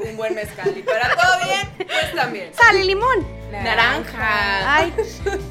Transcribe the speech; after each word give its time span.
un 0.10 0.16
buen 0.16 0.34
mezcal. 0.34 0.72
Y 0.76 0.82
para 0.82 1.14
todo 1.14 1.44
bien, 1.44 1.68
pues 1.86 2.14
también. 2.14 2.50
Sal 2.54 2.76
y 2.76 2.84
limón. 2.84 3.26
Naranja. 3.50 4.76
Ay, 4.76 4.94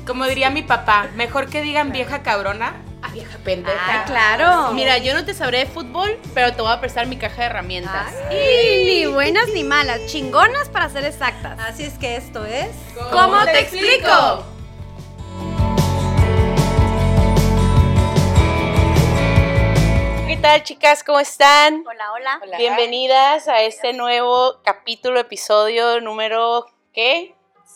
Como 0.08 0.26
diría 0.26 0.50
mi 0.50 0.64
papá, 0.64 1.08
mejor 1.16 1.50
que 1.50 1.62
digan 1.62 1.92
vieja 1.92 2.24
cabrona 2.24 2.74
a 3.04 3.10
vieja 3.10 3.38
pendeja. 3.44 3.78
ay, 3.88 4.00
claro. 4.06 4.74
Mira, 4.74 4.98
yo 4.98 5.14
no 5.14 5.26
te 5.26 5.34
sabré 5.34 5.60
de 5.60 5.66
fútbol, 5.66 6.20
pero 6.34 6.54
te 6.54 6.62
voy 6.62 6.72
a 6.72 6.80
prestar 6.80 7.08
mi 7.08 7.18
caja 7.18 7.42
de 7.42 7.48
herramientas. 7.48 8.14
Ay, 8.30 8.84
ni 8.86 9.06
buenas 9.06 9.50
ni 9.54 9.64
malas, 9.64 10.06
chingonas 10.08 10.70
para 10.70 10.90
ser 10.90 11.06
exactas. 11.06 11.60
Así 11.60 11.84
es 11.84 11.94
que 11.98 12.16
esto 12.16 12.46
es. 12.46 12.70
¿Cómo 13.12 13.44
te 13.44 13.60
explico? 13.60 14.46
¿Qué 14.46 14.51
tal, 20.42 20.64
chicas? 20.64 21.04
¿Cómo 21.04 21.20
están? 21.20 21.84
Hola, 21.88 22.12
hola. 22.14 22.58
Bienvenidas 22.58 23.48
a 23.48 23.62
este 23.62 23.94
nuevo 23.94 24.62
capítulo, 24.64 25.20
episodio 25.20 26.02
número, 26.02 26.66
¿qué? 26.94 27.36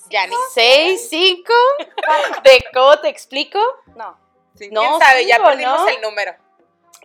Ya 0.10 0.26
ni 0.28 0.36
¿Seis, 0.54 1.08
cinco? 1.10 1.54
¿De 2.44 2.64
cómo 2.74 2.98
te 3.00 3.10
explico? 3.10 3.60
No. 3.96 4.18
Sí, 4.58 4.70
No, 4.72 4.82
¿Quién 4.82 5.00
sabe? 5.00 5.26
Ya 5.26 5.44
perdimos 5.44 5.82
¿no? 5.82 5.88
el 5.88 6.02
número. 6.02 6.34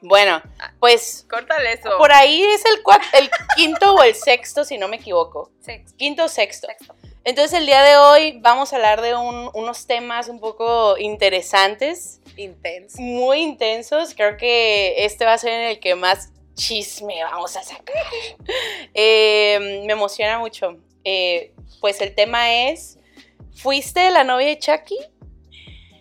Bueno, 0.02 0.40
pues 0.78 1.26
Córtale 1.28 1.74
eso. 1.74 1.90
por 1.98 2.10
ahí 2.12 2.42
es 2.42 2.64
el, 2.64 2.82
el 3.20 3.30
quinto 3.54 3.94
o 3.94 4.02
el 4.02 4.14
sexto, 4.14 4.64
si 4.64 4.78
no 4.78 4.88
me 4.88 4.96
equivoco. 4.96 5.50
Sí. 5.60 5.84
Quinto 5.98 6.24
o 6.24 6.28
sexto. 6.28 6.68
Sexto. 6.68 6.94
Entonces 7.22 7.58
el 7.58 7.66
día 7.66 7.82
de 7.82 7.98
hoy 7.98 8.38
vamos 8.40 8.72
a 8.72 8.76
hablar 8.76 9.02
de 9.02 9.14
un- 9.14 9.50
unos 9.52 9.86
temas 9.86 10.28
un 10.28 10.40
poco 10.40 10.96
interesantes, 10.96 12.19
Intenso. 12.42 13.00
muy 13.00 13.40
intensos. 13.42 14.14
Creo 14.14 14.36
que 14.36 15.04
este 15.04 15.24
va 15.24 15.34
a 15.34 15.38
ser 15.38 15.52
en 15.52 15.68
el 15.70 15.80
que 15.80 15.94
más 15.94 16.32
chisme 16.54 17.22
vamos 17.24 17.56
a 17.56 17.62
sacar. 17.62 17.94
Eh, 18.94 19.82
me 19.86 19.92
emociona 19.92 20.38
mucho. 20.38 20.76
Eh, 21.04 21.52
pues 21.80 22.00
el 22.00 22.14
tema 22.14 22.68
es, 22.68 22.98
¿fuiste 23.54 24.10
la 24.10 24.24
novia 24.24 24.48
de 24.48 24.58
Chucky? 24.58 24.98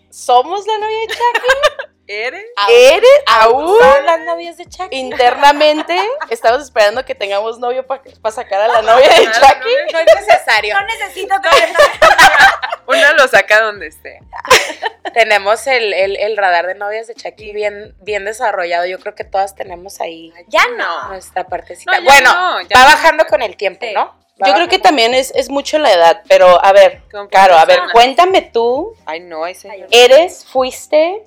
¿Somos 0.10 0.66
la 0.66 0.78
novia 0.78 1.00
de 1.00 1.08
Chucky? 1.08 1.90
¿Eres? 2.12 2.44
¿Eres 2.70 3.10
aún? 3.28 3.78
¿Son 3.80 4.06
las 4.06 4.20
novias 4.22 4.58
de 4.58 4.66
Chucky? 4.66 4.98
Internamente 4.98 5.96
estamos 6.32 6.64
esperando 6.64 7.06
que 7.06 7.14
tengamos 7.14 7.60
novio 7.60 7.86
para 7.86 8.02
sacar 8.32 8.62
a 8.62 8.68
la 8.68 8.82
novia 8.82 9.08
de 9.10 9.26
Chucky. 9.26 9.70
No, 9.94 9.94
no 9.94 10.00
es 10.00 10.16
necesario. 10.28 10.74
No 10.74 10.88
necesito 10.88 11.36
que 11.40 11.50
Uno 12.88 13.14
lo 13.16 13.28
saca 13.28 13.62
donde 13.62 13.86
esté. 13.88 14.20
tenemos 15.14 15.68
el, 15.68 15.94
el- 15.94 16.16
el 16.18 16.36
radar 16.36 16.66
de 16.66 16.74
novias 16.74 17.06
de 17.06 17.14
Chucky 17.14 17.52
bien, 17.54 17.96
bien 18.02 18.26
desarrollado. 18.26 18.88
Yo 18.88 18.98
creo 19.00 19.14
que 19.14 19.23
todas 19.23 19.54
tenemos 19.56 20.02
ahí 20.02 20.34
Ya 20.48 20.64
no. 20.78 21.10
nuestra 21.10 21.46
partecita. 21.46 21.92
Bueno, 22.02 22.32
va 22.34 22.64
no. 22.64 22.86
bajando 22.86 23.28
con 23.28 23.44
el 23.44 23.56
tiempo, 23.56 23.86
Sí. 23.86 23.94
¿no? 23.94 24.18
Yo 24.44 24.54
creo 24.54 24.68
que 24.70 24.80
también 24.80 25.14
es, 25.14 25.32
es 25.36 25.50
mucho 25.50 25.78
la 25.80 25.92
edad, 25.92 26.22
pero 26.30 26.64
a 26.64 26.72
ver, 26.72 27.02
Con 27.12 27.28
Caro, 27.28 27.58
a 27.58 27.66
ver, 27.66 27.82
cuéntame 27.92 28.42
tú, 28.42 28.96
Ay, 29.06 29.20
no, 29.20 29.46
ese. 29.46 29.70
¿eres, 29.92 30.46
fuiste, 30.46 31.23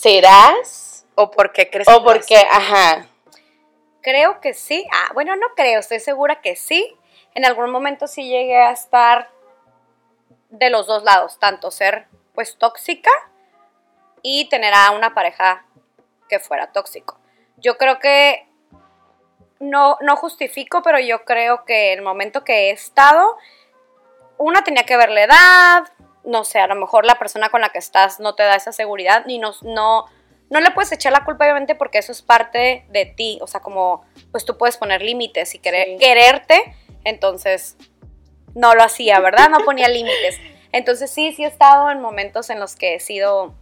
serás 0.00 1.04
¿O 1.14 1.30
por 1.30 1.52
qué 1.52 1.68
crees 1.68 1.88
o 1.88 1.98
que 1.98 2.04
porque, 2.04 2.36
ajá, 2.36 3.06
Creo 4.02 4.40
que 4.40 4.54
sí. 4.54 4.86
Ah, 4.92 5.10
bueno, 5.12 5.36
no 5.36 5.48
creo, 5.54 5.80
estoy 5.80 6.00
segura 6.00 6.40
que 6.40 6.56
sí. 6.56 6.96
En 7.34 7.44
algún 7.44 7.70
momento 7.70 8.06
sí 8.06 8.28
llegué 8.28 8.56
a 8.56 8.70
estar 8.70 9.30
de 10.48 10.70
los 10.70 10.86
dos 10.86 11.02
lados, 11.02 11.38
tanto 11.38 11.70
ser 11.70 12.06
pues 12.34 12.56
tóxica 12.56 13.10
y 14.22 14.48
tener 14.48 14.72
a 14.74 14.92
una 14.92 15.14
pareja 15.14 15.64
que 16.28 16.38
fuera 16.38 16.72
tóxico. 16.72 17.18
Yo 17.58 17.76
creo 17.76 17.98
que 17.98 18.46
no, 19.58 19.98
no 20.00 20.16
justifico, 20.16 20.82
pero 20.82 20.98
yo 20.98 21.24
creo 21.24 21.64
que 21.66 21.92
el 21.92 22.00
momento 22.00 22.42
que 22.42 22.68
he 22.68 22.70
estado, 22.70 23.36
una 24.38 24.64
tenía 24.64 24.84
que 24.84 24.96
ver 24.96 25.10
la 25.10 25.24
edad, 25.24 25.92
no 26.24 26.44
sé, 26.44 26.58
a 26.58 26.66
lo 26.66 26.74
mejor 26.74 27.04
la 27.04 27.18
persona 27.18 27.48
con 27.48 27.60
la 27.60 27.70
que 27.70 27.78
estás 27.78 28.20
no 28.20 28.34
te 28.34 28.42
da 28.42 28.54
esa 28.56 28.72
seguridad, 28.72 29.24
ni 29.26 29.38
no, 29.38 29.52
no, 29.62 30.06
no 30.50 30.60
le 30.60 30.70
puedes 30.72 30.92
echar 30.92 31.12
la 31.12 31.24
culpa, 31.24 31.44
obviamente, 31.44 31.74
porque 31.74 31.98
eso 31.98 32.12
es 32.12 32.22
parte 32.22 32.84
de 32.90 33.06
ti. 33.06 33.38
O 33.40 33.46
sea, 33.46 33.60
como, 33.60 34.04
pues 34.32 34.44
tú 34.44 34.56
puedes 34.58 34.76
poner 34.76 35.00
límites 35.02 35.54
y 35.54 35.58
querer, 35.58 35.86
Sí. 35.86 35.96
quererte. 35.98 36.74
Entonces, 37.04 37.76
no 38.54 38.74
lo 38.74 38.82
hacía, 38.82 39.20
¿verdad? 39.20 39.48
No 39.48 39.58
ponía 39.64 39.88
límites. 39.88 40.38
Entonces, 40.72 41.10
sí, 41.10 41.32
sí 41.32 41.44
he 41.44 41.46
estado 41.46 41.90
en 41.90 42.00
momentos 42.00 42.50
en 42.50 42.60
los 42.60 42.76
que 42.76 42.94
he 42.96 43.00
sido, 43.00 43.54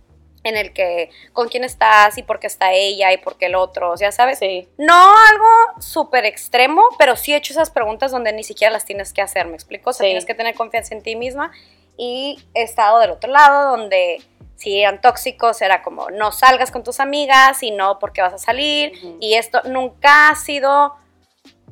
en 0.44 0.56
el 0.56 0.72
que, 0.72 1.10
con 1.32 1.48
quién 1.48 1.64
estás 1.64 2.16
y 2.18 2.22
por 2.22 2.38
qué 2.40 2.46
está 2.46 2.72
ella 2.72 3.12
y 3.12 3.18
por 3.18 3.36
qué 3.36 3.46
el 3.46 3.54
otro, 3.54 3.94
ya 3.96 4.12
sabes. 4.12 4.38
sí, 4.38 4.68
No 4.78 4.94
algo 5.30 5.80
súper 5.80 6.24
extremo, 6.26 6.82
pero 6.98 7.16
sí 7.16 7.32
he 7.32 7.36
hecho 7.36 7.52
esas 7.52 7.70
preguntas 7.70 8.10
donde 8.12 8.32
ni 8.32 8.44
siquiera 8.44 8.72
las 8.72 8.84
tienes 8.84 9.12
que 9.12 9.20
hacer, 9.22 9.46
¿me 9.46 9.54
explico? 9.54 9.90
O 9.90 9.92
sea, 9.92 10.04
Sí. 10.04 10.08
tienes 10.10 10.24
que 10.26 10.34
tener 10.34 10.54
confianza 10.54 10.94
en 10.94 11.02
ti 11.02 11.16
misma. 11.16 11.50
Y 11.98 12.38
he 12.54 12.62
estado 12.62 13.00
del 13.00 13.10
otro 13.10 13.30
lado, 13.30 13.76
donde 13.76 14.22
si 14.56 14.80
eran 14.80 15.00
tóxicos, 15.00 15.60
era 15.62 15.82
como, 15.82 16.10
no 16.10 16.32
salgas 16.32 16.70
con 16.70 16.82
tus 16.82 17.00
amigas 17.00 17.62
y 17.62 17.70
no 17.70 17.98
porque 17.98 18.22
vas 18.22 18.32
a 18.32 18.38
salir. 18.38 18.92
Y 19.20 19.34
esto 19.34 19.60
nunca 19.64 20.30
ha 20.30 20.36
sido, 20.36 20.96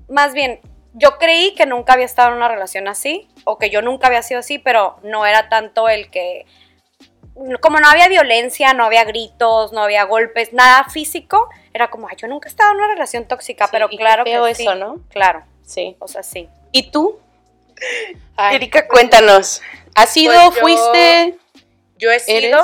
más 0.09 0.35
bien, 0.35 0.61
yo 0.93 1.19
creí 1.19 1.55
que 1.55 1.67
nunca 1.67 1.93
había 1.93 2.07
estado 2.07 2.31
en 2.31 2.37
una 2.37 2.49
relación 2.49 2.89
así, 2.89 3.29
o 3.45 3.59
que 3.59 3.71
yo 3.71 3.83
nunca 3.83 4.07
había 4.07 4.23
sido 4.23 4.41
así, 4.41 4.59
pero 4.59 4.99
no 5.03 5.27
era 5.27 5.49
tanto 5.49 5.89
el 5.89 6.11
que, 6.11 6.47
como 7.61 7.81
no 7.81 7.89
había 7.89 8.09
violencia, 8.09 8.73
no 8.73 8.85
había 8.85 9.05
gritos, 9.05 9.73
no 9.73 9.83
había 9.83 10.05
golpes, 10.05 10.53
nada 10.53 10.85
físico, 10.85 11.49
era 11.75 11.91
como, 11.91 12.09
ay, 12.09 12.17
yo 12.17 12.29
nunca 12.29 12.49
he 12.49 12.51
estado 12.51 12.71
en 12.71 12.79
una 12.79 12.89
relación 12.89 13.27
tóxica, 13.27 13.67
Sí, 13.67 13.71
pero 13.73 13.89
y 13.91 13.97
claro 13.99 14.25
que 14.25 14.35
eso, 14.35 14.73
sí. 14.73 14.79
¿no? 14.79 15.01
Claro, 15.11 15.43
sí. 15.65 15.97
o 15.99 16.09
sea, 16.09 16.23
sí. 16.23 16.49
¿Y 16.73 16.91
tú? 16.91 17.19
Ay, 18.37 18.57
Erika, 18.57 18.89
cuéntanos. 18.89 19.61
¿Has 19.97 20.13
Pues 20.13 20.25
yo- 20.25 20.53
fuiste, 20.53 21.39
yo 21.97 22.11
he 22.11 22.15
eres? 22.15 22.25
sido 22.27 22.63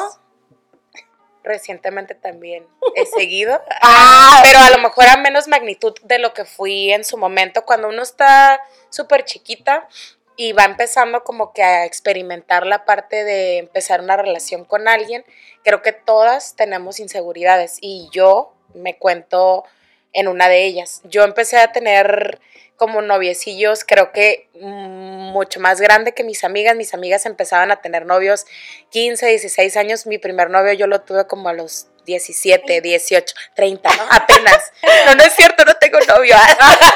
recientemente 1.42 2.14
también 2.14 2.64
he 2.94 3.04
seguido, 3.06 3.60
Ah, 3.82 4.40
pero 4.44 4.58
a 4.60 4.70
lo 4.70 4.78
mejor 4.78 5.06
a 5.08 5.16
menos 5.16 5.48
magnitud 5.48 5.92
de 6.04 6.18
lo 6.20 6.32
que 6.34 6.44
fui 6.44 6.92
en 6.92 7.04
su 7.04 7.16
momento 7.16 7.64
cuando 7.64 7.88
uno 7.88 8.02
está 8.02 8.60
súper 8.90 9.24
chiquita 9.24 9.88
y 10.36 10.52
va 10.52 10.64
empezando 10.64 11.24
como 11.24 11.52
que 11.52 11.62
a 11.64 11.84
experimentar 11.84 12.64
la 12.64 12.84
parte 12.84 13.24
de 13.24 13.58
empezar 13.58 14.00
una 14.00 14.16
relación 14.16 14.64
con 14.64 14.86
alguien, 14.86 15.24
creo 15.64 15.82
que 15.82 15.92
todas 15.92 16.54
tenemos 16.54 17.00
inseguridades 17.00 17.78
y 17.80 18.08
yo 18.12 18.54
me 18.74 18.96
cuento 18.96 19.64
en 20.12 20.28
una 20.28 20.48
de 20.48 20.64
ellas. 20.64 21.00
Yo 21.04 21.24
empecé 21.24 21.58
a 21.58 21.72
tener 21.72 22.40
como 22.82 23.00
noviecillos, 23.00 23.84
creo 23.84 24.10
que 24.10 24.48
mm, 24.60 25.30
mucho 25.30 25.60
más 25.60 25.80
grande 25.80 26.14
que 26.14 26.24
mis 26.24 26.42
amigas. 26.42 26.74
Mis 26.74 26.94
amigas 26.94 27.26
empezaban 27.26 27.70
a 27.70 27.80
tener 27.80 28.06
novios 28.06 28.44
15, 28.90 29.24
16 29.24 29.76
años. 29.76 30.04
Mi 30.08 30.18
primer 30.18 30.50
novio 30.50 30.72
yo 30.72 30.88
lo 30.88 31.00
tuve 31.02 31.28
como 31.28 31.48
a 31.48 31.52
los 31.52 31.86
17, 32.06 32.80
18, 32.80 33.34
30, 33.54 33.88
¿no? 33.88 34.02
Apenas. 34.10 34.72
No, 35.06 35.14
no 35.14 35.22
es 35.22 35.32
cierto, 35.32 35.64
no 35.64 35.74
tengo 35.74 36.00
novio. 36.08 36.34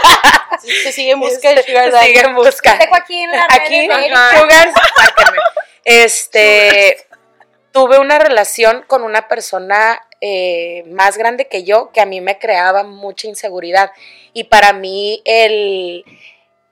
se 0.82 0.90
sigue 0.90 1.12
en 1.12 1.20
busca 1.20 1.50
sugar 1.62 1.92
daddy? 1.92 2.06
Sigue 2.08 2.20
en 2.20 2.34
busca. 2.34 2.76
Dejo 2.78 2.96
aquí 2.96 3.22
en 3.22 3.30
la 3.30 3.46
Aquí, 3.48 3.86
márquenme. 3.86 4.64
Este, 5.84 7.06
tuve 7.70 8.00
una 8.00 8.18
relación 8.18 8.82
con 8.88 9.04
una 9.04 9.28
persona 9.28 10.02
eh, 10.20 10.84
más 10.88 11.16
grande 11.18 11.46
que 11.48 11.64
yo 11.64 11.90
que 11.92 12.00
a 12.00 12.06
mí 12.06 12.20
me 12.20 12.38
creaba 12.38 12.82
mucha 12.84 13.26
inseguridad. 13.28 13.90
Y 14.32 14.44
para 14.44 14.72
mí 14.72 15.22
el, 15.24 16.04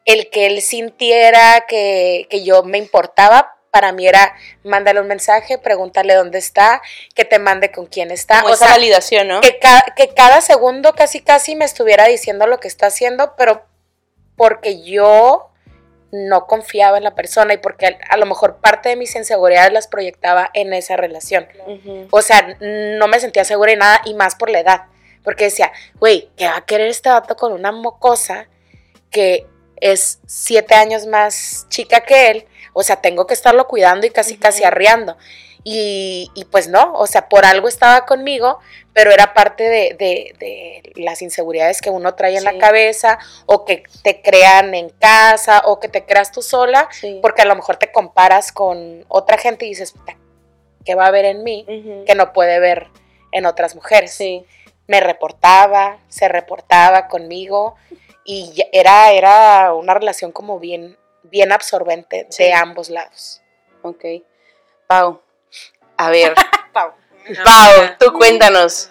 el 0.05 0.31
que 0.31 0.47
él 0.47 0.61
sintiera 0.63 1.65
que, 1.69 2.27
que 2.31 2.43
yo 2.45 2.63
me 2.63 2.79
importaba, 2.79 3.51
para 3.71 3.91
mí 3.93 4.07
era 4.07 4.35
mándale 4.63 5.01
un 5.01 5.09
mensaje, 5.09 5.59
pregúntale 5.59 6.15
dónde 6.15 6.39
está, 6.39 6.81
que 7.15 7.25
te 7.25 7.39
mande 7.41 7.73
con 7.73 7.87
quién 7.87 8.11
está. 8.13 8.41
Como 8.41 8.53
O 8.53 8.55
esa 8.55 8.67
sea, 8.67 8.75
validación, 8.75 9.27
¿no? 9.29 9.41
que, 9.41 9.59
ca- 9.59 9.93
que 9.97 10.09
cada 10.15 10.41
segundo 10.41 10.93
casi 10.95 11.21
casi 11.21 11.57
me 11.57 11.65
estuviera 11.65 12.07
diciendo 12.07 12.47
lo 12.47 12.61
que 12.61 12.69
está 12.69 12.87
haciendo, 12.87 13.35
pero 13.37 13.65
porque 14.37 14.83
yo 14.83 15.51
no 16.15 16.47
confiaba 16.47 16.97
en 16.97 17.05
la 17.05 17.15
persona 17.17 17.55
y 17.55 17.59
porque 17.59 17.99
a, 18.09 18.17
lo 18.17 18.27
mejor 18.27 18.59
parte 18.59 18.89
de 18.89 18.97
mis 18.97 19.15
inseguridades 19.17 19.73
las 19.73 19.89
proyectaba 19.89 20.49
en 20.55 20.73
esa 20.73 20.97
relación. 20.97 21.49
O 22.11 22.23
sea, 22.23 22.57
no 22.61 23.09
me 23.09 23.19
sentía 23.19 23.45
segura 23.45 23.73
y 23.73 23.77
nada, 23.77 24.01
y 24.05 24.15
más 24.15 24.37
por 24.37 24.49
la 24.49 24.61
edad. 24.61 24.83
Porque 25.25 25.45
decía, 25.45 25.73
güey, 25.99 26.31
¿qué 26.37 26.47
va 26.47 26.59
a 26.59 26.65
querer 26.65 26.89
este 26.89 27.09
vato 27.09 27.37
con 27.37 27.53
una 27.53 27.73
mocosa 27.73 28.47
que 29.11 29.47
es 29.81 30.21
siete 30.27 30.75
años 30.75 31.07
más 31.07 31.67
chica 31.69 32.03
que 32.03 32.31
él? 32.31 32.47
O 32.75 32.85
sea, 32.85 32.97
tengo 32.97 33.27
que 33.27 33.35
estarlo 33.35 33.67
cuidando 33.67 34.07
y 34.07 34.11
casi, 34.11 34.37
casi 34.37 34.63
arreando. 34.63 35.17
Y, 35.67 36.31
y 36.35 36.45
pues 36.45 36.69
no, 36.69 36.93
o 36.93 37.07
sea, 37.07 37.29
por 37.31 37.47
algo 37.47 37.69
estaba 37.69 38.05
conmigo, 38.05 38.59
pero 38.93 39.11
era 39.11 39.33
parte 39.33 39.65
de, 39.65 39.97
de- 39.99 40.35
de 40.39 40.93
las 41.03 41.23
inseguridades 41.23 41.81
que 41.81 41.89
uno 41.89 42.15
trae 42.15 42.35
en 42.35 42.41
Sí. 42.41 42.45
la 42.45 42.59
cabeza, 42.59 43.19
o 43.47 43.65
que 43.65 43.83
te 44.03 44.21
crean 44.21 44.75
en 44.75 44.91
casa, 44.91 45.63
o 45.65 45.81
que 45.81 45.89
te 45.89 46.05
creas 46.05 46.33
tú 46.33 46.43
sola, 46.43 46.87
Sí. 46.93 47.19
porque 47.23 47.41
a 47.43 47.47
lo 47.47 47.57
mejor 47.57 47.77
te 47.79 47.91
comparas 47.91 48.53
con 48.53 49.07
otra 49.09 49.39
gente 49.39 49.65
y 49.65 49.71
dices, 49.71 49.93
"Puta, 49.93 50.17
¿qué 50.85 50.95
va 50.95 51.07
a 51.07 51.11
ver 51.11 51.25
en 51.25 51.43
mí 51.43 51.65
que 52.07 52.15
no 52.15 52.35
puede 52.35 52.61
ver 52.61 52.89
en 53.33 53.47
otras 53.47 53.75
mujeres? 53.75 54.13
Sí. 54.13 54.45
Me 54.87 55.01
reportaba, 55.01 55.97
se 56.09 56.29
reportaba 56.29 57.09
conmigo 57.09 57.75
y 58.27 58.53
era, 58.71 59.13
era 59.13 59.73
una 59.73 59.95
relación 59.95 60.31
como 60.31 60.59
bien, 60.59 60.99
bien 61.23 61.53
absorbente 61.53 62.29
de 62.37 62.53
ambos 62.53 62.91
lados. 62.91 63.41
Ok. 63.83 64.05
Pau. 64.87 65.23
A 65.97 66.11
ver, 66.11 66.35
Pau. 66.73 66.93
No, 67.29 67.45
Pau, 67.45 67.97
tú 67.99 68.13
cuéntanos. 68.13 68.91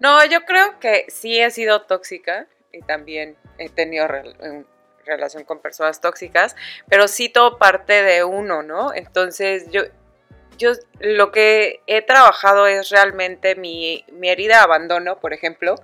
No, 0.00 0.24
yo 0.26 0.44
creo 0.44 0.78
que 0.80 1.06
sí 1.08 1.40
he 1.40 1.50
sido 1.50 1.82
tóxica 1.82 2.46
y 2.72 2.82
también 2.82 3.36
he 3.58 3.68
tenido 3.68 4.06
rel- 4.06 4.36
en 4.44 4.66
relación 5.04 5.44
con 5.44 5.60
personas 5.60 6.00
tóxicas, 6.00 6.54
pero 6.88 7.08
sí 7.08 7.28
todo 7.28 7.58
parte 7.58 8.02
de 8.02 8.24
uno, 8.24 8.62
¿no? 8.62 8.92
Entonces 8.94 9.70
yo, 9.70 9.82
yo 10.56 10.72
lo 11.00 11.32
que 11.32 11.80
he 11.86 12.02
trabajado 12.02 12.66
es 12.66 12.90
realmente 12.90 13.54
mi, 13.56 14.04
mi 14.12 14.28
herida 14.28 14.56
de 14.58 14.62
abandono, 14.62 15.18
por 15.18 15.32
ejemplo, 15.32 15.74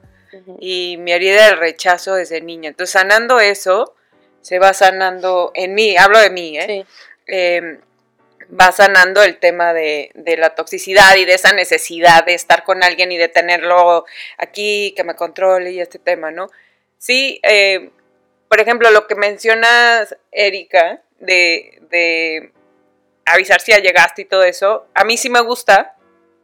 y 0.59 0.97
mi 0.99 1.13
herida 1.13 1.47
del 1.47 1.59
rechazo 1.59 2.15
desde 2.15 2.41
niña. 2.41 2.69
Entonces 2.71 2.93
sanando 2.93 3.39
eso, 3.41 3.95
se 4.41 4.59
va 4.59 4.73
sanando 4.75 5.53
en 5.55 5.75
mí, 5.75 5.97
hablo 5.97 6.19
de 6.19 6.31
mí, 6.31 6.59
¿eh? 6.59 6.67
Sí. 6.67 6.87
eh, 7.29 7.81
va 8.59 8.73
sanando 8.73 9.23
el 9.23 9.39
tema 9.39 9.73
de, 9.73 10.11
de 10.15 10.37
la 10.37 10.55
toxicidad 10.55 11.17
y 11.17 11.25
de 11.25 11.35
esa 11.35 11.53
necesidad 11.53 12.25
de 12.25 12.35
estar 12.35 12.65
con 12.65 12.83
alguien 12.83 13.11
y 13.13 13.17
de 13.17 13.29
tenerlo 13.29 14.05
aquí, 14.39 14.93
que 14.97 15.05
me 15.05 15.17
controle 15.17 15.73
y 15.73 15.81
este 15.81 15.99
tema, 15.99 16.31
¿no? 16.31 16.49
Sí, 16.99 17.41
eh, 17.43 17.91
por 18.49 18.61
ejemplo, 18.61 18.91
lo 18.91 19.07
que 19.07 19.15
mencionas, 19.15 20.17
Erika, 20.31 21.03
de, 21.19 21.81
de 21.91 22.53
avisar 23.27 23.61
si 23.61 23.73
ya 23.73 23.79
llegaste 23.79 24.23
y 24.23 24.27
todo 24.27 24.45
eso, 24.45 24.87
a 24.95 25.05
mí 25.05 25.17
sí 25.17 25.29
me 25.29 25.41
gusta, 25.41 25.97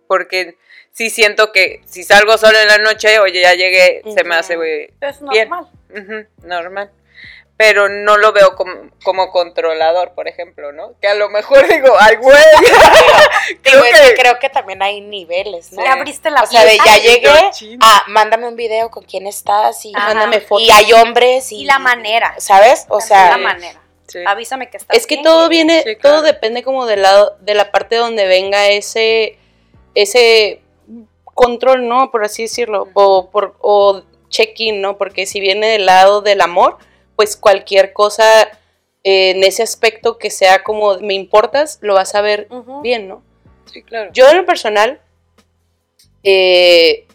porque 0.09 0.57
sí 0.93 1.11
siento 1.11 1.53
que 1.53 1.81
si 1.85 2.03
salgo 2.03 2.37
solo 2.37 2.59
en 2.59 2.69
la 2.69 2.79
noche, 2.79 3.21
oye, 3.21 3.41
ya 3.41 3.55
llegué, 3.55 4.03
se 4.12 4.25
me 4.25 4.35
hace 4.35 4.57
güey, 4.57 4.91
Es 5.01 5.21
Bien. 5.31 5.49
normal. 5.49 5.69
Ujú, 5.91 6.47
normal. 6.47 6.91
Pero 7.61 7.91
no 7.91 8.17
lo 8.17 8.33
veo 8.33 8.57
como, 8.57 8.73
como 9.05 9.31
controlador, 9.31 10.15
por 10.15 10.27
ejemplo, 10.29 10.73
¿no? 10.73 10.95
Que 10.99 11.09
a 11.09 11.15
lo 11.15 11.29
mejor 11.29 11.69
digo, 11.69 11.95
ay, 12.01 12.17
güey. 12.17 12.35
Creo 13.62 13.83
que 13.83 14.15
creo 14.15 14.39
que 14.39 14.49
también 14.49 14.83
hay 14.83 15.03
niveles, 15.03 15.71
¿no? 15.73 15.83
Le 15.83 15.89
abriste 15.91 16.31
la 16.31 16.43
O 16.43 16.47
sea, 16.47 16.65
de 16.65 16.79
ya 16.79 16.97
llegué 16.97 17.29
a 17.81 18.05
mándame 18.09 18.49
un 18.49 18.57
video 18.57 18.91
con 18.91 19.05
quién 19.05 19.27
estás 19.27 19.85
y, 19.85 19.93
Ajá. 19.95 20.07
Mándame 20.15 20.41
fotos. 20.41 20.67
y 20.67 20.71
hay 20.71 20.91
hombres 20.95 21.53
y, 21.53 21.61
Y 21.61 21.65
la 21.67 21.79
manera. 21.79 22.35
¿sabes? 22.39 22.87
O 22.89 22.99
la 22.99 23.05
sea, 23.05 23.37
manera. 23.37 23.79
Sí. 24.07 24.21
Avísame 24.27 24.71
que 24.71 24.79
estás 24.79 24.97
Es 24.97 25.07
que 25.07 25.17
bien. 25.17 25.25
todo 25.25 25.51
viene, 25.51 25.83
Sí, 25.83 25.97
claro. 25.97 26.17
todo 26.17 26.23
depende 26.23 26.62
como 26.62 26.87
del 26.87 27.03
lado, 27.03 27.37
de 27.41 27.53
la 27.53 27.71
parte 27.71 27.97
donde 27.97 28.27
venga 28.27 28.69
ese, 28.69 29.39
ese 29.95 30.62
control, 31.25 31.89
¿no? 31.89 32.11
Por 32.11 32.25
así 32.25 32.45
decirlo, 32.45 32.89
o, 32.95 33.29
por, 33.29 33.55
o 33.61 34.01
check-in, 34.31 34.81
¿no? 34.81 34.97
Porque 34.97 35.27
si 35.27 35.41
viene 35.41 35.67
del 35.69 35.85
lado 35.85 36.23
del 36.23 36.41
amor, 36.41 36.79
pues 37.20 37.37
cualquier 37.37 37.93
cosa 37.93 38.25
eh, 39.05 39.32
en 39.32 39.44
ese 39.44 39.62
aspecto 39.62 40.17
que 40.17 40.31
sea 40.31 40.62
como 40.62 41.00
me 41.00 41.12
importas, 41.12 41.76
lo 41.82 41.93
vas 41.93 42.14
a 42.14 42.22
ver 42.22 42.49
bien, 42.82 43.08
¿no? 43.08 43.22
Sí, 43.70 43.82
claro. 43.82 44.11
Yo 44.14 44.26
en 44.31 44.38
lo 44.38 44.46
personal, 44.46 45.02
eh, 46.22 47.06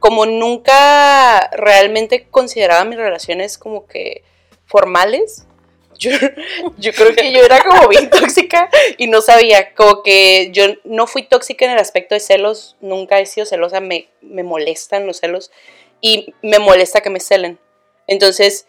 como 0.00 0.26
nunca 0.26 1.48
realmente 1.52 2.26
consideraba 2.30 2.84
mis 2.84 2.98
relaciones 2.98 3.56
como 3.56 3.86
que 3.86 4.22
formales, 4.66 5.46
yo, 5.98 6.10
yo 6.76 6.92
creo 6.92 7.14
que 7.14 7.32
yo 7.32 7.40
era 7.40 7.64
como 7.64 7.88
bien 7.88 8.10
tóxica 8.10 8.68
y 8.98 9.06
no 9.06 9.22
sabía, 9.22 9.72
como 9.72 10.02
que 10.02 10.50
yo 10.52 10.64
no 10.84 11.06
fui 11.06 11.22
tóxica 11.22 11.64
en 11.64 11.70
el 11.70 11.78
aspecto 11.78 12.14
de 12.14 12.20
celos, 12.20 12.76
nunca 12.82 13.18
he 13.18 13.24
sido 13.24 13.46
celosa, 13.46 13.80
me, 13.80 14.08
me 14.20 14.42
molestan 14.42 15.06
los 15.06 15.20
celos 15.20 15.50
y 16.02 16.34
me 16.42 16.58
molesta 16.58 17.00
que 17.00 17.08
me 17.08 17.18
celen. 17.18 17.58
Entonces, 18.06 18.66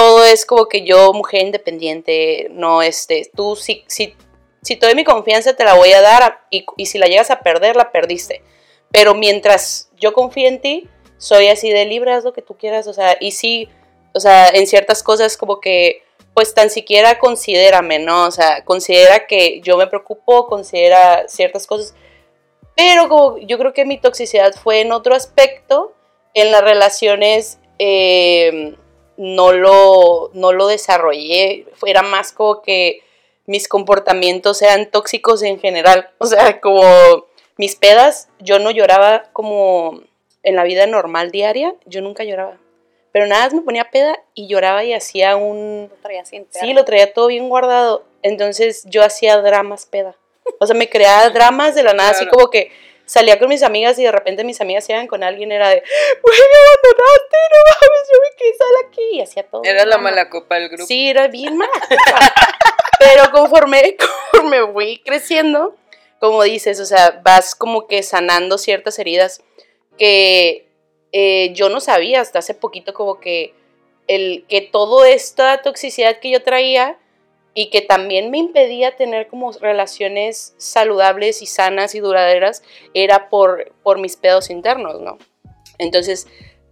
todo 0.00 0.24
es 0.24 0.46
como 0.46 0.66
que 0.66 0.82
yo, 0.82 1.12
mujer 1.12 1.42
independiente, 1.42 2.48
no, 2.52 2.80
este, 2.80 3.30
tú 3.36 3.54
si, 3.54 3.84
si, 3.86 4.14
si 4.62 4.76
te 4.76 4.94
mi 4.94 5.04
confianza 5.04 5.54
te 5.54 5.62
la 5.62 5.74
voy 5.74 5.92
a 5.92 6.00
dar 6.00 6.40
y, 6.48 6.64
y 6.78 6.86
si 6.86 6.96
la 6.96 7.06
llegas 7.06 7.30
a 7.30 7.40
perder, 7.40 7.76
la 7.76 7.92
perdiste. 7.92 8.42
Pero 8.90 9.14
mientras 9.14 9.90
yo 9.98 10.14
confío 10.14 10.48
en 10.48 10.62
ti, 10.62 10.88
soy 11.18 11.48
así 11.48 11.68
de 11.68 11.84
libre, 11.84 12.14
haz 12.14 12.24
lo 12.24 12.32
que 12.32 12.40
tú 12.40 12.56
quieras, 12.56 12.86
o 12.86 12.94
sea, 12.94 13.18
y 13.20 13.32
sí, 13.32 13.68
o 14.14 14.20
sea, 14.20 14.48
en 14.48 14.66
ciertas 14.66 15.02
cosas 15.02 15.36
como 15.36 15.60
que, 15.60 16.02
pues 16.32 16.54
tan 16.54 16.70
siquiera 16.70 17.18
considérame, 17.18 17.98
¿no? 17.98 18.24
O 18.24 18.30
sea, 18.30 18.64
considera 18.64 19.26
que 19.26 19.60
yo 19.60 19.76
me 19.76 19.86
preocupo, 19.86 20.46
considera 20.46 21.28
ciertas 21.28 21.66
cosas, 21.66 21.94
pero 22.74 23.06
como 23.10 23.36
yo 23.36 23.58
creo 23.58 23.74
que 23.74 23.84
mi 23.84 23.98
toxicidad 23.98 24.54
fue 24.54 24.80
en 24.80 24.92
otro 24.92 25.14
aspecto, 25.14 25.92
en 26.32 26.52
las 26.52 26.62
relaciones 26.62 27.58
eh, 27.78 28.76
no, 29.20 29.52
lo, 29.52 30.30
no 30.32 30.52
lo 30.52 30.66
desarrollé, 30.66 31.66
era 31.84 32.00
más 32.00 32.32
como 32.32 32.62
que 32.62 33.02
mis 33.44 33.68
comportamientos 33.68 34.62
eran 34.62 34.90
tóxicos 34.90 35.42
en 35.42 35.60
general, 35.60 36.08
o 36.18 36.24
sea, 36.24 36.58
como 36.60 37.26
mis 37.58 37.76
pedas, 37.76 38.30
yo 38.38 38.58
no 38.58 38.70
lloraba 38.70 39.24
como 39.34 40.00
en 40.42 40.56
la 40.56 40.64
vida 40.64 40.86
normal 40.86 41.30
diaria, 41.30 41.74
yo 41.84 42.00
nunca 42.00 42.24
lloraba. 42.24 42.56
Pero 43.12 43.26
nada 43.26 43.44
más 43.44 43.52
me 43.52 43.60
ponía 43.60 43.90
peda 43.90 44.18
y 44.34 44.46
lloraba 44.48 44.84
y 44.84 44.94
hacía 44.94 45.36
un... 45.36 45.88
Lo 45.90 45.96
traías 45.96 46.32
interno. 46.32 46.66
Sí, 46.66 46.72
lo 46.72 46.86
traía 46.86 47.12
todo 47.12 47.26
bien 47.26 47.50
guardado. 47.50 48.04
Entonces 48.22 48.84
yo 48.86 49.02
hacía 49.02 49.42
dramas 49.42 49.84
peda. 49.84 50.14
O 50.60 50.66
sea, 50.66 50.76
me 50.76 50.88
creaba 50.88 51.28
dramas 51.28 51.74
de 51.74 51.82
la 51.82 51.92
nada, 51.92 52.10
así 52.10 52.26
como 52.28 52.48
que 52.48 52.70
salía 53.10 53.40
con 53.40 53.48
mis 53.48 53.64
amigas 53.64 53.98
y 53.98 54.04
de 54.04 54.12
repente 54.12 54.44
mis 54.44 54.60
amigas 54.60 54.84
se 54.84 54.92
iban 54.92 55.08
con 55.08 55.24
alguien, 55.24 55.50
era 55.50 55.68
de, 55.68 55.82
güey, 56.22 56.38
me 56.38 56.58
abandonaste, 56.58 57.36
no 57.50 57.58
mames, 57.66 58.08
yo 58.12 58.20
me 58.20 58.36
quedé 58.36 58.56
sola 58.56 58.78
aquí 58.86 59.02
y 59.14 59.20
hacía 59.20 59.42
todo. 59.42 59.62
Era 59.64 59.84
la 59.84 59.98
mala 59.98 60.30
copa 60.30 60.54
del 60.54 60.68
grupo. 60.68 60.86
Sí, 60.86 61.10
era 61.10 61.26
bien 61.26 61.56
mala. 61.56 61.72
Pero 63.00 63.32
conforme, 63.32 63.96
conforme 64.30 64.62
voy 64.62 65.02
creciendo, 65.04 65.74
como 66.20 66.44
dices, 66.44 66.78
o 66.78 66.86
sea, 66.86 67.20
vas 67.24 67.56
como 67.56 67.88
que 67.88 68.04
sanando 68.04 68.58
ciertas 68.58 68.96
heridas 69.00 69.42
que 69.98 70.68
eh, 71.10 71.50
yo 71.52 71.68
no 71.68 71.80
sabía 71.80 72.20
hasta 72.20 72.38
hace 72.38 72.54
poquito 72.54 72.94
como 72.94 73.18
que 73.18 73.54
el 74.06 74.44
que 74.48 74.60
toda 74.60 75.08
esta 75.08 75.62
toxicidad 75.62 76.20
que 76.20 76.30
yo 76.30 76.44
traía 76.44 76.96
y 77.54 77.70
que 77.70 77.80
también 77.80 78.30
me 78.30 78.38
impedía 78.38 78.96
tener 78.96 79.28
como 79.28 79.52
relaciones 79.52 80.54
saludables 80.56 81.42
y 81.42 81.46
sanas 81.46 81.94
y 81.94 82.00
duraderas 82.00 82.62
era 82.94 83.28
por, 83.28 83.72
por 83.82 83.98
mis 83.98 84.16
pedos 84.16 84.50
internos, 84.50 85.00
¿no? 85.00 85.18
Entonces, 85.78 86.26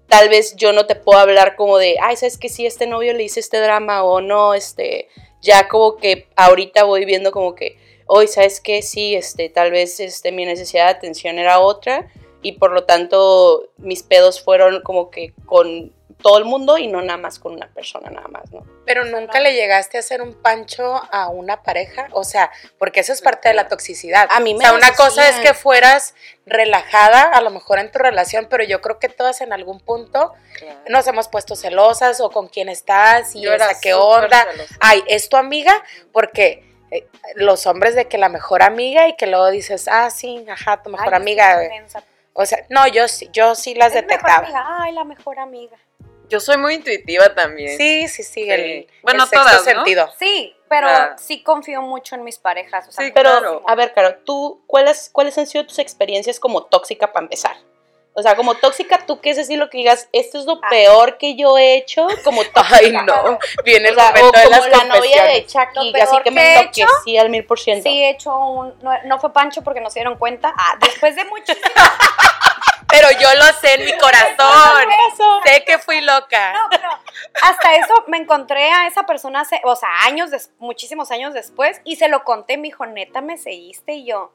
tal 0.07 0.29
vez 0.29 0.55
yo 0.57 0.73
no 0.73 0.87
te 0.87 0.95
puedo 0.95 1.19
hablar 1.19 1.57
como 1.57 1.79
de, 1.79 1.97
ay, 2.01 2.17
¿sabes 2.17 2.39
que 2.39 2.49
sí, 2.49 2.67
este 2.67 2.87
novio 2.87 3.13
le 3.13 3.25
hice 3.25 3.41
este 3.41 3.59
drama 3.59 4.05
o 4.05 4.21
no, 4.21 4.55
este, 4.55 5.09
ya 5.41 5.69
como 5.69 5.97
que 5.97 6.29
ahorita 6.37 6.85
voy 6.85 7.05
viendo 7.05 7.33
como 7.33 7.55
que, 7.55 7.79
hoy, 8.07 8.27
¿sabes 8.27 8.61
qué? 8.61 8.83
Sí, 8.83 9.15
este, 9.15 9.49
tal 9.49 9.71
vez 9.71 10.01
este, 10.01 10.33
mi 10.33 10.45
necesidad 10.45 10.85
de 10.85 10.93
atención 10.93 11.39
era 11.39 11.61
otra 11.61 12.11
y 12.43 12.53
por 12.53 12.73
lo 12.73 12.85
tanto 12.85 13.71
mis 13.77 14.03
pedos 14.03 14.41
fueron 14.41 14.83
como 14.83 15.11
que 15.11 15.35
con 15.45 15.93
todo 16.23 16.39
el 16.39 16.45
mundo 16.45 16.79
y 16.79 16.89
no 16.89 17.01
nada 17.01 17.17
más 17.19 17.39
con 17.39 17.53
una 17.53 17.69
persona 17.69 18.11
nada 18.11 18.27
más, 18.29 18.51
¿no? 18.53 18.65
pero 18.85 19.05
nunca 19.05 19.39
le 19.41 19.53
llegaste 19.53 19.99
a 19.99 20.01
hacer 20.01 20.21
un 20.23 20.35
pancho 20.35 21.01
a 21.13 21.29
una 21.29 21.63
pareja, 21.63 22.09
o 22.13 22.25
sea, 22.25 22.51
porque 22.79 23.01
eso 23.01 23.13
es 23.13 23.21
parte 23.23 23.49
de 23.49 23.55
la 23.55 23.69
toxicidad. 23.69 24.27
A 24.31 24.41
mí 24.41 24.55
me 24.55 24.61
o 24.65 24.69
sea, 24.69 24.73
una 24.75 24.93
cosa 24.95 25.29
es 25.29 25.37
que 25.37 25.53
fueras 25.55 26.15
relajada, 26.47 27.23
a 27.23 27.41
lo 27.43 27.51
mejor 27.51 27.79
en 27.79 27.91
tu 27.93 27.99
relación, 27.99 28.47
pero 28.51 28.65
yo 28.65 28.81
creo 28.81 28.99
que 28.99 29.09
todas 29.09 29.41
en 29.43 29.53
algún 29.53 29.79
punto 29.81 30.33
Claro. 30.59 30.81
nos 30.89 31.07
hemos 31.07 31.29
puesto 31.29 31.55
celosas 31.55 32.21
o 32.21 32.31
con 32.31 32.49
quién 32.49 32.69
estás 32.69 33.35
y 33.37 33.43
Yo 33.43 33.53
era 33.53 33.69
qué 33.81 33.95
onda. 33.95 34.45
celosa. 34.51 34.75
Ay, 34.81 35.05
es 35.07 35.29
tu 35.29 35.37
amiga, 35.37 35.73
porque 36.13 36.65
eh, 36.91 37.07
los 37.37 37.67
hombres 37.67 37.95
de 37.95 38.09
que 38.09 38.19
la 38.19 38.29
mejor 38.29 38.63
amiga 38.63 39.07
y 39.07 39.15
que 39.17 39.27
luego 39.27 39.51
dices, 39.51 39.87
ah, 39.89 40.11
sí, 40.11 40.45
ajá, 40.51 40.83
tu 40.83 40.91
mejor 40.91 41.15
Ay, 41.15 41.21
amiga. 41.21 41.59
mensa. 41.69 42.03
O 42.33 42.47
sea, 42.47 42.65
no, 42.71 42.87
yo 42.89 43.07
sí, 43.09 43.29
yo 43.33 43.55
sí 43.55 43.75
las 43.75 43.89
Es 43.89 43.95
detectaba. 44.03 44.49
Ay, 44.81 44.93
la 44.93 45.05
mejor 45.05 45.39
amiga. 45.39 45.77
Yo 46.29 46.41
soy 46.41 46.57
muy 46.59 46.75
intuitiva 46.75 47.35
también. 47.35 47.77
Sí, 47.77 48.07
sí, 48.09 48.23
sí, 48.23 48.49
el. 48.51 48.87
Bueno, 49.03 49.25
el 49.25 49.29
sexto 49.29 49.45
todas, 49.47 49.59
¿no? 49.67 49.73
sentido. 49.85 50.11
Sí, 50.19 50.55
pero 50.69 50.89
Ah. 50.89 51.17
sí 51.19 51.43
confío 51.43 51.81
mucho 51.83 52.15
en 52.15 52.25
mis 52.25 52.39
parejas. 52.39 52.89
O 52.89 52.93
sea, 52.93 53.05
Sí, 53.07 53.13
Pero, 53.15 53.31
Claro. 53.31 53.63
a 53.67 53.75
ver, 53.75 53.93
Caro, 53.95 54.17
¿tú 54.25 54.63
cuáles, 54.67 55.09
cuáles 55.13 55.37
han 55.39 55.47
sido 55.47 55.67
tus 55.67 55.79
experiencias 55.79 56.39
como 56.39 56.65
tóxica 56.65 57.13
para 57.13 57.25
empezar? 57.25 57.57
O 58.19 58.23
sea, 58.23 58.35
como 58.35 58.55
tóxica, 58.57 59.07
¿tú 59.07 59.21
qué 59.21 59.31
es 59.31 59.37
decir 59.37 59.59
lo 59.59 59.71
que 59.71 59.79
digas? 59.79 60.09
Esto 60.13 60.39
es 60.39 60.45
lo 60.45 60.55
Ah. 60.63 60.69
peor 60.71 61.19
que 61.19 61.37
yo 61.37 61.57
he 61.57 61.77
hecho 61.77 62.07
como 62.25 62.43
tóxica. 62.53 62.77
Ay, 62.81 62.91
no. 62.93 63.39
Viene 63.65 63.89
O 63.89 63.93
el 63.93 63.95
sea, 63.97 64.09
o 64.09 64.13
momento 64.17 64.39
de 64.39 64.45
como 64.45 64.57
las 64.57 64.69
la 64.69 64.85
novia 64.97 65.25
de. 65.25 65.47
Chucky, 65.47 66.01
así 66.01 66.17
que 66.19 66.23
que 66.25 66.31
me 66.33 66.43
he 66.43 66.61
hecho, 66.63 66.83
enloquecí 66.83 67.17
al 67.19 67.31
mil 67.31 67.45
por 67.47 67.59
ciento. 67.61 67.89
sí 67.89 68.03
he 68.03 68.11
hecho 68.11 68.37
un... 68.37 68.75
No, 68.83 68.91
no 69.05 69.19
fue 69.21 69.33
Pancho 69.33 69.63
porque 69.63 69.81
no 69.81 69.89
se 69.91 70.01
dieron 70.01 70.17
cuenta. 70.19 70.53
Ah, 70.57 70.77
después 70.81 71.15
de 71.17 71.25
muchísimo... 71.27 71.61
Pero 72.91 73.07
yo 73.21 73.29
lo 73.35 73.45
sé 73.61 73.75
en 73.75 73.85
mi 73.85 73.93
corazón. 73.99 74.89
sé 75.45 75.63
que 75.65 75.79
fui 75.79 76.01
loca. 76.01 76.55
No, 76.55 76.61
pero 76.71 76.89
hasta 77.43 77.75
eso 77.77 77.93
me 78.07 78.17
encontré 78.17 78.71
a 78.73 78.87
esa 78.87 79.05
persona, 79.05 79.41
hace- 79.43 79.61
o 79.65 79.77
sea, 79.77 79.91
años, 80.05 80.31
des- 80.31 80.53
muchísimos 80.59 81.11
años 81.11 81.35
después, 81.35 81.83
y 81.85 81.97
se 81.97 82.09
lo 82.09 82.25
conté, 82.25 82.57
me 82.57 82.65
dijo, 82.65 82.87
neta, 82.87 83.21
¿me 83.21 83.37
seguiste? 83.37 83.93
Y 83.93 84.07
yo, 84.07 84.33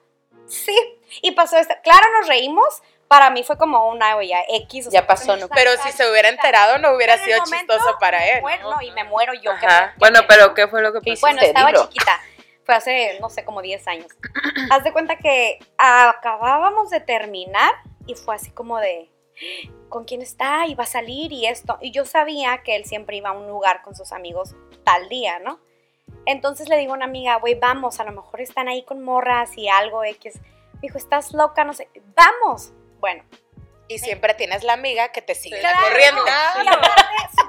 sí. 0.48 0.78
Y 1.24 1.32
pasó 1.32 1.58
esto, 1.58 1.74
claro, 1.84 2.06
nos 2.20 2.28
reímos, 2.28 2.84
para 3.14 3.30
mí 3.30 3.44
fue 3.44 3.58
como 3.60 3.90
una, 3.90 4.16
güey, 4.16 4.30
ya 4.30 4.40
X. 4.48 4.88
o 4.88 4.90
Ya 4.90 5.00
sea, 5.02 5.08
pasó, 5.08 5.38
¿no? 5.38 5.48
Pero 5.50 5.70
si 5.84 5.92
se 5.92 6.10
hubiera 6.10 6.30
enterado, 6.30 6.80
no 6.80 6.94
hubiera 6.96 7.16
sido 7.20 7.40
momento, 7.42 7.74
chistoso 7.76 7.98
para 8.00 8.28
él. 8.28 8.42
Bueno, 8.42 8.72
¿no? 8.72 8.82
y 8.82 8.90
me 8.90 9.04
muero 9.04 9.34
yo. 9.36 9.52
que 9.60 9.68
Bueno, 9.98 10.22
que 10.22 10.28
pero 10.28 10.48
me- 10.48 10.54
¿qué 10.56 10.68
fue 10.68 10.82
lo 10.82 10.92
que 10.94 11.00
¿Qué 11.02 11.12
pasó? 11.12 11.22
Bueno, 11.22 11.42
estaba 11.44 11.68
Dilo. 11.68 11.84
chiquita. 11.84 12.20
Fue 12.66 12.74
hace, 12.74 13.20
no 13.20 13.30
sé, 13.30 13.46
como 13.46 13.62
10 13.62 13.88
años. 13.88 14.08
Haz 14.72 14.84
de 14.84 14.92
cuenta 14.94 15.18
que 15.18 15.60
acabábamos 15.78 16.90
de 16.90 17.02
terminar 17.02 17.72
y 18.08 18.16
fue 18.16 18.34
así 18.36 18.50
como 18.52 18.80
de, 18.80 19.12
¿con 19.90 20.06
quién 20.06 20.22
está? 20.24 20.66
Y 20.66 20.74
va 20.74 20.86
a 20.86 20.88
salir 20.88 21.32
y 21.32 21.46
esto. 21.46 21.78
Y 21.82 21.92
yo 21.92 22.06
sabía 22.06 22.64
que 22.64 22.76
él 22.76 22.86
siempre 22.86 23.18
iba 23.18 23.30
a 23.30 23.34
un 23.34 23.48
lugar 23.48 23.84
con 23.84 23.96
sus 23.96 24.12
amigos 24.12 24.56
tal 24.84 25.08
día, 25.10 25.38
¿no? 25.40 25.60
Entonces 26.26 26.68
le 26.70 26.78
digo 26.78 26.94
a 26.94 26.96
una 26.96 27.06
amiga, 27.06 27.36
güey, 27.36 27.56
vamos, 27.56 28.00
a 28.00 28.06
lo 28.06 28.12
mejor 28.12 28.42
están 28.42 28.68
ahí 28.70 28.84
con 28.84 29.04
morras 29.04 29.56
y 29.58 29.68
algo 29.70 30.04
X. 30.04 30.40
Me 30.76 30.80
dijo, 30.82 30.98
estás 30.98 31.34
loca, 31.34 31.64
no 31.64 31.74
sé. 31.74 31.90
Vamos. 32.16 32.72
Bueno, 33.04 33.22
Y 33.90 34.00
siempre 34.00 34.34
tienes 34.34 34.64
la 34.64 34.74
amiga 34.74 35.10
que 35.10 35.22
te 35.22 35.36
sigue 35.36 35.60
Claro. 35.60 35.76
la 35.82 35.88
corriente. 35.90 36.32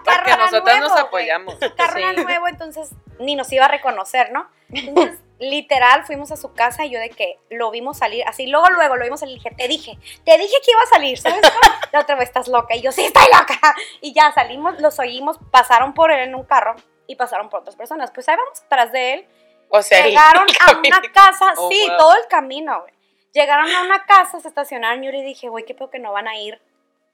Porque 0.04 0.61
nuevo, 0.61 0.80
nos 0.80 0.99
apoyamos. 0.99 1.54
Su 1.61 1.75
carro 1.76 1.96
Sí. 1.96 2.23
nuevo, 2.25 2.49
entonces 2.49 2.90
ni 3.20 3.37
nos 3.37 3.52
iba 3.52 3.66
a 3.66 3.68
reconocer, 3.68 4.32
¿no? 4.32 4.50
Entonces, 4.73 5.20
literal, 5.38 6.04
fuimos 6.04 6.32
a 6.32 6.37
su 6.37 6.52
casa 6.52 6.84
y 6.87 6.90
yo 6.90 6.99
de 6.99 7.11
que 7.11 7.38
lo 7.50 7.70
vimos 7.70 7.99
salir, 7.99 8.25
así, 8.26 8.49
luego, 8.49 8.68
luego 8.70 8.96
lo 8.96 9.04
vimos 9.04 9.20
salir 9.20 9.37
dije, 9.37 9.54
te 9.56 9.68
dije, 9.68 9.96
te 10.25 10.37
dije 10.37 10.54
que 10.64 10.73
iba 10.73 10.82
a 10.82 10.87
salir, 10.87 11.18
¿sabes? 11.18 11.40
cómo? 11.40 11.75
La 11.92 12.00
otra 12.00 12.16
vez 12.16 12.25
estás 12.28 12.49
loca 12.49 12.75
y 12.75 12.82
yo, 12.82 12.90
sí, 12.90 13.04
estoy 13.04 13.26
loca. 13.26 13.76
Y 14.00 14.12
ya 14.12 14.32
salimos, 14.32 14.80
los 14.80 14.99
oímos, 14.99 15.38
pasaron 15.52 15.94
por 15.94 16.11
él 16.11 16.18
en 16.28 16.34
un 16.34 16.42
carro 16.44 16.75
y 17.06 17.14
pasaron 17.14 17.49
por 17.49 17.61
otras 17.61 17.76
personas. 17.76 18.11
Pues 18.11 18.28
ahí 18.28 18.37
vamos 18.37 18.61
atrás 18.62 18.90
de 18.90 19.14
él. 19.14 19.28
O 19.68 19.80
sea, 19.82 20.04
Llegaron 20.04 20.46
a 20.66 20.78
una 20.78 21.00
casa, 21.12 21.54
Oh, 21.56 21.70
sí, 21.70 21.87
wow. 21.88 21.96
todo 21.96 22.14
el 22.16 22.26
camino, 22.28 22.80
güey. 22.80 22.93
Llegaron 23.34 23.70
a 23.70 23.82
una 23.82 24.04
casa, 24.06 24.40
se 24.40 24.48
estacionaron 24.48 25.02
y 25.02 25.06
yo 25.06 25.12
le 25.12 25.22
dije, 25.22 25.48
güey, 25.48 25.64
qué 25.64 25.74
pedo 25.74 25.90
que 25.90 25.98
no 25.98 26.12
van 26.12 26.28
a 26.28 26.36
ir 26.38 26.60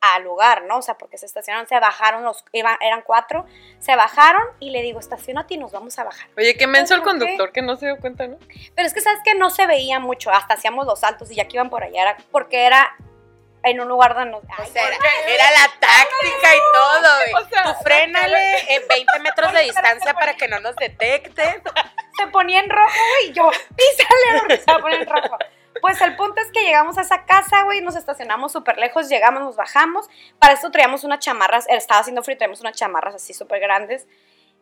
al 0.02 0.22
lugar, 0.22 0.62
¿no? 0.62 0.78
O 0.78 0.82
sea, 0.82 0.96
porque 0.96 1.18
se 1.18 1.26
estacionaron, 1.26 1.66
se 1.68 1.78
bajaron, 1.78 2.24
los, 2.24 2.42
iban- 2.52 2.78
eran 2.80 3.02
cuatro, 3.02 3.44
se 3.80 3.94
bajaron 3.96 4.42
y 4.58 4.70
le 4.70 4.80
digo, 4.82 4.98
estacionate 5.00 5.54
y 5.54 5.58
nos 5.58 5.72
vamos 5.72 5.98
a 5.98 6.04
bajar. 6.04 6.26
Oye, 6.38 6.56
qué 6.56 6.66
menso 6.66 6.94
el 6.94 7.02
conductor 7.02 7.52
que 7.52 7.60
no 7.62 7.76
se 7.76 7.86
dio 7.86 7.98
cuenta, 7.98 8.26
¿no? 8.26 8.38
Pero 8.74 8.86
es 8.86 8.94
que, 8.94 9.00
¿sabes 9.02 9.20
que 9.24 9.34
No 9.34 9.50
se 9.50 9.66
veía 9.66 9.98
mucho, 9.98 10.30
hasta 10.30 10.54
hacíamos 10.54 10.86
los 10.86 11.00
saltos 11.00 11.30
y 11.30 11.34
ya 11.34 11.44
que 11.46 11.56
iban 11.56 11.68
por 11.68 11.82
allá, 11.84 12.02
era 12.02 12.16
porque 12.32 12.64
era 12.64 12.94
en 13.62 13.78
un 13.78 13.88
lugar 13.88 14.14
donde... 14.14 14.36
O 14.38 14.42
Ay, 14.56 14.70
sea, 14.70 14.86
era, 14.88 14.96
era 15.26 15.44
la 15.50 15.66
táctica 15.80 16.54
y 16.56 16.58
todo, 16.72 17.16
güey. 17.32 17.44
Tú 17.50 17.82
frénale 17.84 18.58
eh, 18.74 18.82
20 18.88 19.18
metros 19.18 19.52
de 19.52 19.60
distancia 19.64 20.14
para 20.14 20.32
que 20.34 20.48
no 20.48 20.60
nos 20.60 20.74
detecten. 20.76 21.62
se 22.16 22.26
ponía 22.28 22.60
en 22.60 22.70
rojo, 22.70 22.88
güey, 23.16 23.30
y 23.30 23.32
yo, 23.34 23.50
písale, 23.76 24.38
porque 24.40 24.56
se 24.56 24.64
va 24.64 24.78
a 24.78 24.80
poner 24.80 25.02
en 25.02 25.08
rojo. 25.08 25.36
Pues 25.80 26.00
el 26.00 26.16
punto 26.16 26.40
es 26.40 26.50
que 26.52 26.64
llegamos 26.64 26.98
a 26.98 27.02
esa 27.02 27.24
casa, 27.24 27.62
güey, 27.64 27.80
nos 27.80 27.96
estacionamos 27.96 28.52
súper 28.52 28.76
lejos, 28.78 29.08
llegamos, 29.08 29.42
nos 29.42 29.56
bajamos. 29.56 30.08
Para 30.38 30.54
esto 30.54 30.70
traíamos 30.70 31.04
unas 31.04 31.20
chamarras, 31.20 31.66
estaba 31.68 32.00
haciendo 32.00 32.22
frío, 32.22 32.36
traíamos 32.36 32.60
unas 32.60 32.76
chamarras 32.76 33.14
así 33.14 33.32
súper 33.32 33.60
grandes, 33.60 34.06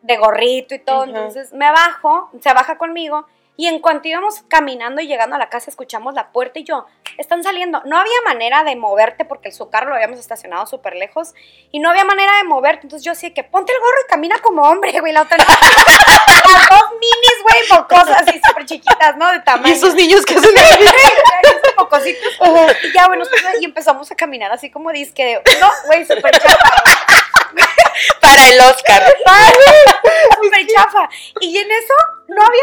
de 0.02 0.16
gorrito 0.16 0.74
y 0.74 0.78
todo. 0.78 1.04
Entonces 1.04 1.52
me 1.52 1.70
bajo, 1.70 2.30
se 2.40 2.52
baja 2.52 2.76
conmigo, 2.76 3.26
y 3.58 3.66
en 3.66 3.80
cuanto 3.80 4.06
íbamos 4.06 4.44
caminando 4.46 5.02
y 5.02 5.08
llegando 5.08 5.34
a 5.34 5.38
la 5.38 5.48
casa, 5.48 5.68
escuchamos 5.68 6.14
la 6.14 6.30
puerta 6.30 6.60
y 6.60 6.64
yo, 6.64 6.86
están 7.18 7.42
saliendo. 7.42 7.82
No 7.86 7.98
había 7.98 8.22
manera 8.24 8.62
de 8.62 8.76
moverte 8.76 9.24
porque 9.24 9.50
su 9.50 9.68
carro 9.68 9.88
lo 9.88 9.96
habíamos 9.96 10.20
estacionado 10.20 10.64
súper 10.66 10.94
lejos, 10.94 11.34
y 11.72 11.80
no 11.80 11.90
había 11.90 12.04
manera 12.04 12.36
de 12.36 12.44
moverte. 12.44 12.82
Entonces 12.84 13.04
yo 13.04 13.10
así 13.10 13.32
que 13.32 13.42
ponte 13.42 13.72
el 13.72 13.80
gorro 13.80 13.96
y 14.06 14.10
camina 14.10 14.38
como 14.38 14.62
hombre, 14.62 14.98
güey, 15.00 15.12
la 15.12 15.22
otra. 15.22 15.38
Las 16.48 16.68
dos 16.68 16.90
minis, 16.92 17.42
güey, 17.42 17.80
mocosas 17.80 18.22
así 18.22 18.40
súper 18.46 18.64
chiquitas, 18.64 19.16
¿no? 19.16 19.30
De 19.32 19.40
tamaño. 19.40 19.74
¿Y 19.74 19.76
esos 19.76 19.94
niños 19.96 20.24
que 20.24 20.36
hacen 20.36 20.54
mocositos. 21.76 22.38
Y 22.84 22.92
ya, 22.92 23.08
bueno, 23.08 23.24
y 23.60 23.64
empezamos 23.64 24.08
a 24.08 24.14
caminar 24.14 24.52
así 24.52 24.70
como 24.70 24.92
disque 24.92 25.24
de, 25.24 25.58
no, 25.60 25.68
güey, 25.86 26.06
súper 26.06 26.38
chafa, 26.38 26.70
Para 28.20 28.48
el 28.50 28.60
Oscar. 28.60 29.02
súper 30.40 30.66
chafa. 30.68 31.08
Y 31.40 31.58
en 31.58 31.70
eso 31.70 31.94
no 32.28 32.44
había 32.44 32.57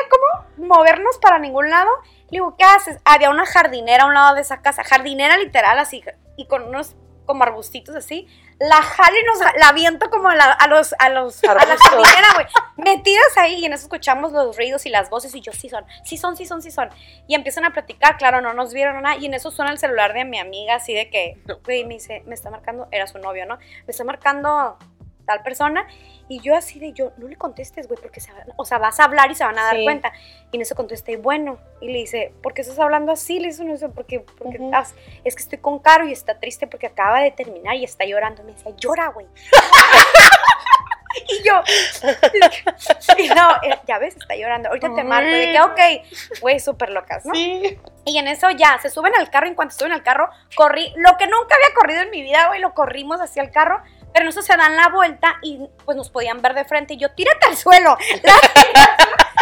movernos 0.76 1.18
para 1.20 1.40
ningún 1.40 1.70
lado. 1.70 1.90
Le 2.30 2.38
digo, 2.40 2.56
¿qué 2.58 2.64
haces? 2.66 3.00
Había 3.06 3.30
una 3.30 3.46
jardinera 3.46 4.04
a 4.04 4.08
un 4.08 4.14
lado 4.14 4.36
de 4.36 4.42
esa 4.42 4.62
casa, 4.62 4.84
jardinera 4.84 5.38
literal 5.38 5.78
así, 5.80 6.04
y 6.38 6.48
con 6.48 6.64
unos 6.64 6.96
como 7.26 7.44
arbustitos 7.44 7.96
así. 7.96 8.28
La 8.60 8.82
jalo 8.82 9.18
y 9.20 9.24
nos 9.26 9.40
la 9.60 9.68
aviento 9.70 10.10
como 10.12 10.30
a, 10.30 10.36
la- 10.36 10.52
a 10.54 10.68
los, 10.68 10.94
a 11.00 11.10
los, 11.10 11.44
a 11.44 11.54
la 11.56 11.60
jardinera, 11.76 12.28
güey. 12.36 12.46
Metidas 12.78 13.38
ahí 13.38 13.56
y 13.56 13.66
en 13.66 13.74
eso 13.74 13.84
escuchamos 13.84 14.32
los 14.32 14.56
ruidos 14.56 14.86
y 14.86 14.90
las 14.90 15.10
voces 15.10 15.34
y 15.36 15.42
yo, 15.42 15.52
sí 15.52 15.68
son, 15.68 15.86
sí 16.04 16.18
son, 16.18 16.38
sí 16.38 16.46
son, 16.46 16.62
sí 16.62 16.70
son. 16.72 16.90
Y 17.28 17.34
empiezan 17.36 17.66
a 17.66 17.72
platicar, 17.74 18.18
claro, 18.18 18.42
no 18.42 18.54
nos 18.54 18.74
vieron 18.74 19.02
nada. 19.02 19.16
Y 19.18 19.26
en 19.26 19.34
eso 19.34 19.50
suena 19.52 19.72
el 19.72 19.80
celular 19.80 20.14
de 20.14 20.24
mi 20.24 20.40
amiga 20.40 20.76
así 20.76 20.94
de 20.94 21.10
que, 21.10 21.38
güey, 21.66 21.84
me 21.84 21.96
dice, 21.96 22.22
me 22.28 22.36
está 22.36 22.50
marcando, 22.52 22.88
era 22.92 23.08
su 23.08 23.18
novio, 23.18 23.46
¿no? 23.48 23.58
Me 23.58 23.90
está 23.92 24.04
marcando 24.04 24.78
tal 25.26 25.42
persona. 25.44 25.86
Y 26.28 26.40
yo 26.42 26.56
así 26.56 26.80
de, 26.80 26.92
yo, 26.92 27.12
no 27.18 27.28
le 27.28 27.36
contestes, 27.36 27.88
güey, 27.88 28.00
porque 28.02 28.20
se 28.20 28.32
o 28.56 28.66
sea, 28.66 28.78
vas 28.80 29.00
a 29.00 29.04
hablar 29.04 29.30
y 29.30 29.36
se 29.36 29.44
van 29.44 29.58
a 29.60 29.64
dar 29.64 29.76
Sí. 29.76 29.84
cuenta. 29.84 30.12
Y 30.52 30.56
en 30.56 30.62
eso 30.62 30.76
contesté, 30.76 31.18
bueno. 31.18 31.60
Y 31.82 31.88
le 31.92 32.00
dice, 32.00 32.34
¿por 32.42 32.54
qué 32.54 32.62
estás 32.62 32.80
hablando 32.80 33.12
así? 33.12 33.40
Le 33.40 33.48
dice, 33.50 33.64
no 33.64 33.78
sé, 33.78 33.90
porque, 33.90 34.22
porque 34.40 34.58
Ujú. 34.58 34.66
estás- 34.66 34.96
es 35.24 35.36
que 35.36 35.44
estoy 35.44 35.60
con 35.60 35.80
Caro 35.80 36.08
y 36.08 36.12
está 36.14 36.40
triste 36.40 36.66
porque 36.68 36.88
acaba 36.88 37.20
de 37.22 37.32
terminar 37.32 37.76
y 37.76 37.84
está 37.84 38.06
llorando. 38.06 38.44
Me 38.44 38.54
decía, 38.54 38.72
llora, 38.78 39.08
güey. 39.10 39.28
y 41.28 41.44
yo, 41.48 41.62
y 43.18 43.28
no, 43.30 43.50
eh, 43.64 43.80
ya 43.88 44.00
ves, 44.00 44.16
está 44.18 44.36
llorando. 44.36 44.70
Ahorita 44.70 44.94
te 44.96 45.04
marco. 45.04 45.30
De 45.30 45.52
que, 45.52 45.62
ok, 45.62 46.42
güey, 46.42 46.60
súper 46.60 46.90
locas, 46.90 47.26
¿no? 47.26 47.34
Sí. 47.34 47.80
Y 48.06 48.18
en 48.18 48.28
eso 48.28 48.50
ya, 48.52 48.78
se 48.82 48.90
suben 48.90 49.14
al 49.16 49.30
carro. 49.30 49.46
Y 49.48 49.50
en 49.50 49.56
cuanto 49.56 49.76
suben 49.76 49.92
al 49.94 50.04
carro, 50.04 50.30
corrí. 50.56 50.92
Lo 50.98 51.16
que 51.18 51.28
nunca 51.28 51.56
había 51.56 51.74
corrido 51.76 52.02
en 52.02 52.10
mi 52.12 52.22
vida, 52.22 52.48
güey, 52.48 52.60
lo 52.60 52.74
corrimos 52.74 53.22
hacia 53.22 53.42
el 53.44 53.52
carro. 53.52 53.82
Pero 54.16 54.28
en 54.28 54.30
eso 54.30 54.42
se 54.42 54.56
dan 54.56 54.78
la 54.78 54.88
vuelta 54.88 55.36
y 55.42 55.60
pues 55.84 55.98
nos 55.98 56.10
podían 56.10 56.42
ver 56.42 56.54
de 56.54 56.64
frente. 56.64 56.94
Y 56.94 56.98
yo, 56.98 57.12
tírate 57.12 57.48
al 57.48 57.58
suelo. 57.58 57.98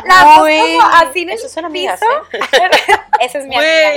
La, 0.03 0.25
la 0.25 0.35
como 0.35 0.81
así 0.81 1.21
en 1.21 1.29
el 1.29 1.35
esas 1.35 1.51
son 1.51 1.65
amigas, 1.65 2.01
piso. 2.01 2.43
Esa 3.23 3.37
es 3.39 3.45
mi 3.45 3.55
amiga. 3.55 3.93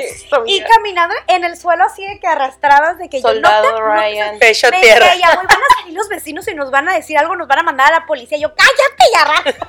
Y 0.46 0.62
caminando 0.62 1.14
en 1.26 1.44
el 1.44 1.56
suelo 1.56 1.84
así 1.84 2.06
de 2.06 2.18
que 2.20 2.26
arrastradas 2.26 2.98
de 2.98 3.08
que 3.08 3.20
yo 3.20 3.28
no 3.28 3.34
Soldado 3.34 3.74
te, 3.74 3.80
Ryan. 3.80 4.38
Pecho 4.38 4.68
me 4.70 4.80
tierra. 4.80 5.06
decía, 5.06 5.34
güey, 5.34 5.46
van 5.46 5.58
a 5.62 5.80
salir 5.80 5.94
los 5.94 6.08
vecinos 6.08 6.46
y 6.48 6.54
nos 6.54 6.70
van 6.70 6.88
a 6.88 6.94
decir 6.94 7.18
algo, 7.18 7.36
nos 7.36 7.48
van 7.48 7.60
a 7.60 7.62
mandar 7.62 7.92
a 7.92 8.00
la 8.00 8.06
policía. 8.06 8.38
Y 8.38 8.42
yo, 8.42 8.54
cállate 8.54 9.04
y 9.12 9.16
arrastra. 9.16 9.68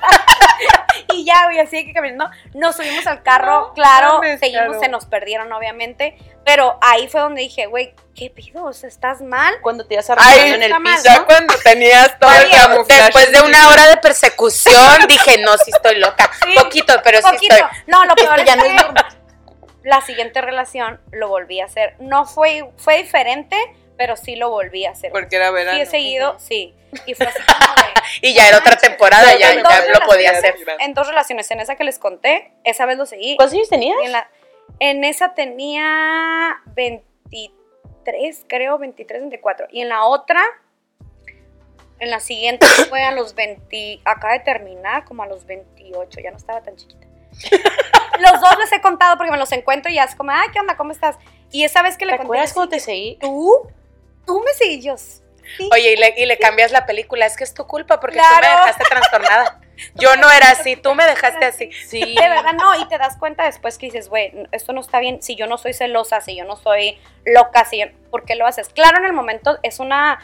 y 1.13 1.25
ya, 1.25 1.45
güey, 1.45 1.59
así 1.59 1.77
de 1.77 1.85
que 1.85 1.93
caminando, 1.93 2.29
nos 2.53 2.75
subimos 2.75 3.05
al 3.07 3.23
carro, 3.23 3.67
No 3.67 3.73
claro, 3.73 4.13
mames, 4.15 4.39
seguimos, 4.39 4.67
Caro. 4.67 4.79
se 4.79 4.89
nos 4.89 5.05
perdieron, 5.05 5.51
obviamente. 5.51 6.17
Pero 6.45 6.77
ahí 6.81 7.09
fue 7.09 7.19
donde 7.19 7.41
dije, 7.41 7.65
güey, 7.65 7.93
¿qué 8.15 8.29
pido? 8.29 8.63
O 8.63 8.71
sea, 8.71 8.87
¿estás 8.87 9.21
mal? 9.21 9.55
Cuando 9.61 9.85
te 9.85 9.95
ibas 9.95 10.09
arrastrando 10.09 10.55
en 10.55 10.63
el 10.63 10.79
mal, 10.79 10.95
piso. 10.95 11.03
Ya 11.03 11.25
cuando 11.25 11.53
tenías 11.61 12.17
todo 12.19 12.31
el 12.31 12.49
camuflaje. 12.49 13.03
Después 13.03 13.31
de 13.33 13.41
una 13.41 13.67
hora 13.69 13.87
de 13.87 13.97
persecución, 13.97 15.07
dije, 15.09 15.39
no, 15.39 15.57
sí 15.57 15.71
estoy 15.75 15.97
loca. 15.99 16.31
Sí, 16.41 16.55
Poquito, 16.55 16.93
pero 17.03 17.17
sí 17.17 17.23
Poquito. 17.33 17.53
estoy. 17.55 17.69
No, 17.87 18.05
lo 18.05 18.15
peor 18.15 18.45
ya 18.45 18.55
no 18.55 18.63
que 18.63 18.69
es 18.69 18.75
normal. 18.81 19.16
La 19.87 20.01
siguiente 20.01 20.41
relación 20.41 20.99
lo 21.11 21.29
volví 21.29 21.61
a 21.61 21.65
hacer. 21.65 21.95
No 21.99 22.25
fue, 22.25 22.69
fue 22.75 22.97
diferente, 23.03 23.55
pero 23.97 24.17
sí 24.17 24.35
lo 24.35 24.49
volví 24.49 24.85
a 24.85 24.91
hacer. 24.91 25.11
Porque 25.13 25.37
era 25.37 25.49
verano. 25.49 25.77
Sí, 25.77 25.81
he 25.81 25.85
seguido, 25.85 26.37
sí. 26.39 26.75
Y 27.05 27.13
fue 27.13 27.25
así 27.27 27.39
como 27.41 27.73
de... 27.75 27.83
Y 28.29 28.33
ya 28.33 28.49
era 28.49 28.57
otra 28.57 28.75
temporada, 28.77 29.31
ya, 29.37 29.53
ya 29.53 29.85
lo 29.93 30.05
podía 30.05 30.31
hacer. 30.31 30.55
En 30.79 30.93
dos 30.93 31.07
relaciones, 31.07 31.49
en 31.51 31.61
esa 31.61 31.75
que 31.77 31.85
les 31.85 31.99
conté, 31.99 32.51
esa 32.65 32.85
vez 32.85 32.97
lo 32.97 33.05
seguí. 33.05 33.37
¿Cuántos 33.37 33.53
años 33.55 33.69
tenías? 33.69 33.97
En, 34.03 34.11
la- 34.11 34.29
en 34.79 35.03
esa 35.05 35.33
tenía 35.33 36.57
23, 36.75 38.45
creo, 38.47 38.77
23, 38.77 39.21
24. 39.21 39.67
Y 39.71 39.81
en 39.81 39.89
la 39.89 40.03
otra, 40.03 40.41
en 41.99 42.09
la 42.11 42.19
siguiente 42.19 42.65
fue 42.89 43.03
a 43.03 43.11
los 43.11 43.35
20, 43.35 44.01
acaba 44.05 44.33
de 44.33 44.39
terminar 44.41 45.05
como 45.05 45.23
a 45.23 45.27
los 45.27 45.45
28, 45.45 46.19
ya 46.21 46.31
no 46.31 46.37
estaba 46.37 46.61
tan 46.61 46.75
chiquita. 46.75 47.07
los 48.49 48.57
dos 48.57 48.69
les 48.69 48.79
he 48.79 48.81
contado 48.81 49.17
porque 49.17 49.31
me 49.31 49.37
los 49.37 49.51
encuentro 49.51 49.91
y 49.91 49.95
ya 49.95 50.03
es 50.03 50.15
como, 50.15 50.31
ay, 50.31 50.49
¿qué 50.51 50.59
onda? 50.59 50.75
¿Cómo 50.77 50.91
estás? 50.91 51.17
Y 51.51 51.63
esa 51.63 51.81
vez 51.81 51.97
que 51.97 52.05
¿Te 52.05 52.11
le 52.11 52.17
conté, 52.17 52.23
acuerdas 52.23 52.45
así 52.45 52.53
cuando 52.53 52.71
que, 52.71 52.77
te 52.77 52.83
seguí? 52.83 53.17
¿tú? 53.19 53.69
¿Tú 54.25 54.41
me 54.43 54.53
seguís? 54.53 55.21
Sí. 55.55 55.69
Oye, 55.71 55.93
y 55.93 55.95
le, 55.95 56.13
y 56.17 56.25
le 56.25 56.37
cambias 56.37 56.71
la 56.71 56.85
película, 56.85 57.25
es 57.25 57.37
que 57.37 57.45
es 57.45 57.53
tu 57.53 57.65
culpa 57.65 57.99
porque 57.99 58.17
tú 58.17 58.23
me 58.41 58.47
dejaste 58.47 58.83
trastornada. 58.83 59.61
Yo 59.95 60.15
no 60.15 60.29
era 60.31 60.49
así, 60.51 60.75
tú 60.75 60.95
me 60.95 61.05
dejaste 61.05 61.45
así. 61.45 61.71
Sí. 61.87 62.15
De 62.15 62.29
verdad, 62.29 62.53
no, 62.53 62.75
y 62.81 62.87
te 62.87 62.97
das 62.97 63.15
cuenta 63.17 63.45
después 63.45 63.77
que 63.77 63.85
dices, 63.85 64.09
güey, 64.09 64.33
esto 64.51 64.73
no 64.73 64.81
está 64.81 64.99
bien, 64.99 65.21
si 65.21 65.35
yo 65.35 65.45
no 65.45 65.59
soy 65.59 65.73
celosa, 65.73 66.19
si 66.19 66.35
yo 66.35 66.45
no 66.45 66.55
soy 66.55 66.97
loca, 67.25 67.63
si 67.65 67.79
yo, 67.79 67.85
¿por 68.09 68.25
qué 68.25 68.35
lo 68.35 68.47
haces? 68.47 68.69
Claro, 68.69 68.97
en 68.97 69.05
el 69.05 69.13
momento 69.13 69.59
es 69.61 69.79
una, 69.79 70.19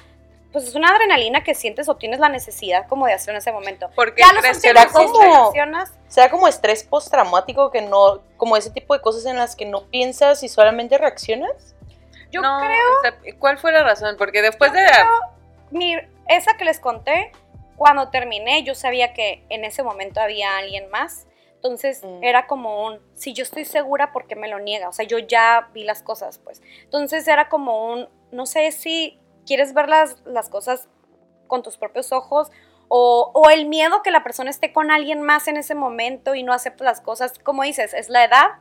pues 0.53 0.65
es 0.67 0.75
una 0.75 0.89
adrenalina 0.89 1.43
que 1.43 1.53
sientes 1.55 1.89
o 1.89 1.97
tienes 1.97 2.19
la 2.19 2.29
necesidad 2.29 2.87
como 2.87 3.07
de 3.07 3.13
hacer 3.13 3.31
en 3.31 3.39
ese 3.39 3.51
momento. 3.51 3.89
Porque 3.95 4.21
Ya 4.21 4.39
crees 4.39 4.61
que 4.61 4.71
dos 4.71 4.85
como- 4.87 5.51
Será 6.07 6.29
como 6.29 6.47
estrés 6.47 6.83
postraumático 6.83 7.71
que 7.71 7.81
no, 7.81 8.21
como 8.37 8.55
ese 8.55 8.69
tipo 8.69 8.93
de 8.93 9.01
cosas 9.01 9.25
en 9.25 9.35
las 9.37 9.55
que 9.55 9.65
no 9.65 9.85
piensas 9.87 10.43
y 10.43 10.47
solamente 10.49 10.97
reaccionas. 10.97 11.75
yo 12.31 12.41
No, 12.41 12.59
creo, 12.61 12.97
o 12.97 13.01
sea, 13.01 13.35
¿Cuál 13.39 13.57
fue 13.57 13.71
la 13.71 13.83
razón? 13.83 14.15
Porque 14.17 14.41
después 14.41 14.71
yo 14.71 14.77
de. 14.77 14.85
creo, 14.85 15.07
mi, 15.71 15.95
esa 16.27 16.55
que 16.55 16.65
les 16.65 16.79
conté, 16.79 17.31
cuando 17.75 18.09
terminé, 18.09 18.63
yo 18.63 18.75
sabía 18.75 19.13
que 19.13 19.43
en 19.49 19.65
ese 19.65 19.83
momento 19.83 20.21
había 20.21 20.57
alguien 20.57 20.89
más. 20.89 21.25
Entonces 21.55 22.03
Mm. 22.03 22.23
era 22.23 22.45
como 22.47 22.85
un, 22.85 22.99
si 23.15 23.33
yo 23.33 23.43
estoy 23.43 23.65
segura, 23.65 24.11
¿por 24.11 24.27
qué 24.27 24.35
me 24.35 24.47
lo 24.47 24.59
niega? 24.59 24.89
O 24.89 24.93
sea, 24.93 25.05
yo 25.05 25.17
ya 25.19 25.69
vi 25.73 25.83
las 25.83 26.01
cosas, 26.03 26.37
pues. 26.39 26.61
Entonces 26.83 27.27
era 27.27 27.49
como 27.49 27.87
un, 27.91 28.09
no 28.31 28.45
sé 28.45 28.71
si 28.71 29.19
quieres 29.45 29.73
ver 29.73 29.89
las, 29.89 30.17
las 30.25 30.49
cosas 30.49 30.89
con 31.47 31.63
tus 31.63 31.77
propios 31.77 32.11
ojos 32.11 32.51
o, 32.87 33.31
o 33.33 33.49
el 33.49 33.65
miedo 33.65 34.01
que 34.03 34.11
la 34.11 34.23
persona 34.23 34.49
esté 34.49 34.73
con 34.73 34.91
alguien 34.91 35.21
más 35.21 35.47
en 35.47 35.57
ese 35.57 35.75
momento 35.75 36.35
y 36.35 36.43
no 36.43 36.53
acepte 36.53 36.83
las 36.83 37.01
cosas. 37.01 37.37
Como 37.39 37.63
dices, 37.63 37.93
es 37.93 38.09
la 38.09 38.23
edad. 38.23 38.51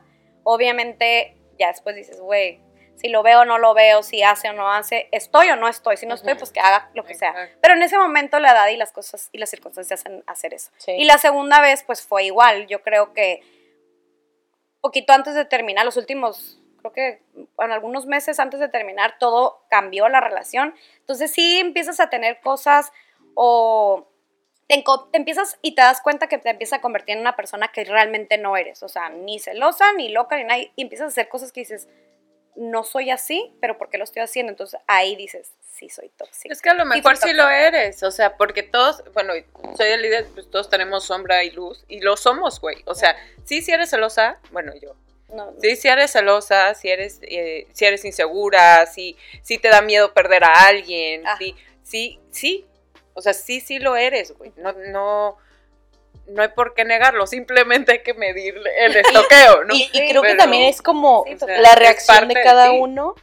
Obviamente, 0.43 1.37
ya 1.59 1.67
después 1.67 1.95
dices, 1.95 2.19
güey, 2.19 2.59
si 2.95 3.09
lo 3.09 3.23
veo 3.23 3.41
o 3.41 3.45
no 3.45 3.57
lo 3.57 3.73
veo, 3.73 4.03
si 4.03 4.23
hace 4.23 4.49
o 4.49 4.53
no 4.53 4.71
hace, 4.71 5.09
estoy 5.11 5.49
o 5.49 5.55
no 5.55 5.67
estoy. 5.67 5.97
Si 5.97 6.05
no 6.05 6.15
estoy, 6.15 6.35
pues 6.35 6.51
que 6.51 6.59
haga 6.59 6.89
lo 6.93 7.03
que 7.03 7.15
sea. 7.15 7.33
Pero 7.61 7.73
en 7.73 7.83
ese 7.83 7.97
momento 7.97 8.39
la 8.39 8.51
edad 8.51 8.67
y 8.69 8.77
las 8.77 8.91
cosas 8.91 9.29
y 9.31 9.39
las 9.39 9.49
circunstancias 9.49 10.01
hacen 10.01 10.23
hacer 10.27 10.53
eso. 10.53 10.71
Sí. 10.77 10.91
Y 10.91 11.05
la 11.05 11.17
segunda 11.17 11.59
vez, 11.61 11.83
pues 11.83 12.01
fue 12.01 12.25
igual. 12.25 12.67
Yo 12.67 12.81
creo 12.81 13.13
que 13.13 13.41
poquito 14.81 15.13
antes 15.13 15.33
de 15.33 15.45
terminar, 15.45 15.85
los 15.85 15.97
últimos, 15.97 16.59
creo 16.83 16.93
que 16.93 17.21
en 17.59 17.71
algunos 17.71 18.05
meses 18.05 18.39
antes 18.39 18.59
de 18.59 18.67
terminar, 18.67 19.17
todo 19.19 19.63
cambió 19.69 20.09
la 20.09 20.19
relación. 20.19 20.73
Entonces 20.99 21.31
sí 21.31 21.59
empiezas 21.59 21.99
a 21.99 22.09
tener 22.09 22.41
cosas 22.41 22.91
o 23.35 24.07
te, 24.67 24.83
te 25.11 25.17
empiezas 25.17 25.57
y 25.61 25.75
te 25.75 25.81
das 25.81 26.01
cuenta 26.01 26.27
que 26.27 26.37
te 26.37 26.49
empiezas 26.49 26.79
a 26.79 26.81
convertir 26.81 27.15
en 27.15 27.21
una 27.21 27.35
persona 27.35 27.69
que 27.69 27.85
realmente 27.85 28.37
no 28.37 28.57
eres. 28.57 28.83
O 28.83 28.89
sea, 28.89 29.09
ni 29.09 29.39
celosa, 29.39 29.93
ni 29.93 30.09
loca, 30.09 30.37
ni 30.37 30.43
nada. 30.43 30.59
Y 30.59 30.81
empiezas 30.81 31.05
a 31.05 31.07
hacer 31.09 31.29
cosas 31.29 31.51
que 31.51 31.61
dices, 31.61 31.87
no 32.55 32.83
soy 32.83 33.09
así, 33.09 33.55
pero 33.61 33.77
¿por 33.77 33.89
qué 33.89 33.97
lo 33.97 34.03
estoy 34.03 34.21
haciendo? 34.21 34.51
Entonces 34.51 34.79
ahí 34.87 35.15
dices, 35.15 35.53
sí 35.61 35.89
soy 35.89 36.09
tóxica. 36.09 36.53
Es 36.53 36.61
que 36.61 36.69
a 36.69 36.73
lo 36.73 36.83
Sí, 36.83 36.89
mejor 36.89 37.17
sí 37.17 37.29
sí 37.29 37.33
lo 37.33 37.49
eres, 37.49 38.03
o 38.03 38.11
sea, 38.11 38.37
porque 38.37 38.61
todos, 38.61 39.03
bueno, 39.13 39.33
soy 39.75 39.87
el 39.87 40.01
líder, 40.01 40.27
pues 40.33 40.49
todos 40.51 40.69
tenemos 40.69 41.05
sombra 41.05 41.43
y 41.43 41.51
luz, 41.51 41.83
y 41.87 42.01
lo 42.01 42.15
somos, 42.15 42.59
güey. 42.59 42.83
O 42.85 42.93
sea, 42.93 43.15
sí, 43.45 43.61
si 43.61 43.71
eres 43.71 43.89
celosa, 43.89 44.39
bueno, 44.51 44.73
yo. 44.79 44.95
No. 45.33 45.51
Sí, 45.59 45.75
si 45.75 45.87
eres 45.87 46.11
celosa, 46.11 46.75
si 46.75 46.89
eres, 46.89 47.19
eh, 47.23 47.67
si 47.73 47.85
eres 47.85 48.05
insegura, 48.05 48.85
si, 48.85 49.17
si 49.41 49.57
te 49.57 49.69
da 49.69 49.81
miedo 49.81 50.13
perder 50.13 50.43
a 50.43 50.67
alguien, 50.67 51.23
Ah. 51.25 51.35
sí, 51.39 51.55
sí, 51.81 52.19
sí. 52.29 52.67
O 53.15 53.21
sea, 53.21 53.33
sí, 53.33 53.59
sí 53.59 53.79
lo 53.79 53.95
eres, 53.95 54.37
güey. 54.37 54.53
No, 54.57 54.73
no, 54.73 55.37
no 56.27 56.41
hay 56.41 56.49
por 56.49 56.75
qué 56.75 56.85
negarlo, 56.85 57.25
simplemente 57.27 57.91
hay 57.93 58.03
que 58.03 58.13
medir 58.13 58.55
el 58.77 58.95
estoqueo, 59.31 59.63
¿no? 59.65 59.73
Y, 59.75 59.89
creo 59.91 60.21
que 60.21 60.35
también 60.35 60.63
es 60.63 60.81
como 60.81 61.25
Sí, 61.27 61.35
la 61.47 61.75
reacción 61.75 62.27
de 62.27 62.35
cada 62.35 62.71
uno. 62.71 63.15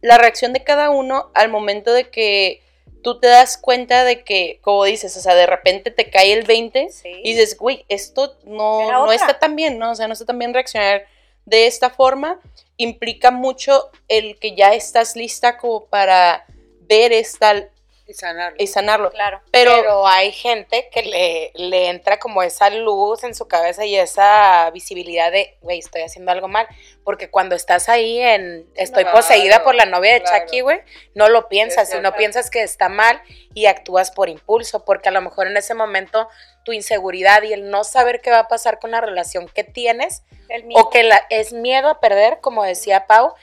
La 0.00 0.16
reacción 0.16 0.52
de 0.52 0.62
cada 0.62 0.90
uno 0.90 1.32
al 1.34 1.48
momento 1.48 1.92
de 1.92 2.08
que 2.08 2.62
tú 3.02 3.18
te 3.20 3.26
das 3.28 3.56
cuenta 3.58 4.04
de 4.04 4.24
que, 4.24 4.58
como 4.62 4.84
dices, 4.84 5.16
o 5.16 5.20
sea, 5.20 5.34
de 5.34 5.46
repente 5.46 5.90
te 5.90 6.10
cae 6.10 6.32
el 6.32 6.44
20 6.44 6.90
Sí. 6.90 7.08
y 7.24 7.34
dices, 7.34 7.56
güey, 7.58 7.84
esto 7.88 8.36
no, 8.44 8.90
no 8.90 9.12
está 9.12 9.38
tan 9.38 9.56
bien, 9.56 9.78
¿no? 9.78 9.92
O 9.92 9.94
sea, 9.94 10.06
no 10.08 10.12
está 10.12 10.24
tan 10.26 10.38
bien 10.38 10.52
reaccionar 10.54 11.04
de 11.46 11.66
esta 11.66 11.90
forma. 11.90 12.40
Implica 12.76 13.30
mucho 13.30 13.90
el 14.08 14.38
que 14.38 14.54
ya 14.54 14.74
estás 14.74 15.16
lista 15.16 15.56
como 15.58 15.86
para 15.86 16.44
ver 16.82 17.12
esta 17.12 17.68
Y 18.08 18.14
sanarlo. 18.14 18.56
y 18.58 18.66
sanarlo. 18.66 19.10
Claro. 19.10 19.42
Pero, 19.52 19.70
Pero 19.76 20.06
hay 20.08 20.32
gente 20.32 20.88
que 20.90 21.02
le, 21.02 21.52
le 21.54 21.88
entra 21.88 22.18
como 22.18 22.42
esa 22.42 22.70
luz 22.70 23.22
en 23.22 23.34
su 23.34 23.46
cabeza 23.48 23.84
y 23.84 23.96
esa 23.96 24.70
visibilidad 24.72 25.30
de, 25.30 25.58
güey, 25.60 25.78
estoy 25.78 26.00
haciendo 26.00 26.32
algo 26.32 26.48
mal. 26.48 26.66
Porque 27.04 27.30
cuando 27.30 27.54
estás 27.54 27.90
ahí 27.90 28.18
en, 28.18 28.66
estoy 28.76 29.04
Claro, 29.04 29.18
poseída 29.18 29.62
por 29.62 29.74
la 29.74 29.84
novia 29.84 30.14
de 30.14 30.22
claro. 30.22 30.46
Chucky, 30.46 30.60
güey, 30.62 30.80
no 31.14 31.28
lo 31.28 31.48
piensas, 31.48 31.84
Es 31.84 31.88
sino 31.90 32.00
cierto. 32.00 32.16
piensas 32.16 32.50
que 32.50 32.62
está 32.62 32.88
mal 32.88 33.20
y 33.52 33.66
actúas 33.66 34.10
por 34.10 34.30
impulso. 34.30 34.86
Porque 34.86 35.10
a 35.10 35.12
lo 35.12 35.20
mejor 35.20 35.46
en 35.46 35.58
ese 35.58 35.74
momento 35.74 36.28
tu 36.64 36.72
inseguridad 36.72 37.42
y 37.42 37.52
el 37.52 37.68
no 37.70 37.84
saber 37.84 38.22
qué 38.22 38.30
va 38.30 38.38
a 38.40 38.48
pasar 38.48 38.78
con 38.78 38.90
la 38.90 39.02
relación 39.02 39.48
que 39.48 39.64
tienes 39.64 40.22
El 40.48 40.64
miedo. 40.64 40.80
o 40.80 40.88
que 40.90 41.02
la, 41.02 41.26
es 41.28 41.52
miedo 41.52 41.88
a 41.90 42.00
perder, 42.00 42.40
como 42.40 42.64
decía 42.64 43.06
Pau, 43.06 43.34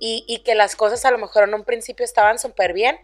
y, 0.00 0.24
y 0.26 0.38
que 0.44 0.54
las 0.54 0.76
cosas 0.76 1.04
a 1.04 1.10
lo 1.10 1.18
mejor 1.18 1.44
en 1.44 1.54
un 1.54 1.64
principio 1.64 2.04
estaban 2.04 2.38
súper 2.38 2.72
bien 2.72 2.98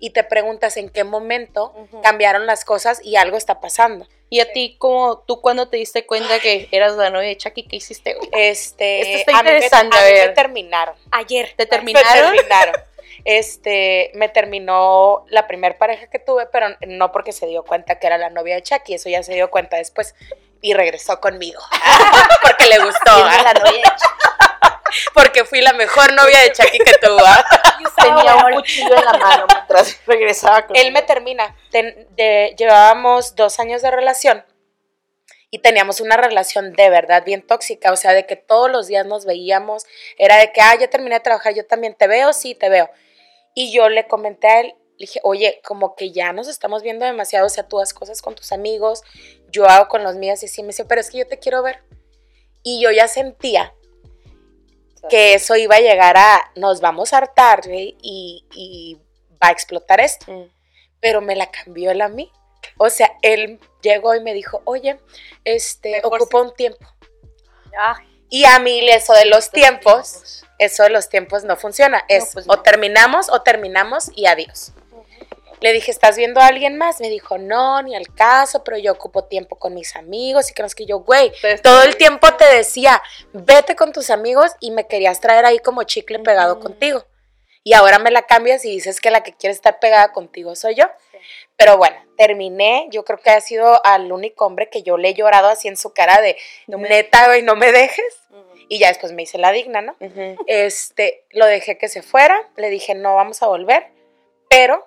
y 0.00 0.10
te 0.10 0.24
preguntas 0.24 0.76
en 0.76 0.88
qué 0.90 1.04
momento 1.04 1.74
cambiaron 2.02 2.46
las 2.46 2.64
cosas 2.64 3.00
y 3.04 3.16
algo 3.16 3.36
está 3.36 3.60
pasando. 3.60 4.06
¿y 4.30 4.40
a 4.40 4.50
ti, 4.52 4.74
como 4.80 5.18
tú 5.18 5.40
cuando 5.40 5.68
te 5.68 5.76
diste 5.76 6.06
cuenta 6.06 6.40
que 6.40 6.68
eras 6.72 6.96
la 6.96 7.08
novia 7.10 7.28
de 7.28 7.36
Chucky, 7.36 7.68
qué 7.68 7.76
hiciste? 7.76 8.16
Este, 8.32 9.00
Esto 9.00 9.18
está 9.18 9.38
a 9.38 9.42
mí 9.44 9.48
me- 9.48 9.54
interesante, 9.54 9.96
a 9.96 10.00
mí 10.00 10.06
me 10.06 10.12
ver. 10.12 10.34
terminaron. 10.34 10.96
Ayer. 11.12 11.50
¿Te 11.56 11.64
Me 11.64 11.66
terminaron? 11.66 12.32
terminaron. 12.34 12.74
Este, 13.24 14.10
me 14.14 14.28
terminó 14.28 15.24
la 15.28 15.46
primer 15.46 15.78
pareja 15.78 16.08
que 16.08 16.18
tuve, 16.18 16.46
pero 16.46 16.66
no 16.86 17.12
porque 17.12 17.30
se 17.32 17.46
dio 17.46 17.64
cuenta 17.64 17.98
que 18.00 18.06
era 18.08 18.18
la 18.18 18.28
novia 18.30 18.56
de 18.56 18.62
Chucky, 18.62 18.94
eso 18.94 19.08
ya 19.08 19.22
se 19.22 19.34
dio 19.34 19.50
cuenta 19.50 19.76
después 19.76 20.16
y 20.60 20.74
regresó 20.74 21.20
conmigo. 21.20 21.60
porque 22.42 22.66
le 22.66 22.78
gustó. 22.84 23.10
¿ah? 23.12 23.40
la 23.44 23.52
novia 23.54 23.72
de 23.72 23.92
Porque 25.12 25.44
fui 25.44 25.60
la 25.60 25.72
mejor 25.72 26.12
novia 26.12 26.40
de 26.40 26.52
Chucky 26.52 26.78
que 26.78 26.94
tuvo. 27.00 27.18
¿ah? 27.24 27.44
tenía 27.96 28.36
un 28.36 28.54
cuchillo 28.54 28.96
en 28.96 29.04
la 29.04 29.12
mano 29.14 29.46
mientras 29.52 29.98
regresaba 30.06 30.66
con 30.66 30.76
Él 30.76 30.92
me 30.92 31.02
termina. 31.02 31.56
Ten- 31.70 32.06
de- 32.16 32.54
llevábamos 32.56 33.34
dos 33.34 33.58
años 33.60 33.82
de 33.82 33.90
relación 33.90 34.44
y 35.50 35.58
teníamos 35.60 36.00
una 36.00 36.16
relación 36.16 36.72
de 36.72 36.90
verdad 36.90 37.24
bien 37.24 37.40
tóxica, 37.46 37.92
o 37.92 37.96
sea, 37.96 38.12
de 38.12 38.26
que 38.26 38.34
todos 38.36 38.70
los 38.70 38.88
días 38.88 39.06
nos 39.06 39.24
veíamos, 39.24 39.86
era 40.18 40.36
de 40.38 40.52
que, 40.52 40.60
ah, 40.60 40.74
ya 40.78 40.90
terminé 40.90 41.14
de 41.16 41.20
trabajar, 41.20 41.54
yo 41.54 41.64
también 41.64 41.94
te 41.94 42.08
veo, 42.08 42.32
sí, 42.32 42.54
te 42.56 42.68
veo. 42.68 42.90
Y 43.54 43.72
yo 43.72 43.88
le 43.88 44.08
comenté 44.08 44.48
a 44.48 44.60
él, 44.60 44.74
le 44.98 45.06
dije, 45.06 45.20
oye, 45.22 45.60
como 45.64 45.94
que 45.94 46.10
ya 46.10 46.32
nos 46.32 46.48
estamos 46.48 46.82
viendo 46.82 47.04
demasiado, 47.04 47.46
o 47.46 47.50
sea, 47.50 47.68
tú 47.68 47.80
haces 47.80 47.94
cosas 47.94 48.20
con 48.20 48.34
tus 48.34 48.50
amigos, 48.50 49.02
yo 49.48 49.66
hago 49.68 49.86
con 49.88 50.02
los 50.02 50.16
míos 50.16 50.42
y 50.42 50.46
así, 50.46 50.62
me 50.62 50.68
dice, 50.68 50.84
pero 50.86 51.00
es 51.00 51.08
que 51.10 51.18
yo 51.18 51.26
te 51.28 51.38
quiero 51.38 51.62
ver. 51.62 51.82
Y 52.64 52.82
yo 52.82 52.90
ya 52.90 53.06
sentía 53.06 53.72
que 55.08 55.34
eso 55.34 55.56
iba 55.56 55.76
a 55.76 55.80
llegar 55.80 56.16
a, 56.16 56.50
nos 56.56 56.80
vamos 56.80 57.12
a 57.12 57.18
hartar, 57.18 57.60
y, 57.68 58.44
y 58.52 58.98
va 59.42 59.48
a 59.48 59.52
explotar 59.52 60.00
esto 60.00 60.30
Mm. 60.30 60.50
pero 61.00 61.20
me 61.20 61.36
la 61.36 61.50
cambió 61.50 61.90
él 61.90 62.00
a 62.00 62.08
mí. 62.08 62.30
O 62.78 62.88
sea, 62.88 63.10
él 63.22 63.60
llegó 63.82 64.14
y 64.14 64.20
me 64.20 64.32
dijo, 64.32 64.62
oye, 64.64 64.98
este, 65.44 66.00
ocupa 66.02 66.40
un 66.40 66.54
tiempo. 66.54 66.86
Y 68.30 68.44
a 68.44 68.58
mí 68.58 68.88
eso 68.88 69.12
de 69.12 69.26
los 69.26 69.50
tiempos, 69.50 70.44
eso 70.58 70.84
de 70.84 70.90
los 70.90 71.08
tiempos 71.08 71.44
no 71.44 71.56
funciona. 71.56 72.02
Es 72.08 72.30
pues 72.32 72.46
o 72.48 72.56
no. 72.56 72.62
terminamos 72.62 73.28
o 73.28 73.42
terminamos 73.42 74.10
y 74.14 74.26
adiós. 74.26 74.72
Le 75.64 75.72
dije, 75.72 75.90
¿estás 75.90 76.18
viendo 76.18 76.40
a 76.42 76.46
alguien 76.48 76.76
más? 76.76 77.00
Me 77.00 77.08
dijo, 77.08 77.38
no, 77.38 77.80
ni 77.80 77.96
al 77.96 78.14
caso, 78.14 78.62
pero 78.64 78.76
yo 78.76 78.92
ocupo 78.92 79.24
tiempo 79.24 79.56
con 79.56 79.72
mis 79.72 79.96
amigos 79.96 80.50
y 80.50 80.52
que 80.52 80.60
no 80.62 80.66
es 80.66 80.74
que 80.74 80.84
yo, 80.84 80.98
güey, 80.98 81.32
todo 81.62 81.82
el 81.84 81.96
tiempo 81.96 82.30
te 82.34 82.44
decía, 82.54 83.02
vete 83.32 83.74
con 83.74 83.90
tus 83.90 84.10
amigos 84.10 84.52
y 84.60 84.72
me 84.72 84.86
querías 84.86 85.20
traer 85.20 85.46
ahí 85.46 85.58
como 85.60 85.82
chicle 85.84 86.18
pegado 86.18 86.60
contigo. 86.60 87.06
Y 87.62 87.72
ahora 87.72 87.98
me 87.98 88.10
la 88.10 88.20
cambias 88.26 88.62
y 88.66 88.70
dices 88.72 89.00
que 89.00 89.10
la 89.10 89.22
que 89.22 89.32
quiere 89.32 89.54
estar 89.54 89.80
pegada 89.80 90.12
contigo 90.12 90.54
soy 90.54 90.74
yo. 90.74 90.84
Pero 91.56 91.78
bueno, 91.78 91.96
terminé. 92.18 92.86
Yo 92.90 93.02
creo 93.06 93.18
que 93.18 93.30
ha 93.30 93.40
sido 93.40 93.80
al 93.86 94.12
único 94.12 94.44
hombre 94.44 94.68
que 94.68 94.82
yo 94.82 94.98
le 94.98 95.08
he 95.08 95.14
llorado 95.14 95.48
así 95.48 95.68
en 95.68 95.78
su 95.78 95.94
cara 95.94 96.20
de 96.20 96.36
No 96.66 96.76
me- 96.76 96.90
neta, 96.90 97.26
güey, 97.28 97.40
no 97.40 97.56
me 97.56 97.72
dejes. 97.72 98.04
Y 98.68 98.78
ya 98.80 98.88
después 98.88 99.12
me 99.12 99.22
hice 99.22 99.38
la 99.38 99.50
digna, 99.50 99.80
¿no? 99.80 99.96
Este, 100.46 101.24
lo 101.30 101.46
dejé 101.46 101.78
que 101.78 101.88
se 101.88 102.02
fuera. 102.02 102.38
Le 102.56 102.68
dije, 102.68 102.94
no 102.94 103.14
vamos 103.14 103.42
a 103.42 103.46
volver. 103.46 103.86
Pero 104.50 104.86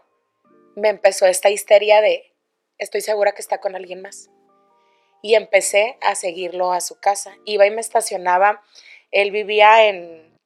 me 0.77 0.89
empezó 0.89 1.25
esta 1.25 1.49
histeria 1.49 2.01
de 2.01 2.33
estoy 2.77 3.01
segura 3.01 3.31
que 3.33 3.41
está 3.41 3.57
con 3.59 3.75
alguien 3.75 4.01
más. 4.01 4.29
Y 5.23 5.33
empecé 5.33 5.97
a 6.01 6.13
seguirlo 6.13 6.71
a 6.71 6.79
su 6.81 6.99
casa. 6.99 7.33
Iba 7.45 7.65
y 7.65 7.71
me 7.71 7.81
estacionaba. 7.81 8.61
Él 9.11 9.31
vivía 9.31 9.85
en, 9.85 10.37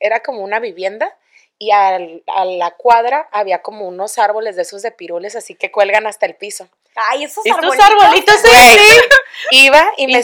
era 0.00 0.20
como 0.20 0.40
una 0.42 0.58
vivienda 0.58 1.16
y 1.58 1.70
al- 1.70 2.24
a 2.26 2.44
la 2.44 2.72
cuadra 2.72 3.28
había 3.30 3.62
como 3.62 3.86
unos 3.86 4.18
árboles 4.18 4.56
de 4.56 4.62
esos 4.62 4.82
de 4.82 4.90
pirules, 4.90 5.36
así 5.36 5.54
que 5.54 5.70
cuelgan 5.70 6.06
hasta 6.08 6.26
el 6.26 6.34
piso. 6.34 6.68
Ay, 6.96 7.24
esos 7.24 7.44
arbolitos. 7.46 7.86
arbolitos 7.86 8.34
sí. 8.40 8.78
Iba 9.52 9.86
y 9.96 10.06
me, 10.08 10.18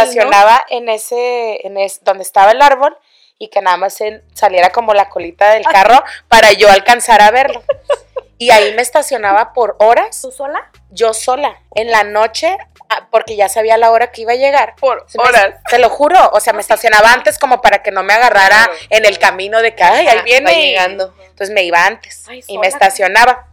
estacionaba 0.00 0.64
en 0.70 0.88
ese, 0.88 1.66
en 1.66 1.76
es- 1.76 2.02
donde 2.04 2.22
estaba 2.22 2.52
el 2.52 2.62
árbol 2.62 2.96
y 3.38 3.48
que 3.48 3.60
nada 3.60 3.76
más 3.76 4.00
él 4.00 4.24
saliera 4.34 4.70
como 4.70 4.94
la 4.94 5.10
colita 5.10 5.52
del 5.52 5.64
carro 5.70 6.02
para 6.28 6.52
yo 6.52 6.70
alcanzar 6.70 7.20
a 7.20 7.30
verlo. 7.30 7.62
Y 8.40 8.50
ahí 8.50 8.72
me 8.74 8.82
estacionaba 8.82 9.52
por 9.52 9.76
horas, 9.80 10.20
¿Tú 10.22 10.30
sola? 10.30 10.70
yo 10.90 11.12
sola, 11.12 11.60
en 11.74 11.90
la 11.90 12.04
noche, 12.04 12.56
ah, 12.88 13.08
porque 13.10 13.34
ya 13.34 13.48
sabía 13.48 13.76
la 13.76 13.90
hora 13.90 14.12
que 14.12 14.22
iba 14.22 14.32
a 14.32 14.36
llegar. 14.36 14.76
Por 14.76 15.04
me- 15.16 15.22
horas. 15.24 15.56
Te 15.68 15.78
lo 15.80 15.88
juro, 15.90 16.16
o 16.32 16.38
sea, 16.40 16.52
me 16.52 16.60
estacionaba 16.60 17.12
antes 17.12 17.36
como 17.38 17.60
para 17.60 17.82
que 17.82 17.90
no 17.90 18.04
me 18.04 18.12
agarrara 18.14 18.64
Claro, 18.66 18.72
en 18.90 19.04
el 19.06 19.18
camino 19.18 19.60
de 19.60 19.74
que, 19.74 19.82
ay, 19.82 20.06
ahí 20.06 20.18
Ah, 20.20 20.22
viene. 20.22 20.54
llegando. 20.54 21.14
Entonces 21.26 21.50
me 21.52 21.64
iba 21.64 21.84
antes 21.84 22.24
Ay, 22.28 22.44
y 22.46 22.58
me 22.58 22.68
estacionaba 22.68 23.48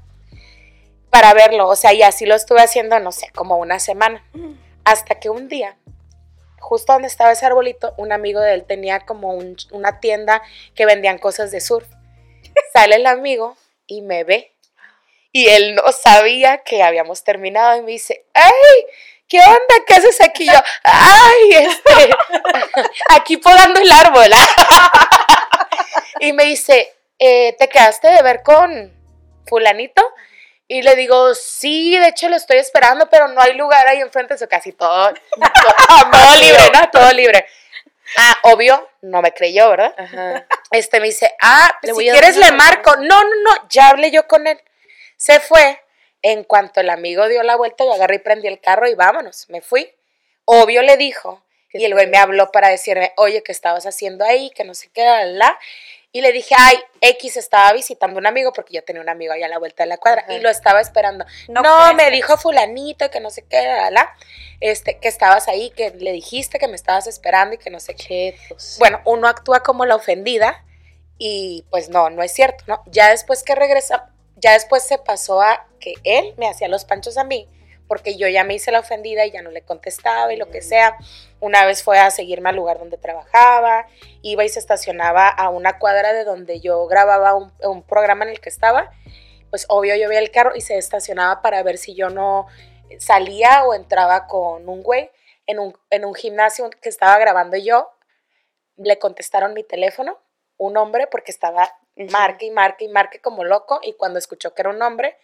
para 1.10 1.34
verlo. 1.34 1.68
O 1.68 1.76
sea, 1.76 1.92
y 1.94 2.04
así 2.04 2.26
lo 2.26 2.36
estuve 2.36 2.62
haciendo, 2.62 3.00
no 3.00 3.12
sé, 3.12 3.30
como 3.34 3.58
una 3.58 3.80
semana. 3.80 4.24
Hasta 4.84 5.16
que 5.20 5.30
un 5.30 5.48
día, 5.48 5.78
justo 6.60 6.94
donde 6.94 7.08
estaba 7.08 7.32
ese 7.32 7.46
arbolito, 7.46 7.94
un 7.98 8.12
amigo 8.12 8.40
de 8.40 8.54
él 8.54 8.66
tenía 8.66 9.00
como 9.00 9.34
un- 9.34 9.58
una 9.72 10.00
tienda 10.00 10.42
que 10.76 10.86
vendían 10.86 11.18
cosas 11.18 11.50
de 11.52 11.60
surf. 11.62 11.88
Sale 12.74 12.98
el 12.98 13.08
amigo 13.08 13.58
y 13.88 14.02
me 14.04 14.24
ve. 14.24 14.52
Y 15.36 15.50
él 15.50 15.76
no 15.76 15.92
sabía 15.92 16.60
que 16.60 16.82
habíamos 16.82 17.26
terminado 17.26 17.76
y 17.76 17.82
me 17.82 17.92
dice, 17.92 18.26
¡ay! 18.34 18.86
¿qué 19.28 19.42
onda? 19.42 19.84
¿Qué 19.86 19.96
haces 19.96 20.22
aquí? 20.22 20.46
Yo, 20.46 20.58
ay, 20.82 21.50
este, 21.52 22.10
aquí 23.10 23.36
podando 23.36 23.82
el 23.82 23.92
árbol. 23.92 24.30
y 26.22 26.32
me 26.32 26.46
dice, 26.46 26.96
eh, 27.20 27.54
¿te 27.60 27.68
quedaste 27.68 28.08
de 28.12 28.22
ver 28.22 28.44
con 28.44 28.94
fulanito? 29.46 30.02
Y 30.70 30.84
le 30.84 30.96
digo, 30.96 31.36
sí, 31.36 31.98
de 31.98 32.08
hecho 32.08 32.30
lo 32.30 32.38
estoy 32.38 32.60
esperando, 32.60 33.10
pero 33.10 33.28
no 33.28 33.42
hay 33.42 33.56
lugar 33.56 33.86
ahí 33.90 34.00
enfrente, 34.00 34.36
eso 34.36 34.48
casi 34.48 34.72
todo, 34.72 35.14
todo, 36.14 36.36
libre, 36.40 36.72
¿no? 36.74 36.90
Todo 36.92 37.12
libre. 37.12 37.46
Ah, 38.16 38.38
obvio, 38.44 38.90
no 39.02 39.22
me 39.22 39.34
creyó, 39.34 39.70
¿verdad? 39.70 39.94
Ajá. 39.98 40.46
Este 40.72 41.02
me 41.02 41.08
dice, 41.08 41.36
ah, 41.42 41.78
Le 41.82 41.94
si 41.94 42.04
quieres 42.04 42.38
le 42.38 42.54
marco. 42.54 42.96
No, 42.96 43.22
no, 43.22 43.36
no, 43.44 43.68
ya 43.68 43.90
hablé 43.90 44.12
yo 44.12 44.26
con 44.30 44.48
él. 44.48 44.62
Se 45.26 45.40
fue. 45.40 45.80
En 46.22 46.44
cuanto 46.44 46.82
el 46.82 46.90
amigo 46.92 47.28
dio 47.28 47.42
la 47.42 47.56
vuelta, 47.56 47.84
yo 47.84 47.94
agarré 47.94 48.18
y 48.18 48.20
prendí 48.20 48.48
el 48.48 48.60
carro 48.60 48.88
y 48.88 48.94
vámonos. 48.94 49.50
Me 49.50 49.62
fui. 49.62 49.92
Obvio 50.46 50.84
le 50.84 50.98
dijo. 50.98 51.44
Y 51.74 51.84
el 51.84 51.94
güey 51.94 52.06
me 52.06 52.20
habló 52.20 52.52
para 52.52 52.70
decirme, 52.70 53.12
oye, 53.18 53.42
¿qué 53.42 53.52
estabas 53.52 53.88
haciendo 53.88 54.24
ahí? 54.24 54.52
Que 54.52 54.64
no 54.64 54.76
sé 54.76 54.92
qué, 54.94 55.04
la, 55.04 55.26
la. 55.26 55.60
Y 56.12 56.22
le 56.22 56.32
dije, 56.32 56.54
ay, 56.56 56.78
X 57.02 57.38
estaba 57.38 57.74
visitando 57.74 58.20
un 58.20 58.28
amigo, 58.28 58.54
porque 58.54 58.76
yo 58.76 58.84
tenía 58.84 59.02
un 59.02 59.10
amigo 59.10 59.34
allá 59.34 59.48
a 59.48 59.50
la 59.50 59.58
vuelta 59.58 59.84
de 59.84 59.90
la 59.90 59.98
cuadra, 59.98 60.22
Ajá. 60.22 60.34
y 60.36 60.42
lo 60.42 60.50
estaba 60.50 60.80
esperando. 60.80 61.26
No 61.48 61.94
me 61.96 62.12
dijo 62.12 62.38
fulanito, 62.38 63.10
que 63.10 63.20
no 63.20 63.32
sé 63.32 63.46
qué, 63.50 63.64
la, 63.64 63.76
la, 63.76 63.90
la, 63.90 64.18
este, 64.62 65.00
que 65.00 65.08
estabas 65.08 65.48
ahí, 65.48 65.72
que 65.72 65.90
le 65.90 66.12
dijiste 66.12 66.60
que 66.60 66.68
me 66.68 66.76
estabas 66.76 67.08
esperando 67.08 67.56
y 67.56 67.58
que 67.58 67.72
no 67.72 67.80
sé 67.80 67.96
qué. 67.96 68.38
Chetos. 68.38 68.76
Bueno, 68.78 69.02
uno 69.06 69.28
actúa 69.28 69.62
como 69.62 69.86
la 69.86 69.96
ofendida 69.96 70.64
y 71.18 71.66
pues 71.72 71.90
no, 71.90 72.12
no 72.12 72.22
es 72.22 72.32
cierto, 72.32 72.64
¿no? 72.68 72.84
Ya 72.86 73.10
después 73.10 73.44
que 73.44 73.56
regresa, 73.56 74.12
ya 74.36 74.54
después 74.54 74.84
se 74.84 74.98
pasó 74.98 75.42
a 75.42 75.68
que 75.80 75.94
él 76.04 76.34
me 76.38 76.48
hacía 76.48 76.68
los 76.68 76.86
panchos 76.86 77.18
a 77.18 77.24
mí, 77.24 77.48
porque 77.88 78.18
yo 78.18 78.28
ya 78.28 78.44
me 78.44 78.56
hice 78.56 78.72
la 78.72 78.80
ofendida 78.80 79.26
y 79.26 79.32
ya 79.32 79.42
no 79.42 79.52
le 79.52 79.62
contestaba 79.62 80.34
y 80.34 80.38
lo 80.38 80.50
que 80.50 80.62
sea. 80.62 80.98
Una 81.40 81.66
vez 81.66 81.84
fue 81.84 82.00
a 82.00 82.10
seguirme 82.12 82.50
al 82.50 82.56
lugar 82.56 82.80
donde 82.80 82.98
trabajaba, 82.98 83.88
iba 84.22 84.44
y 84.44 84.50
se 84.50 84.60
estacionaba 84.60 85.30
a 85.30 85.50
una 85.50 85.78
cuadra 85.78 86.14
de 86.14 86.24
donde 86.24 86.60
yo 86.60 86.86
grababa 86.88 87.36
un, 87.36 87.54
un 87.64 87.84
programa 87.84 88.26
en 88.26 88.32
el 88.32 88.42
que 88.42 88.50
estaba. 88.50 88.92
Pues 89.50 89.66
obvio 89.70 89.96
yo 89.96 90.10
veía 90.10 90.20
el 90.20 90.32
carro 90.32 90.56
y 90.56 90.62
se 90.62 90.78
estacionaba 90.78 91.42
para 91.42 91.62
ver 91.64 91.78
si 91.78 91.96
yo 91.96 92.10
no 92.10 92.48
salía 93.00 93.64
o 93.66 93.74
entraba 93.74 94.28
con 94.28 94.68
un 94.68 94.84
güey 94.84 95.10
en 95.48 95.60
un, 95.60 95.78
en 95.90 96.06
un 96.06 96.14
gimnasio 96.16 96.70
que 96.70 96.90
estaba 96.90 97.18
grabando 97.18 97.58
yo. 97.58 97.90
Le 98.78 99.00
contestaron 99.00 99.54
mi 99.54 99.64
teléfono, 99.64 100.20
un 100.58 100.78
hombre, 100.78 101.08
porque 101.08 101.32
estaba 101.32 101.70
Marque 101.96 102.46
y 102.46 102.52
marque 102.52 102.86
y 102.86 102.88
marque 102.90 103.20
como 103.20 103.44
loco. 103.44 103.80
Y 103.84 103.94
cuando 103.94 104.20
escuchó 104.20 104.54
que 104.54 104.62
era 104.62 104.70
un 104.70 104.82
hombre, 104.82 105.18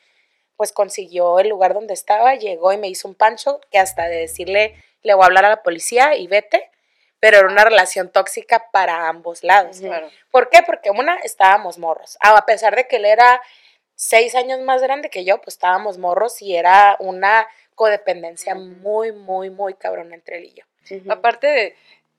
pues 0.57 0.71
consiguió 0.71 1.39
el 1.39 1.49
lugar 1.49 1.73
donde 1.73 1.93
estaba, 1.93 2.36
llegó 2.36 2.71
y 2.71 2.77
me 2.77 2.88
hizo 2.88 3.07
un 3.07 3.15
pancho 3.15 3.60
que 3.71 3.79
hasta 3.79 4.07
de 4.07 4.17
decirle, 4.17 4.75
le 5.01 5.13
voy 5.13 5.23
a 5.23 5.25
hablar 5.25 5.45
a 5.45 5.49
la 5.49 5.63
policía 5.63 6.15
y 6.15 6.27
vete. 6.27 6.69
Pero 7.19 7.38
era 7.38 7.47
una 7.47 7.63
relación 7.63 8.10
tóxica 8.10 8.71
para 8.71 9.07
ambos 9.07 9.43
lados. 9.43 9.79
¿Por 10.31 10.49
qué? 10.49 10.63
Porque 10.65 10.89
una, 10.89 11.17
estábamos 11.17 11.77
morros. 11.77 12.17
Ah, 12.19 12.36
A 12.36 12.45
pesar 12.47 12.75
de 12.75 12.88
que 12.88 12.95
él 12.95 13.05
era 13.05 13.39
seis 13.93 14.34
años 14.34 14.60
más 14.62 14.81
grande 14.81 15.12
que 15.12 15.23
yo, 15.23 15.38
pues 15.39 15.53
estábamos 15.53 15.99
morros 15.99 16.41
y 16.41 16.55
era 16.55 16.95
una 16.99 17.47
codependencia 17.75 18.55
muy, 18.55 19.12
muy, 19.12 19.51
muy 19.51 19.75
cabrona 19.75 20.15
entre 20.15 20.39
él 20.39 20.45
y 20.45 20.53
yo. 20.53 20.63
Aparte 21.12 21.47
de, 21.47 21.75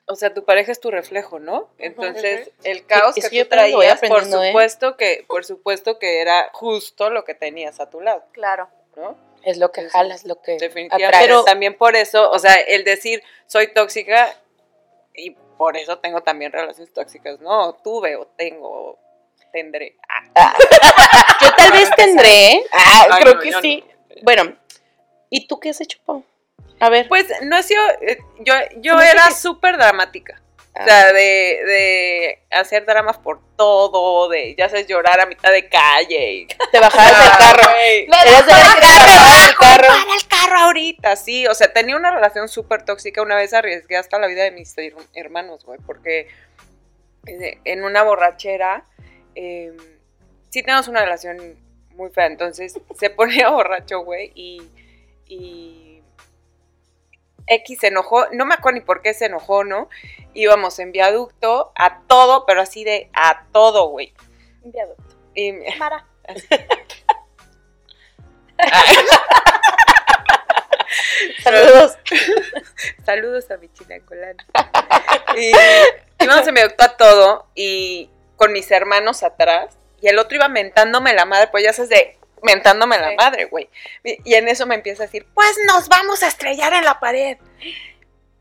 o 0.07 0.15
sea, 0.17 0.35
tu 0.35 0.45
pareja 0.45 0.73
es 0.73 0.81
tu 0.81 0.91
reflejo, 0.91 1.39
¿no? 1.39 1.71
Entonces, 1.79 2.51
el 2.65 2.85
caos 2.87 3.17
Es 3.17 3.25
que 3.25 3.31
que 3.31 3.37
yo 3.37 3.45
tú 3.45 3.51
traías, 3.51 4.01
por 4.01 4.23
¿eh? 4.23 4.27
supuesto 4.31 4.97
que, 4.97 5.25
por 5.29 5.45
supuesto 5.45 5.99
que 5.99 6.21
era 6.21 6.51
justo 6.53 7.11
lo 7.11 7.25
que 7.25 7.35
tenías 7.35 7.81
a 7.81 7.89
tu 7.89 8.01
lado, 8.01 8.25
Claro. 8.33 8.69
¿no? 8.97 9.17
Es 9.45 9.59
lo 9.59 9.73
que 9.73 9.89
jalas, 9.89 10.25
lo 10.25 10.41
que 10.41 10.53
Definitivamente. 10.53 11.07
atraes. 11.07 11.27
Pero- 11.27 11.45
también 11.45 11.77
por 11.77 11.97
eso, 11.97 12.31
o 12.31 12.39
sea, 12.39 12.55
el 12.55 12.85
decir 12.85 13.23
soy 13.47 13.73
tóxica 13.73 14.37
y 15.15 15.31
por 15.59 15.77
eso 15.77 15.99
tengo 15.99 16.23
también 16.23 16.53
relaciones 16.53 16.93
tóxicas, 16.93 17.41
¿no? 17.41 17.75
Tuve 17.83 18.17
o 18.17 18.27
tengo 18.27 18.69
o 18.69 18.99
tendré. 19.53 19.97
Ah, 20.35 20.55
Yo 21.41 21.49
tal 21.57 21.73
vez 21.73 21.91
tendré, 21.97 22.53
¿eh? 22.53 22.67
Ah, 22.73 23.07
Ay, 23.11 23.23
creo 23.23 23.35
no, 23.35 23.41
que 23.41 23.53
sí. 23.61 23.85
no. 24.11 24.17
Bueno, 24.23 24.57
¿y 25.31 25.47
tú 25.47 25.59
qué 25.61 25.71
has 25.71 25.81
hecho, 25.81 25.99
Pau? 26.05 26.25
A 26.83 26.91
ver. 26.91 27.09
Pues 27.09 27.27
no 27.43 27.57
he 27.57 27.63
sido, 27.63 27.81
yo, 28.41 28.55
yo 28.79 28.97
me 28.97 29.09
era 29.09 29.29
que- 29.29 29.35
súper 29.35 29.77
dramática. 29.77 30.41
O 30.75 30.79
Ah. 30.81 30.85
sea, 30.87 31.13
de, 31.13 31.21
de 31.67 32.39
hacer 32.51 32.87
dramas 32.87 33.19
por 33.19 33.41
todo, 33.57 34.31
de 34.31 34.55
ya 34.57 34.71
sabes, 34.71 34.87
llorar 34.87 35.21
a 35.21 35.27
mitad 35.27 35.53
de 35.53 35.69
calle. 35.69 36.33
Y, 36.33 36.47
te 36.73 36.81
bajabas 36.81 37.11
del 37.19 37.29
Ah, 37.31 37.39
carro. 37.39 37.71
güey. 37.75 38.03
Eras 38.05 38.47
de 38.47 38.53
las 38.53 38.75
que 38.75 38.81
del 38.81 39.57
carro. 39.59 39.87
Para 39.89 40.15
el 40.17 40.27
carro 40.29 40.59
ahorita, 40.61 41.17
sí. 41.17 41.47
O 41.47 41.55
sea, 41.55 41.71
tenía 41.73 41.95
una 41.95 42.11
relación 42.11 42.49
súper 42.49 42.85
tóxica. 42.87 43.21
Una 43.23 43.37
vez 43.37 43.53
arriesgué 43.53 43.97
hasta 43.99 44.19
la 44.19 44.27
vida 44.29 44.45
de 44.45 44.51
mis 44.51 44.75
her- 44.79 44.95
hermanos, 45.13 45.63
güey, 45.67 45.79
porque 45.87 46.29
eh, 47.27 47.59
en 47.65 47.85
una 47.85 48.03
borrachera, 48.03 48.87
eh, 49.35 49.73
sí 50.51 50.63
tenemos 50.63 50.89
una 50.89 51.03
relación 51.05 51.55
muy 51.91 52.09
fea. 52.11 52.27
Entonces, 52.27 52.81
se 52.99 53.11
ponía 53.11 53.49
borracho, 53.51 54.01
güey, 54.01 54.33
y, 54.35 54.63
y 55.27 55.92
X 57.47 57.81
se 57.81 57.89
enojó. 57.89 58.27
No 58.33 58.47
me 58.47 58.55
acuerdo 58.55 58.79
ni 58.79 58.85
por 58.85 59.03
qué 59.03 59.15
se 59.15 59.27
enojó, 59.27 59.65
¿no? 59.65 59.89
Íbamos 60.35 60.79
en 60.79 60.93
viaducto 60.93 61.73
a 61.75 62.01
todo, 62.03 62.47
pero 62.47 62.61
así 62.63 62.85
de 62.85 63.11
a 63.13 63.45
todo, 63.53 63.89
güey. 63.89 64.15
Y, 65.35 65.53
Mara. 65.79 66.07
Saludos. 71.43 71.99
Saludos 73.05 73.51
a 73.51 73.57
mi 73.57 73.69
china 73.73 73.97
colana. 74.05 74.47
y 75.37 75.53
íbamos 76.23 76.47
en 76.47 76.55
mi 76.55 76.61
auto 76.61 76.85
a 76.85 76.97
todo 76.97 77.47
y 77.55 78.11
con 78.37 78.53
mis 78.53 78.71
hermanos 78.71 79.23
atrás 79.23 79.77
y 80.03 80.09
el 80.09 80.19
otro 80.19 80.37
iba 80.37 80.49
mentándome 80.49 81.15
la 81.15 81.25
madre, 81.25 81.49
pues 81.49 81.65
ya 81.65 81.73
sabes 81.73 81.89
de 81.91 82.19
mentándome 82.43 82.99
la 82.99 83.13
madre, 83.13 83.47
güey. 83.47 83.69
Y, 84.05 84.35
en 84.35 84.49
eso 84.49 84.67
me 84.67 84.75
empieza 84.75 85.05
a 85.05 85.07
decir, 85.07 85.27
pues 85.35 85.57
nos 85.67 85.89
vamos 85.89 86.23
a 86.23 86.29
estrellar 86.29 86.73
en 86.75 86.85
la 86.85 87.01
pared. 87.01 87.39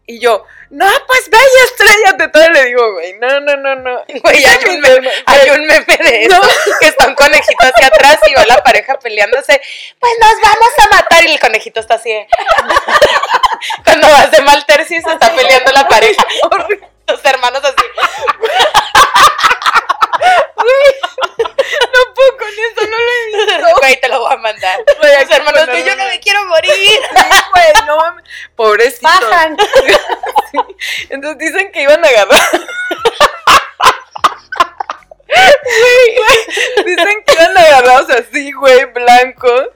Y 0.07 0.19
yo, 0.19 0.43
no, 0.71 0.87
pues 1.07 1.29
ve 1.29 1.37
y 1.37 1.63
estrellate. 1.65 2.27
Todo 2.29 2.49
le 2.49 2.65
digo, 2.65 2.93
güey, 2.93 3.13
no, 3.19 3.39
no, 3.39 3.55
no, 3.55 3.75
no. 3.75 4.03
Güey, 4.23 4.43
hay 4.43 4.75
un, 4.75 4.81
meme, 4.81 5.09
hay 5.25 5.49
un 5.51 5.65
meme 5.67 5.97
de 5.97 6.23
eso, 6.25 6.41
que 6.79 6.87
está 6.87 7.07
un 7.07 7.15
conejito 7.15 7.63
hacia 7.63 7.87
atrás 7.87 8.17
y 8.27 8.33
va 8.33 8.45
la 8.45 8.63
pareja 8.63 8.97
peleándose, 8.99 9.61
pues 9.99 10.13
nos 10.19 10.33
vamos 10.41 10.69
a 10.79 10.95
matar 10.95 11.23
y 11.23 11.31
el 11.31 11.39
conejito 11.39 11.79
está 11.79 11.95
así. 11.95 12.09
de- 12.09 12.27
Cuando 13.85 14.07
vas 14.09 14.31
de 14.31 14.41
mal 14.41 14.65
tercio 14.65 14.99
se 15.01 15.13
está 15.13 15.33
peleando 15.33 15.71
la 15.71 15.87
pareja. 15.87 16.25
Tus 17.05 17.23
hermanos 17.25 17.61
así. 17.63 17.83
No 21.93 22.13
puedo 22.13 22.37
con 22.37 22.47
eso, 22.49 22.89
no 22.89 22.97
lo 22.97 23.11
he 23.11 23.25
visto. 23.27 23.75
Güey, 23.79 24.01
te 24.01 24.09
lo 24.09 24.19
voy 24.19 24.33
a 24.33 24.37
mandar. 24.37 24.79
Güey, 24.99 25.11
hermanos 25.29 25.69
que 25.69 25.83
yo 25.83 25.95
no 25.95 26.03
no. 26.03 26.09
me 26.09 26.19
quiero 26.19 26.45
morir. 26.45 26.71
Güey, 27.53 27.85
no 27.85 27.97
mames. 27.97 28.25
Pobrecito. 28.55 29.07
Bajan. 29.07 29.57
Entonces 31.09 31.37
dicen 31.39 31.71
que 31.71 31.83
iban 31.83 32.03
a 32.03 32.07
agarrar. 32.07 32.41
Güey, 35.35 36.85
Dicen 36.85 37.23
que 37.25 37.33
iban 37.33 37.57
agarrados 37.57 38.09
así, 38.09 38.51
güey, 38.51 38.85
blancos. 38.85 39.69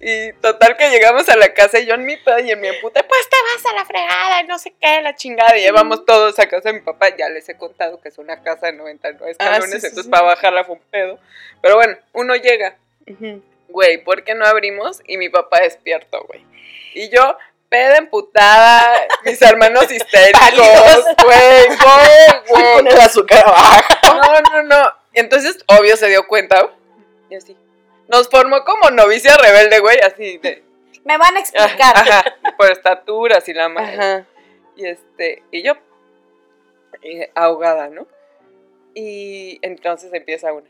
Y 0.00 0.32
total 0.34 0.76
que 0.76 0.90
llegamos 0.90 1.28
a 1.28 1.36
la 1.36 1.52
casa 1.54 1.78
y 1.78 1.86
yo 1.86 1.94
en 1.94 2.04
mi 2.04 2.16
pedo 2.16 2.38
y 2.40 2.50
en 2.50 2.60
mi 2.60 2.68
puta, 2.80 3.02
pues 3.06 3.28
te 3.30 3.36
vas 3.54 3.72
a 3.72 3.74
la 3.76 3.84
fregada 3.84 4.40
y 4.42 4.46
no 4.46 4.58
sé 4.58 4.74
qué, 4.80 5.00
la 5.02 5.14
chingada. 5.14 5.56
Y 5.56 5.62
llevamos 5.62 6.04
todos 6.04 6.38
a 6.38 6.46
casa 6.48 6.68
de 6.70 6.74
mi 6.74 6.80
papá. 6.80 7.16
Ya 7.16 7.28
les 7.28 7.48
he 7.48 7.56
contado 7.56 8.00
que 8.00 8.08
es 8.08 8.18
una 8.18 8.42
casa 8.42 8.66
de 8.66 8.72
99 8.74 9.24
Ah, 9.26 9.30
escalones, 9.30 9.70
sí, 9.70 9.76
entonces 9.76 10.04
sí. 10.04 10.10
para 10.10 10.22
bajarla 10.24 10.64
fue 10.64 10.74
un 10.76 10.82
pedo. 10.90 11.18
Pero 11.62 11.76
bueno, 11.76 11.96
uno 12.12 12.36
llega. 12.36 12.76
Ujú. 13.06 13.42
Güey, 13.68 14.04
¿por 14.04 14.22
qué 14.24 14.34
no 14.34 14.44
abrimos? 14.46 15.00
Y 15.06 15.16
mi 15.16 15.28
papá 15.30 15.60
despierto, 15.60 16.22
güey. 16.28 16.44
Y 16.94 17.08
yo, 17.08 17.36
peda 17.74 17.96
emputada, 17.96 19.08
mis 19.24 19.42
hermanos 19.42 19.90
histéricos, 19.90 21.04
güey, 21.24 21.66
güey, 21.66 22.42
güey. 22.48 22.74
Con 22.76 22.86
el 22.86 23.00
azúcar 23.00 23.42
abajo. 23.44 23.82
No, 24.04 24.40
no, 24.52 24.62
no. 24.62 24.90
Y 25.12 25.18
entonces, 25.18 25.58
obvio, 25.66 25.96
se 25.96 26.06
dio 26.06 26.24
cuenta. 26.28 26.70
Y 27.28 27.34
así. 27.34 27.56
Nos 28.06 28.28
formó 28.28 28.62
como 28.64 28.90
novicia 28.90 29.36
rebelde, 29.36 29.80
güey, 29.80 29.98
así 30.06 30.38
de. 30.38 30.62
Me 31.04 31.18
van 31.18 31.36
a 31.36 31.40
explicar. 31.40 31.96
Ajá, 31.96 32.24
por 32.56 32.70
estaturas 32.70 33.48
y 33.48 33.54
la 33.54 33.68
madre. 33.68 33.94
Ajá. 33.94 34.26
Y 34.76 34.86
este, 34.86 35.42
y 35.50 35.64
yo, 35.64 35.72
eh, 37.02 37.32
ahogada, 37.34 37.88
¿no? 37.88 38.06
Y 38.94 39.58
entonces 39.62 40.14
empieza 40.14 40.52
una. 40.52 40.68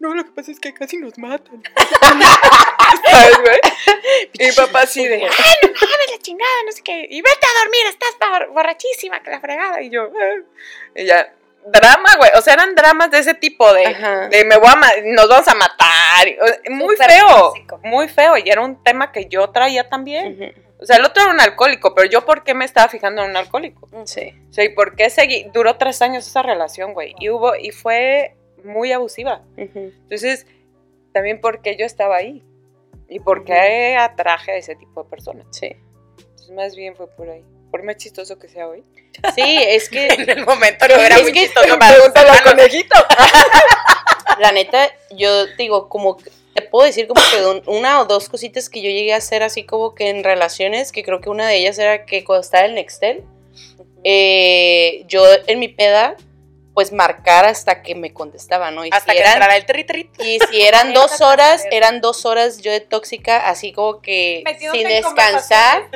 No, 0.00 0.14
lo 0.14 0.24
que 0.24 0.30
pasa 0.30 0.52
es 0.52 0.58
que 0.58 0.72
casi 0.72 0.96
nos 0.96 1.18
matan. 1.18 1.62
¿Sabes, 3.10 3.38
güey? 3.40 3.58
Y 4.32 4.46
mi 4.46 4.52
papá 4.52 4.80
así 4.82 5.06
de, 5.06 5.16
ay, 5.16 5.20
no 5.62 5.68
mames 5.68 6.10
la 6.12 6.18
chingada, 6.20 6.50
no 6.64 6.72
sé 6.72 6.82
qué. 6.82 7.06
Y 7.10 7.20
vete 7.22 7.46
a 7.46 7.58
dormir, 7.60 7.80
estás 7.88 8.16
bor- 8.20 8.52
borrachísima, 8.52 9.22
que 9.22 9.30
la 9.30 9.40
fregada. 9.40 9.80
Y 9.82 9.90
yo, 9.90 10.04
"Ah". 10.04 10.42
y 10.94 11.04
ya, 11.06 11.32
drama, 11.66 12.10
güey. 12.18 12.30
O 12.36 12.40
sea, 12.42 12.54
eran 12.54 12.74
dramas 12.74 13.10
de 13.10 13.18
ese 13.18 13.34
tipo, 13.34 13.72
de, 13.72 13.86
Ajá. 13.86 14.28
de 14.28 14.44
me 14.44 14.56
voy 14.56 14.68
a 14.68 14.76
nos 15.04 15.28
vamos 15.28 15.48
a 15.48 15.54
matar. 15.54 16.26
Muy 16.70 16.96
feo, 16.96 17.54
muy 17.82 18.08
feo. 18.08 18.36
Y 18.36 18.48
era 18.50 18.60
un 18.62 18.82
tema 18.82 19.12
que 19.12 19.26
yo 19.26 19.48
traía 19.50 19.88
también. 19.88 20.54
O 20.78 20.84
sea, 20.84 20.96
el 20.96 21.04
otro 21.04 21.22
era 21.22 21.32
un 21.32 21.40
alcohólico, 21.40 21.94
pero 21.94 22.08
yo, 22.08 22.24
¿por 22.26 22.44
qué 22.44 22.52
me 22.52 22.64
estaba 22.66 22.88
fijando 22.88 23.22
en 23.24 23.30
un 23.30 23.36
alcohólico? 23.36 23.88
Sí. 24.04 24.34
O 24.50 24.52
sea, 24.52 24.64
¿y 24.64 24.70
por 24.70 24.94
qué 24.94 25.08
seguí? 25.10 25.44
Duró 25.54 25.76
tres 25.78 26.02
años 26.02 26.26
esa 26.26 26.42
relación, 26.42 26.92
güey. 26.92 27.14
Y 27.18 27.30
hubo, 27.30 27.56
y 27.56 27.70
fue 27.70 28.34
muy 28.62 28.92
abusiva. 28.92 29.42
Entonces, 29.56 30.46
también 31.14 31.40
porque 31.40 31.76
yo 31.76 31.86
estaba 31.86 32.16
ahí. 32.16 32.44
Y 33.08 33.20
por 33.20 33.44
qué 33.44 33.96
atraje 33.96 34.52
a 34.52 34.56
ese 34.56 34.74
tipo 34.76 35.04
de 35.04 35.10
personas. 35.10 35.46
Sí. 35.50 35.70
Entonces, 36.18 36.50
más 36.50 36.74
bien 36.74 36.96
fue 36.96 37.08
por 37.08 37.28
ahí. 37.30 37.42
Por 37.70 37.82
más 37.82 37.96
chistoso 37.96 38.38
que 38.38 38.48
sea 38.48 38.68
hoy. 38.68 38.82
Sí, 39.34 39.58
es 39.68 39.88
que 39.88 40.06
En 40.18 40.28
el 40.28 40.44
momento 40.44 40.86
no 40.88 40.94
era 40.96 41.18
muy 41.20 41.32
chistoso 41.32 41.68
para 41.78 41.94
Pregúntale 41.94 42.30
conejito. 42.44 42.96
la 44.40 44.52
neta, 44.52 44.90
yo 45.10 45.46
digo, 45.56 45.88
como 45.88 46.16
te 46.54 46.62
puedo 46.62 46.86
decir 46.86 47.06
como 47.06 47.20
que 47.30 47.46
un- 47.46 47.62
una 47.76 48.00
o 48.00 48.04
dos 48.06 48.28
cositas 48.28 48.68
que 48.70 48.80
yo 48.82 48.88
llegué 48.90 49.12
a 49.14 49.18
hacer 49.18 49.42
así 49.42 49.64
como 49.64 49.94
que 49.94 50.08
en 50.08 50.24
relaciones, 50.24 50.90
que 50.92 51.02
creo 51.04 51.20
que 51.20 51.28
una 51.30 51.46
de 51.48 51.56
ellas 51.58 51.78
era 51.78 52.06
que 52.06 52.24
cuando 52.24 52.40
estaba 52.42 52.66
en 52.66 52.74
Nextel, 52.74 53.24
eh, 54.04 55.04
yo 55.08 55.22
en 55.46 55.58
mi 55.58 55.68
peda, 55.68 56.16
pues 56.76 56.92
marcar 56.92 57.46
hasta 57.46 57.80
que 57.80 57.94
me 57.94 58.12
contestaba, 58.12 58.70
¿no? 58.70 58.84
Y 58.84 58.90
Hasta 58.92 59.12
si 59.12 59.16
que 59.16 59.22
eran, 59.22 59.32
entrara 59.32 59.56
el 59.56 59.64
tri 59.64 59.84
tri. 59.84 60.10
y 60.18 60.38
si 60.50 60.60
eran 60.60 60.92
dos 60.92 61.22
horas, 61.22 61.64
eran 61.70 62.02
dos 62.02 62.26
horas 62.26 62.58
yo 62.58 62.70
de 62.70 62.80
tóxica, 62.80 63.48
así 63.48 63.72
como 63.72 64.02
que 64.02 64.44
sin 64.72 64.86
descansar, 64.86 65.88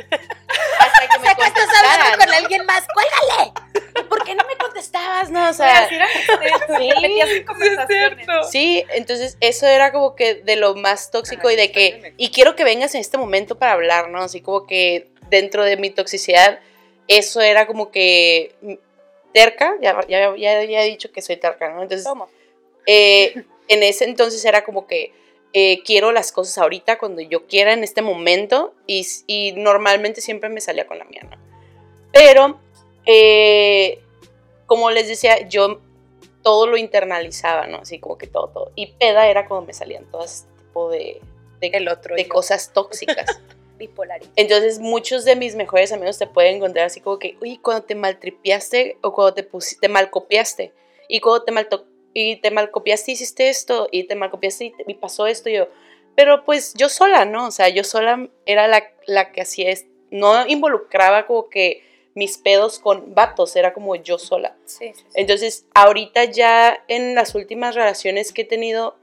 hasta 0.78 1.00
que 1.06 1.18
me 1.18 1.34
contestaran, 1.34 2.18
¿no? 2.18 2.34
alguien 2.34 2.64
más, 2.64 2.84
cuélgale. 2.94 3.52
¿Por 4.08 4.24
qué 4.24 4.34
no 4.34 4.42
me 4.46 4.56
contestabas? 4.56 5.28
No, 5.28 5.50
o 5.50 5.52
sea, 5.52 5.86
sí. 6.78 6.90
Sí, 8.50 8.84
entonces 8.94 9.36
eso 9.40 9.66
era 9.66 9.92
como 9.92 10.14
que 10.14 10.36
de 10.36 10.56
lo 10.56 10.76
más 10.76 11.10
tóxico 11.10 11.50
y 11.50 11.56
de 11.56 11.70
que, 11.72 12.14
y 12.16 12.30
quiero 12.30 12.56
que 12.56 12.64
vengas 12.64 12.94
en 12.94 13.02
este 13.02 13.18
momento 13.18 13.58
para 13.58 13.72
hablar, 13.72 14.08
¿no? 14.08 14.22
Así 14.22 14.40
como 14.40 14.66
que 14.66 15.10
dentro 15.28 15.62
de 15.62 15.76
mi 15.76 15.90
toxicidad, 15.90 16.58
eso 17.06 17.42
era 17.42 17.66
como 17.66 17.90
que 17.90 18.78
terca, 19.32 19.74
ya, 19.80 20.00
ya, 20.08 20.36
ya, 20.36 20.64
ya 20.64 20.84
he 20.84 20.88
dicho 20.88 21.12
que 21.12 21.22
soy 21.22 21.36
terca, 21.36 21.70
¿no? 21.70 21.82
Entonces, 21.82 22.06
eh, 22.86 23.44
en 23.68 23.82
ese 23.82 24.04
entonces 24.04 24.44
era 24.44 24.64
como 24.64 24.86
que 24.86 25.12
eh, 25.52 25.82
quiero 25.84 26.12
las 26.12 26.32
cosas 26.32 26.58
ahorita, 26.58 26.98
cuando 26.98 27.20
yo 27.20 27.46
quiera, 27.46 27.72
en 27.72 27.82
este 27.82 28.02
momento, 28.02 28.74
y, 28.86 29.06
y 29.26 29.52
normalmente 29.52 30.20
siempre 30.20 30.48
me 30.48 30.60
salía 30.60 30.86
con 30.86 30.98
la 30.98 31.04
mía, 31.04 31.22
¿no? 31.28 31.36
Pero, 32.12 32.60
eh, 33.06 34.00
como 34.66 34.90
les 34.90 35.08
decía, 35.08 35.48
yo 35.48 35.80
todo 36.42 36.66
lo 36.66 36.76
internalizaba, 36.76 37.66
¿no? 37.66 37.78
Así 37.78 37.98
como 37.98 38.16
que 38.18 38.26
todo, 38.26 38.48
todo. 38.48 38.72
Y 38.74 38.92
peda 38.92 39.28
era 39.28 39.46
cuando 39.46 39.66
me 39.66 39.72
salían 39.72 40.04
todo 40.06 40.24
ese 40.24 40.44
tipo 40.58 40.90
de, 40.90 41.20
de, 41.60 41.66
El 41.68 41.88
otro. 41.88 42.14
de 42.14 42.22
yo. 42.24 42.28
cosas 42.28 42.72
tóxicas. 42.72 43.40
Bipolaridad. 43.80 44.30
Entonces, 44.36 44.78
muchos 44.78 45.24
de 45.24 45.34
mis 45.34 45.56
mejores 45.56 45.90
amigos 45.90 46.18
te 46.18 46.26
pueden 46.28 46.56
encontrar 46.56 46.86
así 46.86 47.00
como 47.00 47.18
que, 47.18 47.36
uy, 47.40 47.56
cuando 47.58 47.82
te 47.84 47.94
maltripiaste 47.96 48.98
o 49.00 49.12
cuando 49.12 49.34
te, 49.34 49.42
pusiste, 49.42 49.80
te 49.80 49.88
malcopiaste. 49.88 50.72
Y 51.08 51.18
cuando 51.20 51.42
te, 51.44 51.50
malto 51.52 51.86
y 52.14 52.36
te 52.36 52.50
malcopiaste 52.50 53.12
hiciste 53.12 53.48
esto 53.48 53.88
y 53.90 54.04
te 54.04 54.14
malcopiaste 54.14 54.64
y, 54.66 54.70
te- 54.70 54.84
y 54.86 54.94
pasó 54.94 55.26
esto. 55.26 55.48
Y 55.48 55.54
yo, 55.54 55.68
pero 56.14 56.44
pues 56.44 56.74
yo 56.74 56.88
sola, 56.88 57.24
¿no? 57.24 57.46
O 57.46 57.50
sea, 57.50 57.68
yo 57.70 57.82
sola 57.82 58.28
era 58.46 58.68
la, 58.68 58.84
la 59.06 59.32
que 59.32 59.40
hacía 59.40 59.70
esto. 59.70 59.88
No 60.10 60.46
involucraba 60.46 61.26
como 61.26 61.48
que 61.48 61.82
mis 62.14 62.36
pedos 62.38 62.78
con 62.80 63.14
vatos, 63.14 63.56
era 63.56 63.72
como 63.72 63.94
yo 63.96 64.18
sola. 64.18 64.56
Sí, 64.66 64.88
sí, 64.92 65.00
sí. 65.00 65.04
Entonces, 65.14 65.64
ahorita 65.74 66.24
ya 66.24 66.84
en 66.88 67.14
las 67.14 67.34
últimas 67.34 67.74
relaciones 67.74 68.32
que 68.32 68.42
he 68.42 68.44
tenido, 68.44 68.96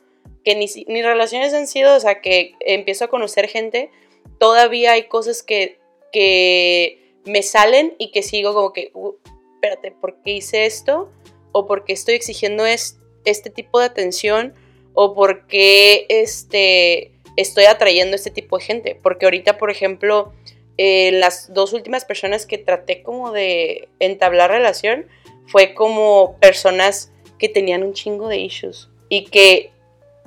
que 0.43 0.55
ni, 0.55 0.67
ni 0.87 1.01
relaciones 1.01 1.53
han 1.53 1.67
sido, 1.67 1.95
o 1.95 1.99
sea, 1.99 2.21
que 2.21 2.53
empiezo 2.59 3.05
a 3.05 3.07
conocer 3.07 3.47
gente, 3.47 3.89
todavía 4.39 4.93
hay 4.93 5.07
cosas 5.07 5.43
que, 5.43 5.79
que 6.11 7.13
me 7.25 7.43
salen 7.43 7.95
y 7.97 8.11
que 8.11 8.23
sigo 8.23 8.53
como 8.53 8.73
que, 8.73 8.91
"Uh, 8.93 9.13
espérate, 9.55 9.91
¿por 9.91 10.21
qué 10.21 10.31
hice 10.31 10.65
esto? 10.65 11.11
¿O 11.51 11.65
por 11.65 11.83
qué 11.85 11.93
estoy 11.93 12.15
exigiendo 12.15 12.65
es- 12.65 12.99
este 13.25 13.49
tipo 13.49 13.79
de 13.79 13.85
atención? 13.85 14.53
¿O 14.93 15.13
por 15.13 15.47
qué 15.47 16.05
este, 16.09 17.11
estoy 17.35 17.65
atrayendo 17.65 18.15
este 18.15 18.31
tipo 18.31 18.57
de 18.57 18.63
gente? 18.63 18.99
Porque 19.01 19.25
ahorita, 19.25 19.57
por 19.57 19.69
ejemplo, 19.71 20.33
eh, 20.77 21.11
las 21.11 21.53
dos 21.53 21.73
últimas 21.73 22.05
personas 22.05 22.45
que 22.45 22.57
traté 22.57 23.03
como 23.03 23.31
de 23.31 23.89
entablar 23.99 24.51
relación 24.51 25.07
fue 25.47 25.73
como 25.73 26.37
personas 26.39 27.11
que 27.39 27.49
tenían 27.49 27.83
un 27.83 27.93
chingo 27.93 28.27
de 28.27 28.37
issues 28.39 28.89
y 29.09 29.25
que 29.25 29.71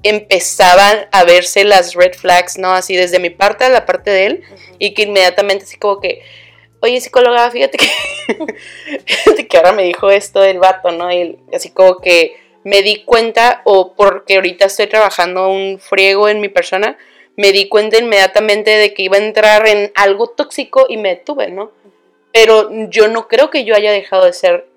empezaban 0.03 1.09
a 1.13 1.25
verse 1.25 1.65
las 1.65 1.95
red 1.95 2.15
flags, 2.15 2.59
¿no? 2.59 2.73
Así 2.73 2.97
desde 2.97 3.19
mi 3.19 3.31
parte 3.31 3.65
a 3.65 3.69
la 3.69 3.87
parte 3.87 4.11
de 4.11 4.27
él 4.27 4.43
y 4.79 4.95
que 4.95 5.03
inmediatamente 5.03 5.65
así 5.65 5.79
como 5.79 6.01
que, 6.01 6.23
oye 6.81 7.01
psicóloga, 7.01 7.51
fíjate 7.51 7.79
que, 7.79 7.89
fíjate 9.07 9.47
que 9.47 9.57
ahora 9.57 9.73
me 9.73 9.83
dijo 9.83 10.11
esto 10.11 10.43
el 10.43 10.59
vato, 10.59 10.91
¿no? 10.91 11.13
Y 11.13 11.39
así 11.53 11.71
como 11.71 11.99
que 11.99 12.37
me 12.65 12.83
di 12.83 13.05
cuenta, 13.05 13.63
o 13.65 13.95
porque 13.95 14.37
ahorita 14.37 14.67
estoy 14.67 14.87
trabajando 14.87 15.49
un 15.49 15.79
friego 15.79 16.29
en 16.29 16.41
mi 16.41 16.49
persona, 16.49 16.99
me 17.37 17.53
di 17.53 17.69
cuenta 17.69 17.99
inmediatamente 17.99 18.71
de 18.71 18.93
que 18.93 19.03
iba 19.03 19.17
a 19.17 19.21
entrar 19.21 19.67
en 19.67 19.93
algo 19.95 20.29
tóxico 20.29 20.87
y 20.89 20.97
me 20.97 21.11
detuve, 21.11 21.51
¿no? 21.51 21.73
Pero 22.33 22.71
yo 22.89 23.09
no 23.09 23.29
creo 23.29 23.51
que 23.51 23.65
yo 23.65 23.75
haya 23.75 23.93
dejado 23.93 24.27
de 24.27 24.33
ser 24.33 24.70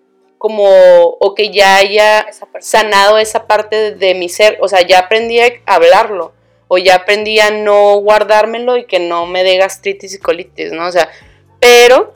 como, 0.44 0.66
o 0.68 1.36
que 1.36 1.52
ya 1.52 1.78
haya 1.78 2.20
Esa 2.20 2.46
sanado 2.60 3.18
esa 3.18 3.48
parte 3.48 3.96
de, 3.96 4.14
mi 4.14 4.28
ser, 4.28 4.58
o 4.60 4.68
sea, 4.68 4.82
ya 4.82 5.00
aprendí 5.00 5.40
a 5.40 5.54
hablarlo, 5.66 6.34
o 6.68 6.78
ya 6.78 6.96
aprendí 6.96 7.40
a 7.40 7.50
no 7.50 7.96
guardármelo 8.02 8.76
y 8.76 8.84
que 8.86 9.00
no 9.00 9.26
me 9.26 9.46
dé 9.46 9.56
gastritis 9.56 10.14
y 10.14 10.20
colitis, 10.20 10.74
¿no? 10.74 10.86
O 10.86 10.92
sea, 10.92 11.08
pero 11.62 12.14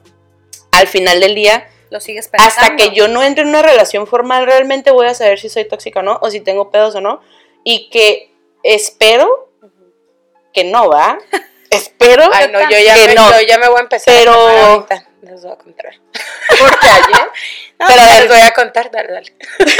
al 0.73 0.87
final 0.87 1.21
del 1.21 1.35
día, 1.35 1.69
Lo 1.89 2.01
sigues 2.01 2.27
pensando. 2.27 2.53
hasta 2.53 2.75
que 2.75 2.93
yo 2.93 3.07
no 3.07 3.23
entre 3.23 3.43
en 3.43 3.47
una 3.47 3.61
relación 3.61 4.07
formal, 4.07 4.45
realmente 4.45 4.91
voy 4.91 5.07
a 5.07 5.13
saber 5.13 5.39
si 5.39 5.47
soy 5.47 5.63
tóxica 5.63 6.01
o 6.01 6.03
no, 6.03 6.19
o 6.21 6.29
si 6.29 6.41
tengo 6.41 6.69
pedos 6.69 6.95
o 6.95 6.99
no, 7.01 7.21
y 7.63 7.89
que 7.89 8.33
espero 8.61 9.49
que 10.53 10.65
no, 10.65 10.89
¿va? 10.89 11.17
espero 11.69 12.25
Ay, 12.33 12.49
no, 12.51 12.59
yo 12.69 12.77
ya, 12.77 12.95
que 12.95 13.07
me, 13.07 13.15
no. 13.15 13.31
yo 13.31 13.47
ya 13.47 13.57
me 13.57 13.69
voy 13.69 13.77
a 13.77 13.83
empezar 13.83 14.13
Pero- 14.13 14.85
a. 14.89 15.06
Les 15.27 15.43
voy 15.43 15.51
a 15.51 15.55
contar. 15.57 15.93
Porque 16.59 16.87
ayer... 16.87 17.27
No, 17.79 17.85
Pero 17.87 18.01
les 18.19 18.27
voy 18.27 18.41
a 18.41 18.51
contar, 18.55 18.89
dale, 18.89 19.11
dale. 19.13 19.33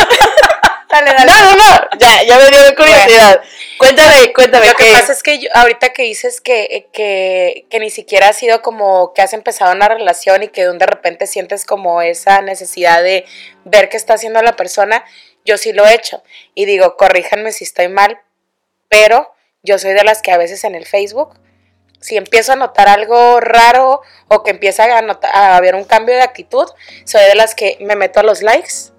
Dale, 0.90 1.12
No, 1.26 1.26
no, 1.26 1.56
no, 1.56 1.90
ya, 2.00 2.24
ya 2.24 2.38
me 2.38 2.50
dio 2.50 2.76
curiosidad. 2.76 3.42
Cuéntame, 3.78 4.32
cuéntame. 4.34 4.68
Lo 4.68 4.74
que 4.76 4.86
¿qué? 4.86 4.92
pasa 4.94 5.12
es 5.12 5.22
que 5.22 5.40
yo- 5.40 5.50
ahorita 5.54 5.90
que 5.90 6.04
dices 6.04 6.40
que, 6.40 6.88
que, 6.94 7.66
que 7.70 7.80
ni 7.80 7.90
siquiera 7.90 8.30
ha 8.30 8.34
sido 8.34 8.62
como 8.62 9.14
que 9.14 9.22
has 9.22 9.34
empezado 9.34 9.74
una 9.74 9.90
relación 9.90 10.44
y 10.44 10.48
que 10.48 10.66
de 10.66 10.86
repente 10.86 11.28
sientes 11.28 11.66
como 11.66 12.02
esa 12.02 12.42
necesidad 12.42 13.04
de 13.04 13.26
ver 13.66 13.90
qué 13.90 13.98
está 13.98 14.14
haciendo 14.14 14.42
la 14.42 14.56
persona, 14.56 15.04
yo 15.44 15.58
sí 15.58 15.74
lo 15.74 15.86
he 15.86 15.94
hecho. 15.94 16.24
Y 16.56 16.64
digo, 16.66 16.96
corríjanme 16.96 17.52
si 17.52 17.66
estoy 17.66 17.90
mal, 17.90 18.22
pero 18.88 19.34
yo 19.64 19.78
soy 19.80 19.92
de 19.94 20.04
las 20.06 20.22
que 20.22 20.32
a 20.32 20.38
veces 20.38 20.64
en 20.64 20.74
el 20.76 20.86
Facebook, 20.86 21.38
si 22.08 22.16
empiezo 22.16 22.54
a 22.54 22.56
notar 22.56 22.88
algo 22.88 23.42
raro 23.42 24.02
o 24.30 24.42
que 24.42 24.52
empieza 24.52 24.86
a, 24.86 25.58
haber 25.58 25.76
un 25.76 25.84
cambio 25.84 26.16
de 26.16 26.22
actitud, 26.22 26.66
soy 27.04 27.22
de 27.26 27.36
las 27.36 27.54
que 27.54 27.78
me 27.82 27.98
meto 27.98 28.22
a 28.22 28.24
los 28.24 28.42
likes. 28.42 28.94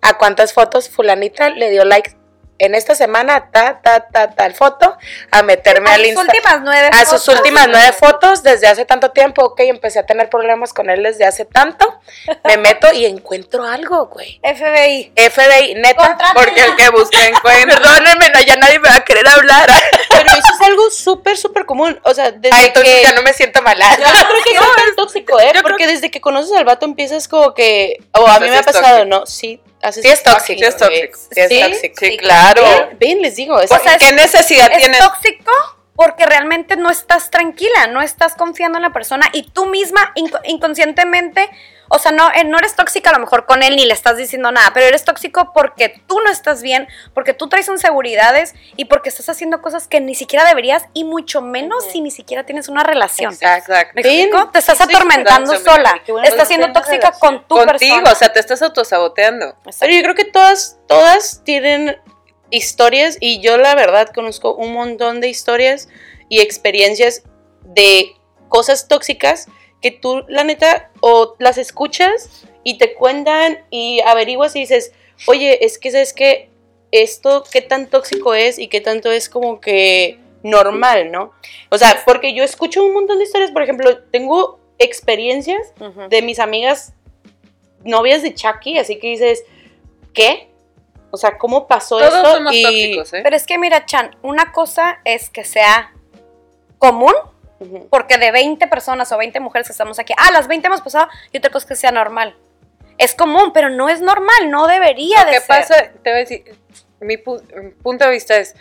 ¿A 0.00 0.16
cuántas 0.16 0.52
fotos 0.52 0.88
fulanita 0.88 1.50
le 1.50 1.70
dio 1.70 1.84
like 1.84 2.15
en 2.58 2.74
esta 2.74 2.94
semana? 2.94 3.50
Ta, 3.50 3.80
ta, 3.82 4.08
ta, 4.08 4.30
tal 4.30 4.54
foto. 4.54 4.96
A 5.30 5.42
meterme 5.42 5.90
A 5.90 5.94
al 5.94 6.00
sus 6.00 6.08
Insta. 6.08 6.22
últimas 6.22 6.60
nueve 6.62 6.90
A 6.92 7.04
sus 7.04 7.24
fotos. 7.24 7.28
últimas 7.36 7.68
nueve 7.68 7.92
fotos 7.92 8.42
desde 8.42 8.66
hace 8.68 8.84
tanto 8.84 9.10
tiempo. 9.10 9.44
Ok, 9.44 9.60
empecé 9.60 9.98
a 9.98 10.06
tener 10.06 10.28
problemas 10.30 10.72
con 10.72 10.90
él 10.90 11.02
desde 11.02 11.24
hace 11.24 11.44
tanto. 11.44 12.00
Me 12.44 12.56
meto 12.58 12.92
y 12.92 13.04
encuentro 13.06 13.64
algo, 13.64 14.06
güey. 14.06 14.40
FBI. 14.42 15.12
FBI, 15.16 15.74
neta. 15.76 16.16
Porque 16.34 16.60
el 16.62 16.76
que 16.76 16.88
busca 16.90 17.26
encuentra. 17.26 17.76
Perdónenme, 17.80 18.30
no, 18.30 18.40
ya 18.42 18.56
nadie 18.56 18.78
me 18.78 18.88
va 18.88 18.96
a 18.96 19.04
querer 19.04 19.26
hablar. 19.28 19.70
Pero 20.10 20.30
eso 20.30 20.54
es 20.54 20.60
algo 20.66 20.90
súper, 20.90 21.36
súper 21.36 21.66
común. 21.66 21.98
O 22.04 22.14
sea, 22.14 22.30
desde 22.30 22.56
Ay, 22.56 22.66
entonces 22.66 22.94
que... 22.94 23.02
ya 23.02 23.12
no 23.12 23.22
me 23.22 23.32
siento 23.32 23.62
mal. 23.62 23.78
Yo 23.78 23.84
no 24.06 24.28
creo 24.28 24.42
que 24.44 24.50
sea 24.50 24.60
tan 24.76 24.96
tóxico, 24.96 25.40
¿eh? 25.40 25.52
Porque 25.62 25.86
desde 25.86 26.10
que 26.10 26.20
conoces 26.20 26.52
al 26.56 26.64
vato 26.64 26.86
empiezas 26.86 27.28
como 27.28 27.54
que... 27.54 27.98
O 28.12 28.26
a 28.26 28.40
mí 28.40 28.48
me 28.48 28.56
ha 28.58 28.62
pasado, 28.62 28.98
tóxico. 28.98 29.04
¿no? 29.06 29.26
Sí, 29.26 29.60
haces 29.86 30.02
Sí 30.02 30.08
es 30.08 30.22
tóxico, 30.22 30.58
sí 30.58 30.64
es 30.64 30.76
tóxico. 30.76 31.18
Sí 31.32 31.40
es 31.40 31.70
tóxico. 31.70 31.94
Sí, 32.00 32.16
claro. 32.18 32.62
Ven, 32.62 32.98
ven, 32.98 33.22
les 33.22 33.36
digo. 33.36 33.60
es- 33.60 33.70
O 33.72 33.78
sea, 33.78 33.96
¿Qué 33.98 34.12
necesidad 34.12 34.70
Es 34.72 34.78
tienes? 34.78 34.98
tóxico 34.98 35.50
porque 35.94 36.26
realmente 36.26 36.76
no 36.76 36.90
estás 36.90 37.30
tranquila, 37.30 37.86
no 37.86 38.02
estás 38.02 38.34
confiando 38.34 38.76
en 38.78 38.82
la 38.82 38.90
persona 38.92 39.28
y 39.32 39.44
tú 39.50 39.66
misma 39.66 40.12
inco- 40.14 40.40
inconscientemente, 40.44 41.48
o 41.88 41.98
sea, 41.98 42.12
no, 42.12 42.30
eh, 42.32 42.44
no 42.44 42.58
eres 42.58 42.74
tóxica 42.74 43.10
a 43.10 43.12
lo 43.12 43.18
mejor 43.20 43.46
con 43.46 43.62
él 43.62 43.76
ni 43.76 43.84
le 43.86 43.92
estás 43.92 44.16
diciendo 44.16 44.50
nada, 44.52 44.70
pero 44.74 44.86
eres 44.86 45.04
tóxico 45.04 45.52
porque 45.54 46.02
tú 46.06 46.20
no 46.20 46.30
estás 46.30 46.62
bien, 46.62 46.88
porque 47.14 47.32
tú 47.34 47.48
traes 47.48 47.68
inseguridades 47.68 48.54
y 48.76 48.86
porque 48.86 49.08
estás 49.08 49.28
haciendo 49.28 49.62
cosas 49.62 49.88
que 49.88 50.00
ni 50.00 50.14
siquiera 50.14 50.44
deberías 50.46 50.84
y 50.94 51.04
mucho 51.04 51.42
menos 51.42 51.84
si 51.84 52.00
ni 52.00 52.10
siquiera 52.10 52.44
tienes 52.44 52.68
una 52.68 52.82
relación. 52.82 53.32
Exacto. 53.32 53.92
¿Me 53.94 54.00
explico? 54.00 54.50
Te 54.50 54.58
estás 54.58 54.80
atormentando 54.80 55.56
sola. 55.58 56.00
bueno 56.08 56.26
Estás 56.26 56.48
siendo 56.48 56.72
tóxica 56.72 57.10
relación. 57.10 57.20
con 57.20 57.48
tu 57.48 57.54
Contigo, 57.56 57.94
persona. 57.96 58.12
o 58.12 58.14
sea, 58.14 58.32
te 58.32 58.40
estás 58.40 58.62
autosaboteando. 58.62 59.56
Pero 59.80 59.92
yo 59.92 60.02
creo 60.02 60.14
que 60.14 60.24
todas, 60.24 60.78
todas 60.88 61.42
tienen 61.44 61.96
historias 62.50 63.16
y 63.20 63.40
yo 63.40 63.58
la 63.58 63.74
verdad 63.74 64.08
conozco 64.14 64.54
un 64.54 64.72
montón 64.72 65.20
de 65.20 65.28
historias 65.28 65.88
y 66.28 66.40
experiencias 66.40 67.22
de 67.62 68.12
cosas 68.48 68.88
tóxicas 68.88 69.48
que 69.86 69.92
tú 69.92 70.24
la 70.26 70.42
neta 70.42 70.90
o 71.00 71.36
las 71.38 71.58
escuchas 71.58 72.42
y 72.64 72.76
te 72.76 72.94
cuentan 72.94 73.58
y 73.70 74.00
averiguas 74.00 74.56
y 74.56 74.60
dices, 74.60 74.92
oye, 75.28 75.64
es 75.64 75.78
que 75.78 75.92
sabes 75.92 76.12
que 76.12 76.50
esto 76.90 77.44
qué 77.52 77.62
tan 77.62 77.86
tóxico 77.86 78.34
es 78.34 78.58
y 78.58 78.66
qué 78.66 78.80
tanto 78.80 79.12
es 79.12 79.28
como 79.28 79.60
que 79.60 80.18
normal, 80.42 81.12
¿no? 81.12 81.30
O 81.70 81.78
sea, 81.78 82.02
porque 82.04 82.34
yo 82.34 82.42
escucho 82.42 82.84
un 82.84 82.94
montón 82.94 83.18
de 83.18 83.24
historias, 83.24 83.52
por 83.52 83.62
ejemplo, 83.62 83.96
tengo 84.10 84.58
experiencias 84.80 85.72
de 86.10 86.22
mis 86.22 86.40
amigas 86.40 86.92
novias 87.84 88.22
de 88.24 88.34
Chucky, 88.34 88.78
así 88.78 88.98
que 88.98 89.06
dices, 89.06 89.44
¿qué? 90.12 90.48
O 91.12 91.16
sea, 91.16 91.38
¿cómo 91.38 91.68
pasó 91.68 91.98
Todos 91.98 92.12
esto? 92.12 92.34
somos 92.34 92.52
Y- 92.54 92.62
tóxicos, 92.64 93.12
¿eh? 93.12 93.20
Pero 93.22 93.36
es 93.36 93.46
que 93.46 93.56
mira, 93.56 93.86
Chan, 93.86 94.16
una 94.22 94.50
cosa 94.50 94.98
es 95.04 95.30
que 95.30 95.44
sea 95.44 95.92
común, 96.78 97.14
Porque 97.90 98.18
de 98.18 98.32
20 98.32 98.66
personas 98.68 99.10
o 99.12 99.16
20 99.18 99.40
mujeres 99.40 99.66
que 99.68 99.72
estamos 99.72 99.98
aquí, 99.98 100.12
ah, 100.18 100.30
las 100.32 100.46
20 100.48 100.66
hemos 100.66 100.82
pasado, 100.82 101.08
y 101.32 101.38
otra 101.38 101.50
cosa 101.50 101.64
es 101.64 101.68
que 101.68 101.76
sea 101.76 101.90
normal. 101.92 102.36
Es 102.98 103.14
común, 103.14 103.52
pero 103.52 103.70
no 103.70 103.88
es 103.88 104.00
normal, 104.00 104.50
no 104.50 104.66
debería 104.66 105.20
Lo 105.20 105.26
de 105.26 105.32
que 105.32 105.40
ser. 105.40 105.46
pasa, 105.48 105.74
te 106.02 106.10
voy 106.10 106.12
a 106.12 106.14
decir, 106.20 106.54
mi 107.00 107.16
pu- 107.16 107.74
punto 107.82 108.04
de 108.04 108.10
vista 108.10 108.36
es, 108.36 108.54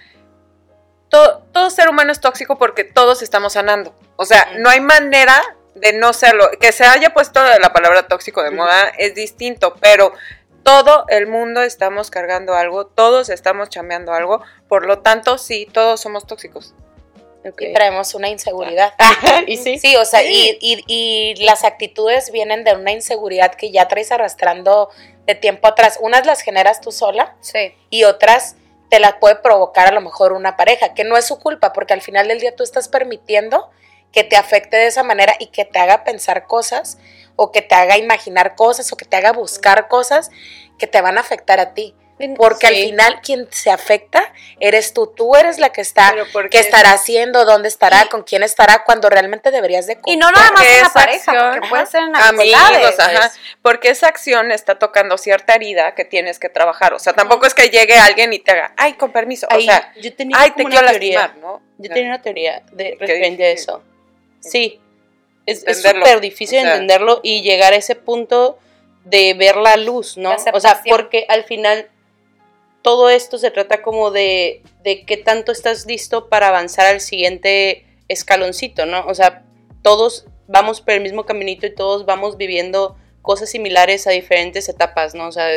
to- 1.09 1.39
todo 1.51 1.69
ser 1.69 1.89
humano 1.89 2.11
es 2.11 2.19
tóxico 2.21 2.57
porque 2.57 2.83
todos 2.83 3.21
estamos 3.21 3.53
sanando. 3.53 3.93
O 4.15 4.25
sea, 4.25 4.47
no 4.59 4.69
hay 4.69 4.79
manera 4.81 5.41
de 5.75 5.93
no 5.93 6.13
serlo. 6.13 6.49
Que 6.59 6.71
se 6.71 6.85
haya 6.85 7.13
puesto 7.13 7.41
la 7.59 7.73
palabra 7.73 8.07
tóxico 8.07 8.43
de 8.43 8.51
moda 8.51 8.89
es 8.97 9.13
distinto, 9.15 9.75
pero 9.81 10.13
todo 10.63 11.05
el 11.09 11.27
mundo 11.27 11.61
estamos 11.63 12.09
cargando 12.09 12.55
algo, 12.55 12.87
todos 12.87 13.29
estamos 13.29 13.69
chambeando 13.69 14.13
algo, 14.13 14.41
por 14.67 14.85
lo 14.85 14.99
tanto, 14.99 15.37
sí, 15.37 15.67
todos 15.71 16.01
somos 16.01 16.25
tóxicos. 16.25 16.73
Y 17.59 17.73
traemos 17.73 18.13
una 18.15 18.29
inseguridad. 18.29 18.93
y 19.47 19.57
sí. 19.57 19.77
Sí, 19.79 19.95
o 19.95 20.05
sea, 20.05 20.23
y, 20.23 20.57
y- 20.61 20.83
y 20.87 21.35
las 21.43 21.63
actitudes 21.63 22.31
vienen 22.31 22.63
de 22.63 22.73
una 22.73 22.91
inseguridad 22.91 23.53
que 23.55 23.71
ya 23.71 23.87
traes 23.87 24.11
arrastrando 24.11 24.89
de 25.25 25.35
tiempo 25.35 25.67
atrás. 25.67 25.97
Unas 26.01 26.25
las 26.25 26.41
generas 26.41 26.81
tú 26.81 26.91
sola 26.91 27.35
Sí. 27.41 27.73
y 27.89 28.03
otras 28.03 28.55
te 28.89 28.99
las 28.99 29.15
puede 29.15 29.35
provocar 29.37 29.87
a 29.87 29.91
lo 29.91 30.01
mejor 30.01 30.33
una 30.33 30.55
pareja, 30.57 30.93
que 30.93 31.03
no 31.03 31.17
es 31.17 31.25
su 31.25 31.39
culpa, 31.39 31.73
porque 31.73 31.93
al 31.93 32.01
final 32.01 32.27
del 32.27 32.39
día 32.39 32.55
tú 32.55 32.63
estás 32.63 32.87
permitiendo 32.87 33.69
que 34.11 34.23
te 34.23 34.37
afecte 34.37 34.77
de 34.77 34.85
esa 34.87 35.03
manera 35.03 35.33
y 35.39 35.47
que 35.47 35.65
te 35.65 35.79
haga 35.79 36.03
pensar 36.03 36.45
cosas 36.47 36.97
o 37.35 37.51
que 37.51 37.61
te 37.61 37.75
haga 37.75 37.97
imaginar 37.97 38.55
cosas 38.55 38.91
o 38.93 38.95
que 38.97 39.03
te 39.05 39.17
haga 39.17 39.33
buscar 39.33 39.87
cosas 39.87 40.29
que 40.79 40.87
te 40.87 41.01
van 41.01 41.17
a 41.17 41.21
afectar 41.21 41.59
a 41.59 41.73
ti. 41.73 41.95
Porque 42.37 42.67
al 42.67 42.75
final 42.75 43.19
quien 43.21 43.47
se 43.51 43.69
afecta 43.69 44.31
eres 44.61 44.93
tú, 44.93 45.07
tú 45.07 45.35
eres 45.35 45.59
la 45.59 45.71
que 45.73 45.81
está, 45.81 46.15
que 46.49 46.59
estará 46.59 46.93
haciendo, 46.93 47.43
dónde 47.43 47.67
estará, 47.67 48.05
con 48.05 48.23
quién 48.23 48.41
estará, 48.41 48.85
cuando 48.85 49.09
realmente 49.09 49.51
deberías 49.51 49.85
de 49.85 49.99
Y 50.05 50.15
no 50.15 50.31
nada 50.31 50.51
más 50.51 50.65
en 50.65 50.81
la 50.81 50.89
pareja, 50.89 51.31
acción- 51.31 51.51
porque 51.51 51.69
puede 51.69 51.85
ser 51.87 52.03
en 52.03 52.15
amigos, 52.15 52.99
ajá, 52.99 53.31
porque 53.61 53.89
esa 53.89 54.07
acción 54.07 54.51
está 54.51 54.79
tocando 54.79 55.17
cierta 55.17 55.55
herida 55.55 55.93
que 55.93 56.05
tienes 56.05 56.39
que 56.39 56.47
trabajar. 56.47 56.93
O 56.93 56.99
sea, 56.99 57.11
tampoco 57.11 57.47
es 57.47 57.53
que 57.53 57.69
llegue 57.69 57.95
alguien 57.95 58.31
y 58.31 58.39
te 58.39 58.51
haga, 58.51 58.73
ay, 58.77 58.93
con 58.93 59.11
permiso. 59.11 59.47
O 59.53 59.59
sea, 59.59 59.93
yo 60.01 60.15
tenía 60.15 60.37
ay, 60.39 60.51
te 60.51 60.63
quiero 60.63 60.87
teoría. 60.87 61.19
lastimar, 61.19 61.37
¿no? 61.37 61.61
Yo 61.77 61.89
tenía 61.89 62.09
una 62.09 62.21
teoría 62.21 62.63
de 62.71 62.95
referente 62.97 63.43
a 63.43 63.49
eso. 63.49 63.83
Sí. 64.39 64.79
Es 65.45 65.63
súper 65.81 66.21
difícil 66.21 66.59
o 66.59 66.61
sea. 66.61 66.71
entenderlo 66.73 67.19
y 67.23 67.41
llegar 67.41 67.73
a 67.73 67.75
ese 67.75 67.95
punto 67.95 68.57
de 69.03 69.33
ver 69.35 69.57
la 69.57 69.75
luz, 69.75 70.17
¿no? 70.17 70.35
O 70.53 70.59
sea, 70.59 70.81
porque 70.87 71.25
al 71.29 71.43
final 71.43 71.89
todo 72.85 73.09
esto 73.09 73.39
se 73.39 73.49
trata 73.49 73.81
como 73.81 74.11
de, 74.11 74.61
de 74.83 75.05
qué 75.05 75.17
tanto 75.17 75.51
estás 75.51 75.87
listo 75.87 76.29
para 76.29 76.49
avanzar 76.49 76.85
al 76.85 77.01
siguiente 77.01 77.83
escaloncito, 78.07 78.85
¿no? 78.85 79.03
O 79.07 79.15
sea, 79.15 79.43
todos 79.81 80.27
vamos 80.47 80.81
por 80.81 80.93
el 80.93 81.01
mismo 81.01 81.25
caminito 81.25 81.65
y 81.65 81.73
todos 81.73 82.05
vamos 82.05 82.37
viviendo 82.37 82.95
cosas 83.23 83.49
similares 83.49 84.05
a 84.05 84.11
diferentes 84.11 84.69
etapas, 84.69 85.15
¿no? 85.15 85.27
O 85.27 85.31
sea, 85.31 85.47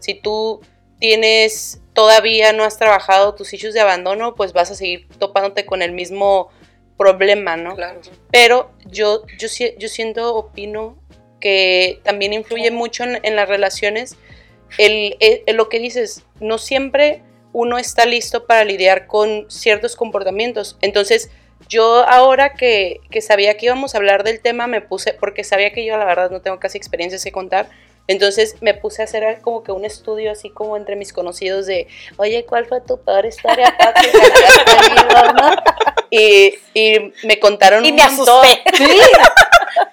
si 0.00 0.14
tú 0.14 0.60
tienes, 0.98 1.80
todavía 1.92 2.52
no 2.52 2.64
has 2.64 2.78
trabajado 2.78 3.36
tus 3.36 3.52
issues 3.54 3.74
de 3.74 3.80
abandono, 3.80 4.34
pues 4.34 4.52
vas 4.52 4.72
a 4.72 4.74
seguir 4.74 5.06
topándote 5.20 5.64
con 5.64 5.82
el 5.82 5.92
mismo 5.92 6.48
problema, 6.98 7.56
¿no? 7.56 7.76
Claro. 7.76 8.00
Pero 8.32 8.72
yo, 8.86 9.22
yo, 9.38 9.46
yo 9.78 9.88
siento, 9.88 10.34
opino 10.34 10.98
que 11.38 12.00
también 12.02 12.32
influye 12.32 12.72
mucho 12.72 13.04
en, 13.04 13.20
en 13.24 13.36
las 13.36 13.48
relaciones 13.48 14.16
el, 14.78 15.16
el- 15.20 15.42
el 15.46 15.56
lo 15.56 15.68
que 15.68 15.78
dices, 15.78 16.22
no 16.40 16.58
siempre 16.58 17.22
uno 17.52 17.78
está 17.78 18.06
listo 18.06 18.46
para 18.46 18.64
lidiar 18.64 19.06
con 19.06 19.46
ciertos 19.50 19.94
comportamientos. 19.96 20.76
Entonces, 20.80 21.30
yo 21.68 22.04
ahora 22.08 22.54
que, 22.54 23.00
que 23.10 23.20
sabía 23.20 23.56
que 23.56 23.66
íbamos 23.66 23.94
a 23.94 23.98
hablar 23.98 24.24
del 24.24 24.40
tema, 24.40 24.66
me 24.66 24.80
puse, 24.80 25.12
porque 25.14 25.44
sabía 25.44 25.72
que 25.72 25.84
yo 25.84 25.96
la 25.96 26.04
verdad 26.04 26.30
no 26.30 26.40
tengo 26.40 26.58
casi 26.58 26.78
experiencias 26.78 27.22
que 27.22 27.30
contar, 27.30 27.68
entonces 28.08 28.56
me 28.60 28.74
puse 28.74 29.00
a 29.00 29.04
hacer 29.04 29.40
como 29.42 29.62
que 29.62 29.70
un 29.70 29.84
estudio 29.84 30.32
así 30.32 30.50
como 30.50 30.76
entre 30.76 30.96
mis 30.96 31.12
conocidos 31.12 31.66
de, 31.66 31.86
oye, 32.16 32.44
¿cuál 32.46 32.66
fue 32.66 32.80
tu 32.80 33.00
peor 33.04 33.26
historia? 33.26 33.72
Pati, 33.78 34.06
que 34.10 34.18
hayas 34.18 34.64
tenido, 34.64 35.32
no?" 35.34 35.54
Y, 36.10 36.54
y 36.74 37.12
me 37.24 37.38
contaron 37.38 37.84
Y 37.84 37.90
un 37.90 37.96
me 37.96 38.02
montón. 38.08 38.44
asusté. 38.44 38.62
Sí. 38.76 39.00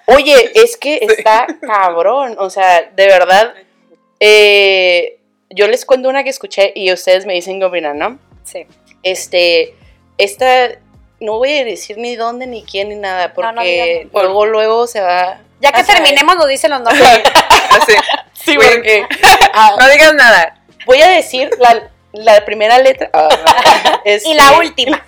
Oye, 0.06 0.50
es 0.54 0.76
que 0.76 0.98
está 1.02 1.46
cabrón, 1.60 2.36
o 2.38 2.50
sea, 2.50 2.90
de 2.94 3.06
verdad, 3.06 3.54
eh, 4.20 5.18
yo 5.50 5.66
les 5.68 5.84
cuento 5.84 6.08
una 6.08 6.22
que 6.24 6.30
escuché 6.30 6.72
y 6.74 6.92
ustedes 6.92 7.26
me 7.26 7.34
dicen 7.34 7.58
qué 7.58 7.64
opinan, 7.66 7.98
¿no? 7.98 8.18
Sí. 8.44 8.66
Este, 9.02 9.74
esta, 10.18 10.68
no 11.20 11.38
voy 11.38 11.52
a 11.58 11.64
decir 11.64 11.96
ni 11.98 12.16
dónde, 12.16 12.46
ni 12.46 12.62
quién, 12.62 12.90
ni 12.90 12.96
nada, 12.96 13.32
porque 13.34 14.06
no 14.12 14.20
luego, 14.22 14.46
luego 14.46 14.86
se 14.86 15.00
va... 15.00 15.40
Ya 15.60 15.72
que 15.72 15.82
terminemos, 15.84 16.36
lo 16.36 16.46
dicen 16.46 16.70
los 16.70 16.80
nombres. 16.82 17.22
Así. 17.70 17.92
Sí, 18.32 18.56
Güey. 18.56 18.68
porque... 18.74 19.04
ah, 19.54 19.76
No 19.80 19.88
digas 19.88 20.14
nada. 20.14 20.60
voy 20.86 21.00
a 21.02 21.08
decir 21.08 21.50
la, 21.58 21.90
la 22.12 22.44
primera 22.44 22.78
letra. 22.78 23.10
ah, 23.12 23.28
y 24.04 24.34
la 24.34 24.44
este, 24.44 24.56
última. 24.58 25.02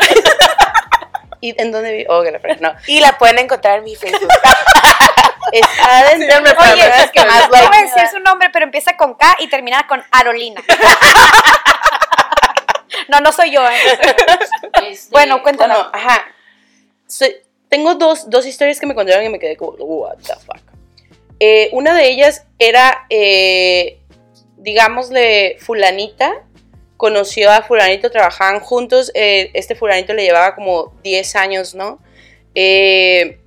¿Y 1.40 1.60
en 1.60 1.72
dónde 1.72 1.92
vi? 1.92 2.04
Oh, 2.08 2.22
que 2.22 2.30
la 2.30 2.38
fregada, 2.38 2.72
no. 2.72 2.78
Y 2.86 3.00
la 3.00 3.18
pueden 3.18 3.38
encontrar 3.38 3.78
en 3.78 3.84
mi 3.84 3.96
Facebook. 3.96 4.28
Está 5.52 6.04
dentro 6.10 6.36
de 6.36 6.42
las 6.42 6.54
parece 6.54 6.76
personas 6.88 7.10
que 7.12 7.24
más 7.24 7.42
No 7.50 7.68
voy 7.68 7.76
a 7.76 7.82
decir 7.82 8.08
su 8.10 8.18
nombre, 8.20 8.48
pero 8.52 8.64
empieza 8.64 8.96
con 8.96 9.14
K 9.14 9.36
y 9.40 9.48
termina 9.48 9.86
con 9.86 10.02
Arolina. 10.10 10.62
No, 13.08 13.20
no 13.20 13.32
soy 13.32 13.50
yo, 13.50 13.66
¿eh? 13.68 13.74
Este, 14.88 15.10
Bueno, 15.10 15.42
cuéntanos. 15.42 15.76
bueno, 15.76 15.90
ajá. 15.94 16.24
Soy- 17.06 17.36
tengo 17.68 17.94
dos, 17.94 18.28
dos 18.30 18.46
historias 18.46 18.78
que 18.78 18.86
me 18.86 18.94
contaron 18.94 19.24
y 19.24 19.28
me 19.28 19.38
quedé 19.38 19.56
como, 19.56 19.72
what 19.72 20.18
the 20.18 20.34
fuck. 20.36 20.60
Eh, 21.40 21.68
una 21.72 21.94
de 21.94 22.08
ellas 22.08 22.44
era, 22.58 23.06
eh, 23.10 23.98
digámosle, 24.56 25.56
fulanita. 25.60 26.32
Conoció 26.96 27.50
a 27.50 27.62
fulanito, 27.62 28.10
trabajaban 28.10 28.60
juntos. 28.60 29.10
eh, 29.14 29.50
este 29.54 29.74
fulanito 29.74 30.12
le 30.14 30.22
llevaba 30.24 30.54
como 30.54 30.94
10 31.02 31.34
años, 31.36 31.74
¿no? 31.74 31.98
Eh, 32.54 33.40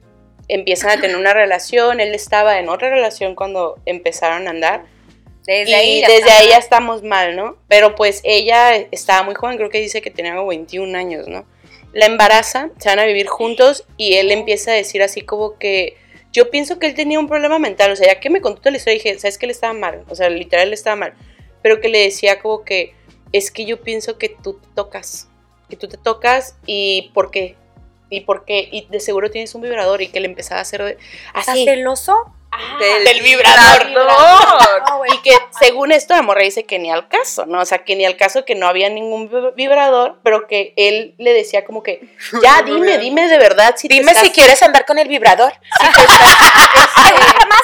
empiezan 0.47 0.91
a 0.91 1.01
tener 1.01 1.15
una 1.15 1.33
relación. 1.33 1.99
Él 1.99 2.13
estaba 2.13 2.59
en 2.59 2.69
otra 2.69 2.89
relación 2.89 3.35
cuando 3.35 3.79
empezaron 3.85 4.47
a 4.47 4.51
andar. 4.51 4.85
Desde 5.45 5.71
y 5.71 5.73
ahí. 5.73 6.01
ya 6.01 6.07
desde 6.07 6.31
ahí 6.31 6.49
ya 6.49 6.57
estamos 6.57 7.03
mal, 7.03 7.35
¿no? 7.35 7.57
Pero 7.67 7.95
pues 7.95 8.21
ella 8.23 8.75
estaba 8.91 9.23
muy 9.23 9.35
joven, 9.35 9.57
creo 9.57 9.69
que 9.69 9.79
dice 9.79 10.01
que 10.01 10.09
tenía 10.09 10.35
como 10.35 10.47
21 10.47 10.97
años, 10.97 11.27
¿no? 11.27 11.45
La 11.93 12.07
embaraza, 12.07 12.71
se 12.79 12.89
van 12.89 12.99
a 12.99 13.05
vivir 13.05 13.27
juntos 13.27 13.85
y 13.95 14.15
él 14.15 14.31
empieza 14.31 14.71
a 14.71 14.73
decir 14.73 15.01
así 15.03 15.21
como 15.21 15.57
que 15.57 15.97
yo 16.33 16.51
pienso 16.51 16.79
que 16.79 16.87
él 16.87 16.95
tenía 16.95 17.19
un 17.19 17.29
problema 17.29 17.59
mental, 17.59 17.91
o 17.91 17.95
sea, 17.95 18.07
ya 18.07 18.19
que 18.19 18.29
me 18.29 18.41
contó 18.41 18.59
toda 18.59 18.71
la 18.71 18.77
historia 18.77 18.95
dije, 18.95 19.17
¿sabes 19.19 19.37
que 19.37 19.45
él 19.45 19.51
estaba 19.51 19.71
mal? 19.71 20.03
O 20.09 20.15
sea, 20.15 20.29
literal 20.29 20.67
él 20.67 20.73
estaba 20.73 20.97
mal, 20.97 21.13
pero 21.61 21.79
que 21.79 21.87
le 21.87 21.99
decía 21.99 22.39
como 22.39 22.65
que 22.65 22.93
es 23.31 23.51
que 23.51 23.65
yo 23.65 23.81
pienso 23.81 24.17
que 24.17 24.29
tú 24.29 24.55
te 24.55 24.67
tocas, 24.75 25.29
que 25.69 25.77
tú 25.77 25.87
te 25.87 25.97
tocas 25.97 26.57
y 26.65 27.11
¿por 27.13 27.31
qué? 27.31 27.55
¿Y 28.15 28.21
por 28.21 28.45
qué? 28.45 28.67
Y 28.71 28.87
de 28.89 28.99
seguro 28.99 29.29
tienes 29.31 29.53
un 29.55 29.61
vibrador 29.61 30.01
y 30.01 30.07
que 30.07 30.19
le 30.19 30.27
empezaba 30.27 30.59
a 30.59 30.61
hacer 30.61 30.97
¿Estás 31.27 31.49
así. 31.49 31.65
celoso? 31.65 32.15
del 32.79 33.21
vibrador. 33.21 33.85
Y 35.13 35.17
que 35.23 35.31
según 35.59 35.91
esto 35.91 36.15
la 36.15 36.21
morra 36.21 36.41
dice 36.41 36.63
que 36.63 36.79
ni 36.79 36.89
al 36.89 37.09
caso, 37.09 37.45
¿no? 37.45 37.59
O 37.59 37.65
sea, 37.65 37.79
que 37.79 37.97
ni 37.97 38.05
al 38.05 38.15
caso 38.15 38.45
que 38.45 38.55
no 38.55 38.65
había 38.65 38.87
ningún 38.89 39.27
vi- 39.29 39.51
vibrador, 39.65 40.19
pero 40.23 40.47
que 40.47 40.73
él 40.77 41.15
le 41.17 41.33
decía 41.33 41.65
como 41.65 41.83
que, 41.83 41.99
ya 42.41 42.61
dime, 42.65 42.97
dime 42.97 43.27
de 43.27 43.37
verdad 43.39 43.75
si 43.77 43.89
Dime 43.89 44.13
te 44.13 44.19
si 44.19 44.25
estás, 44.27 44.35
quieres 44.35 44.63
andar 44.63 44.85
con 44.85 44.97
el 44.99 45.09
vibrador. 45.09 45.51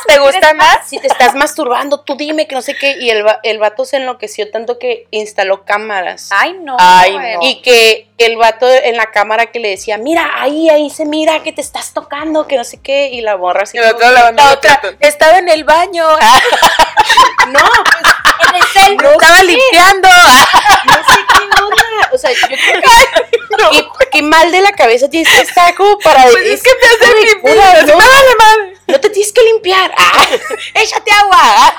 ¿Te 0.07 0.13
¿Te 0.13 0.19
gusta 0.19 0.53
más? 0.55 0.79
si 0.89 0.99
te 0.99 1.07
estás 1.07 1.35
masturbando, 1.35 2.01
tú 2.01 2.15
dime 2.15 2.47
que 2.47 2.55
no 2.55 2.61
sé 2.61 2.75
qué. 2.75 2.97
Y 2.99 3.09
el, 3.11 3.25
el 3.43 3.59
vato 3.59 3.85
se 3.85 3.95
enloqueció 3.97 4.51
tanto 4.51 4.77
que 4.77 5.07
instaló 5.11 5.63
cámaras. 5.63 6.29
Ay, 6.31 6.53
no. 6.59 6.75
Ay, 6.79 7.13
no. 7.17 7.39
Y 7.41 7.61
que 7.61 8.09
el 8.23 8.37
vato 8.37 8.67
en 8.67 8.97
la 8.97 9.07
cámara 9.07 9.47
que 9.47 9.59
le 9.59 9.69
decía, 9.69 9.97
mira, 9.97 10.31
ahí, 10.35 10.69
ahí 10.69 10.89
se 10.89 11.05
mira 11.05 11.43
que 11.43 11.51
te 11.51 11.61
estás 11.61 11.93
tocando, 11.93 12.47
que 12.47 12.57
no 12.57 12.63
sé 12.63 12.79
qué, 12.81 13.09
y 13.09 13.21
la 13.21 13.37
morra 13.37 13.63
así. 13.63 13.77
La 13.77 13.91
otra 13.91 14.11
La 14.11 14.31
los 14.31 14.53
otra, 14.53 14.81
estaba 14.99 15.39
en 15.39 15.49
el 15.49 15.63
baño. 15.63 16.05
no, 17.47 17.59
pues 17.83 18.15
en 18.49 18.55
el 18.55 18.63
cel. 18.63 18.97
No 18.97 19.11
estaba 19.11 19.43
limpiando. 19.43 20.07
no 20.85 20.93
sé 20.93 21.19
qué 21.33 21.63
onda. 21.63 22.09
O 22.13 22.17
sea, 22.17 22.31
yo 22.31 22.47
creo 22.47 22.81
que. 22.81 23.77
y 23.77 23.89
qué 24.11 24.21
mal 24.21 24.51
de 24.51 24.61
la 24.61 24.71
cabeza 24.73 25.09
tienes 25.09 25.33
que 25.33 25.41
estar 25.41 25.73
como 25.75 25.97
para. 25.99 26.23
Pues 26.23 26.45
es 26.45 26.63
que 26.63 26.71
te 26.75 27.05
hace 27.05 27.25
limpiar, 27.25 27.87
¿no? 27.87 27.97
madre. 27.97 28.73
No 28.87 28.99
te 28.99 29.09
tienes 29.09 29.31
que 29.31 29.41
limpiar. 29.43 29.91
Ah, 29.97 30.27
échate 30.75 31.11
agua. 31.11 31.75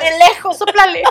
De 0.00 0.18
lejos, 0.18 0.56
soplale. 0.56 1.02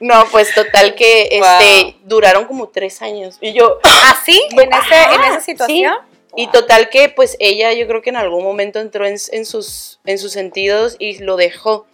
No, 0.00 0.24
pues 0.30 0.54
total 0.54 0.94
que 0.94 1.28
este 1.30 1.96
duraron 2.04 2.46
como 2.46 2.68
tres 2.68 3.02
años. 3.02 3.38
Y 3.40 3.52
yo, 3.52 3.78
¿Así? 3.82 4.40
¿En, 4.50 4.72
ese, 4.72 4.94
en 4.94 5.20
Ajá, 5.20 5.28
esa 5.28 5.40
situación? 5.40 5.94
Y 6.36 6.48
total 6.48 6.90
que 6.90 7.08
pues 7.08 7.36
ella 7.40 7.72
yo 7.72 7.86
creo 7.86 8.02
que 8.02 8.10
en 8.10 8.16
algún 8.16 8.44
momento 8.44 8.78
entró 8.78 9.06
en, 9.06 9.16
en 9.32 9.46
sus, 9.46 10.00
en 10.04 10.18
sus 10.18 10.32
sentidos 10.32 10.96
y 10.98 11.18
lo 11.18 11.36
dejó. 11.36 11.86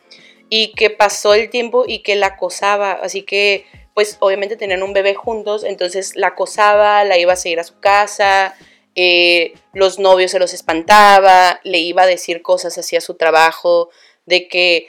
Y 0.49 0.73
que 0.73 0.91
pasó 0.91 1.35
el 1.35 1.49
tiempo 1.49 1.85
y 1.87 2.01
que 2.01 2.17
la 2.17 2.27
acosaba. 2.27 2.93
Así 2.93 3.23
que 3.23 3.67
pues 3.95 4.17
obviamente 4.21 4.57
tenían 4.57 4.83
un 4.83 4.93
bebé 4.93 5.15
juntos, 5.15 5.65
entonces 5.65 6.17
la 6.17 6.29
acosaba, 6.29 7.05
la 7.05 7.19
iba 7.19 7.35
a 7.35 7.37
seguir 7.37 7.61
a 7.61 7.65
su 7.65 7.79
casa, 7.79 8.55
eh, 8.95 9.55
los 9.73 9.99
novios 9.99 10.31
se 10.31 10.39
los 10.39 10.55
espantaba, 10.55 11.61
le 11.63 11.79
iba 11.79 12.03
a 12.03 12.07
decir 12.07 12.43
cosas 12.43 12.79
así 12.79 12.97
a 12.97 13.01
su 13.01 13.15
trabajo, 13.15 13.91
de 14.27 14.49
que 14.49 14.89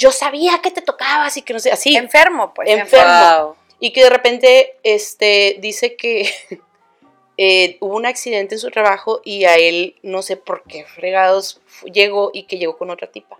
yo 0.00 0.10
sabía 0.12 0.60
que 0.62 0.70
te 0.70 0.80
tocabas 0.80 1.36
y 1.36 1.42
que 1.42 1.52
no 1.52 1.60
sé, 1.60 1.70
así. 1.70 1.94
Enfermo, 1.94 2.54
pues. 2.54 2.70
Enfermo. 2.70 3.44
Wow. 3.44 3.56
Y 3.80 3.92
que 3.92 4.04
de 4.04 4.10
repente 4.10 4.78
este, 4.82 5.58
dice 5.60 5.94
que 5.94 6.30
eh, 7.36 7.76
hubo 7.80 7.96
un 7.96 8.06
accidente 8.06 8.54
en 8.54 8.58
su 8.58 8.70
trabajo 8.70 9.20
y 9.24 9.44
a 9.44 9.56
él, 9.56 9.96
no 10.02 10.22
sé 10.22 10.38
por 10.38 10.64
qué 10.64 10.86
fregados, 10.86 11.60
llegó 11.84 12.30
y 12.32 12.44
que 12.44 12.56
llegó 12.56 12.78
con 12.78 12.88
otra 12.88 13.10
tipa. 13.10 13.38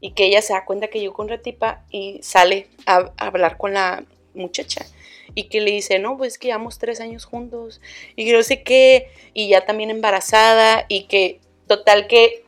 Y 0.00 0.12
que 0.12 0.26
ella 0.26 0.42
se 0.42 0.52
da 0.52 0.64
cuenta 0.64 0.88
que 0.88 0.98
llegó 0.98 1.14
con 1.14 1.26
otra 1.26 1.42
tipa 1.42 1.84
y 1.90 2.18
sale 2.22 2.68
a, 2.84 3.12
a 3.16 3.26
hablar 3.26 3.56
con 3.56 3.74
la 3.74 4.04
muchacha. 4.34 4.84
Y 5.34 5.44
que 5.44 5.60
le 5.60 5.70
dice, 5.70 6.00
no, 6.00 6.16
pues 6.16 6.38
que 6.38 6.48
llevamos 6.48 6.80
tres 6.80 7.00
años 7.00 7.24
juntos. 7.24 7.80
Y 8.16 8.24
que 8.24 8.32
no 8.32 8.42
sé 8.42 8.64
qué. 8.64 9.12
Y 9.32 9.48
ya 9.48 9.64
también 9.64 9.90
embarazada. 9.90 10.86
Y 10.88 11.04
que 11.04 11.40
total 11.68 12.08
que 12.08 12.44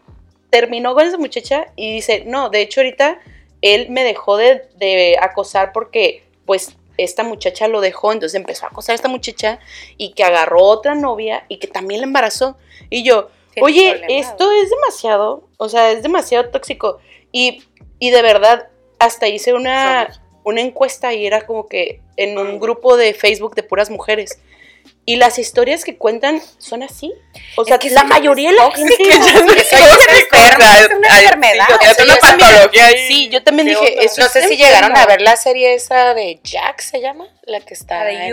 terminó 0.50 0.94
con 0.94 1.06
esa 1.06 1.18
muchacha 1.18 1.66
y 1.76 1.92
dice, 1.94 2.24
no, 2.26 2.50
de 2.50 2.60
hecho 2.60 2.80
ahorita 2.80 3.20
él 3.62 3.88
me 3.90 4.04
dejó 4.04 4.36
de, 4.36 4.62
de 4.76 5.16
acosar 5.20 5.72
porque 5.72 6.24
pues 6.44 6.76
esta 6.98 7.22
muchacha 7.22 7.68
lo 7.68 7.80
dejó, 7.80 8.12
entonces 8.12 8.36
empezó 8.36 8.66
a 8.66 8.68
acosar 8.68 8.92
a 8.92 8.96
esta 8.96 9.08
muchacha 9.08 9.58
y 9.96 10.12
que 10.12 10.24
agarró 10.24 10.62
otra 10.62 10.94
novia 10.94 11.44
y 11.48 11.58
que 11.58 11.66
también 11.66 12.00
la 12.00 12.06
embarazó. 12.06 12.56
Y 12.90 13.04
yo, 13.04 13.30
oye, 13.60 14.02
esto 14.08 14.50
es 14.52 14.70
demasiado, 14.70 15.48
o 15.56 15.68
sea, 15.68 15.92
es 15.92 16.02
demasiado 16.02 16.50
tóxico. 16.50 16.98
Y, 17.32 17.62
y 17.98 18.10
de 18.10 18.22
verdad, 18.22 18.68
hasta 18.98 19.28
hice 19.28 19.54
una, 19.54 20.08
una 20.44 20.60
encuesta 20.60 21.14
y 21.14 21.26
era 21.26 21.46
como 21.46 21.68
que 21.68 22.02
en 22.16 22.38
un 22.38 22.60
grupo 22.60 22.96
de 22.96 23.14
Facebook 23.14 23.54
de 23.54 23.62
puras 23.62 23.90
mujeres. 23.90 24.40
Y 25.10 25.16
las 25.16 25.40
historias 25.40 25.82
que 25.84 25.96
cuentan 25.96 26.40
son 26.58 26.84
así. 26.84 27.12
O 27.56 27.64
sea, 27.64 27.78
que 27.80 27.90
la 27.90 28.04
mayoría 28.04 28.50
de 28.50 28.56
la 28.56 28.70
gente... 28.70 28.96
Que 28.98 29.08
no 29.08 29.52
es 29.52 29.72
una 29.72 31.08
enfermedad. 31.08 31.66
sí, 31.68 32.02
una 32.04 32.14
yo 32.14 32.20
también- 32.20 32.20
patología 32.20 32.86
ahí. 32.86 33.08
Sí, 33.08 33.28
yo 33.28 33.42
también 33.42 33.66
¿Qué 33.68 33.74
dije, 33.74 34.04
eso 34.04 34.20
No 34.20 34.28
sé 34.28 34.46
si 34.46 34.56
llegaron 34.56 34.96
a 34.96 35.06
ver 35.06 35.20
la 35.20 35.34
serie 35.34 35.74
esa 35.74 36.14
de 36.14 36.38
Jack, 36.44 36.80
¿se 36.80 37.00
llama? 37.00 37.26
La 37.42 37.60
que 37.60 37.74
está 37.74 38.04
La 38.04 38.10
de 38.10 38.28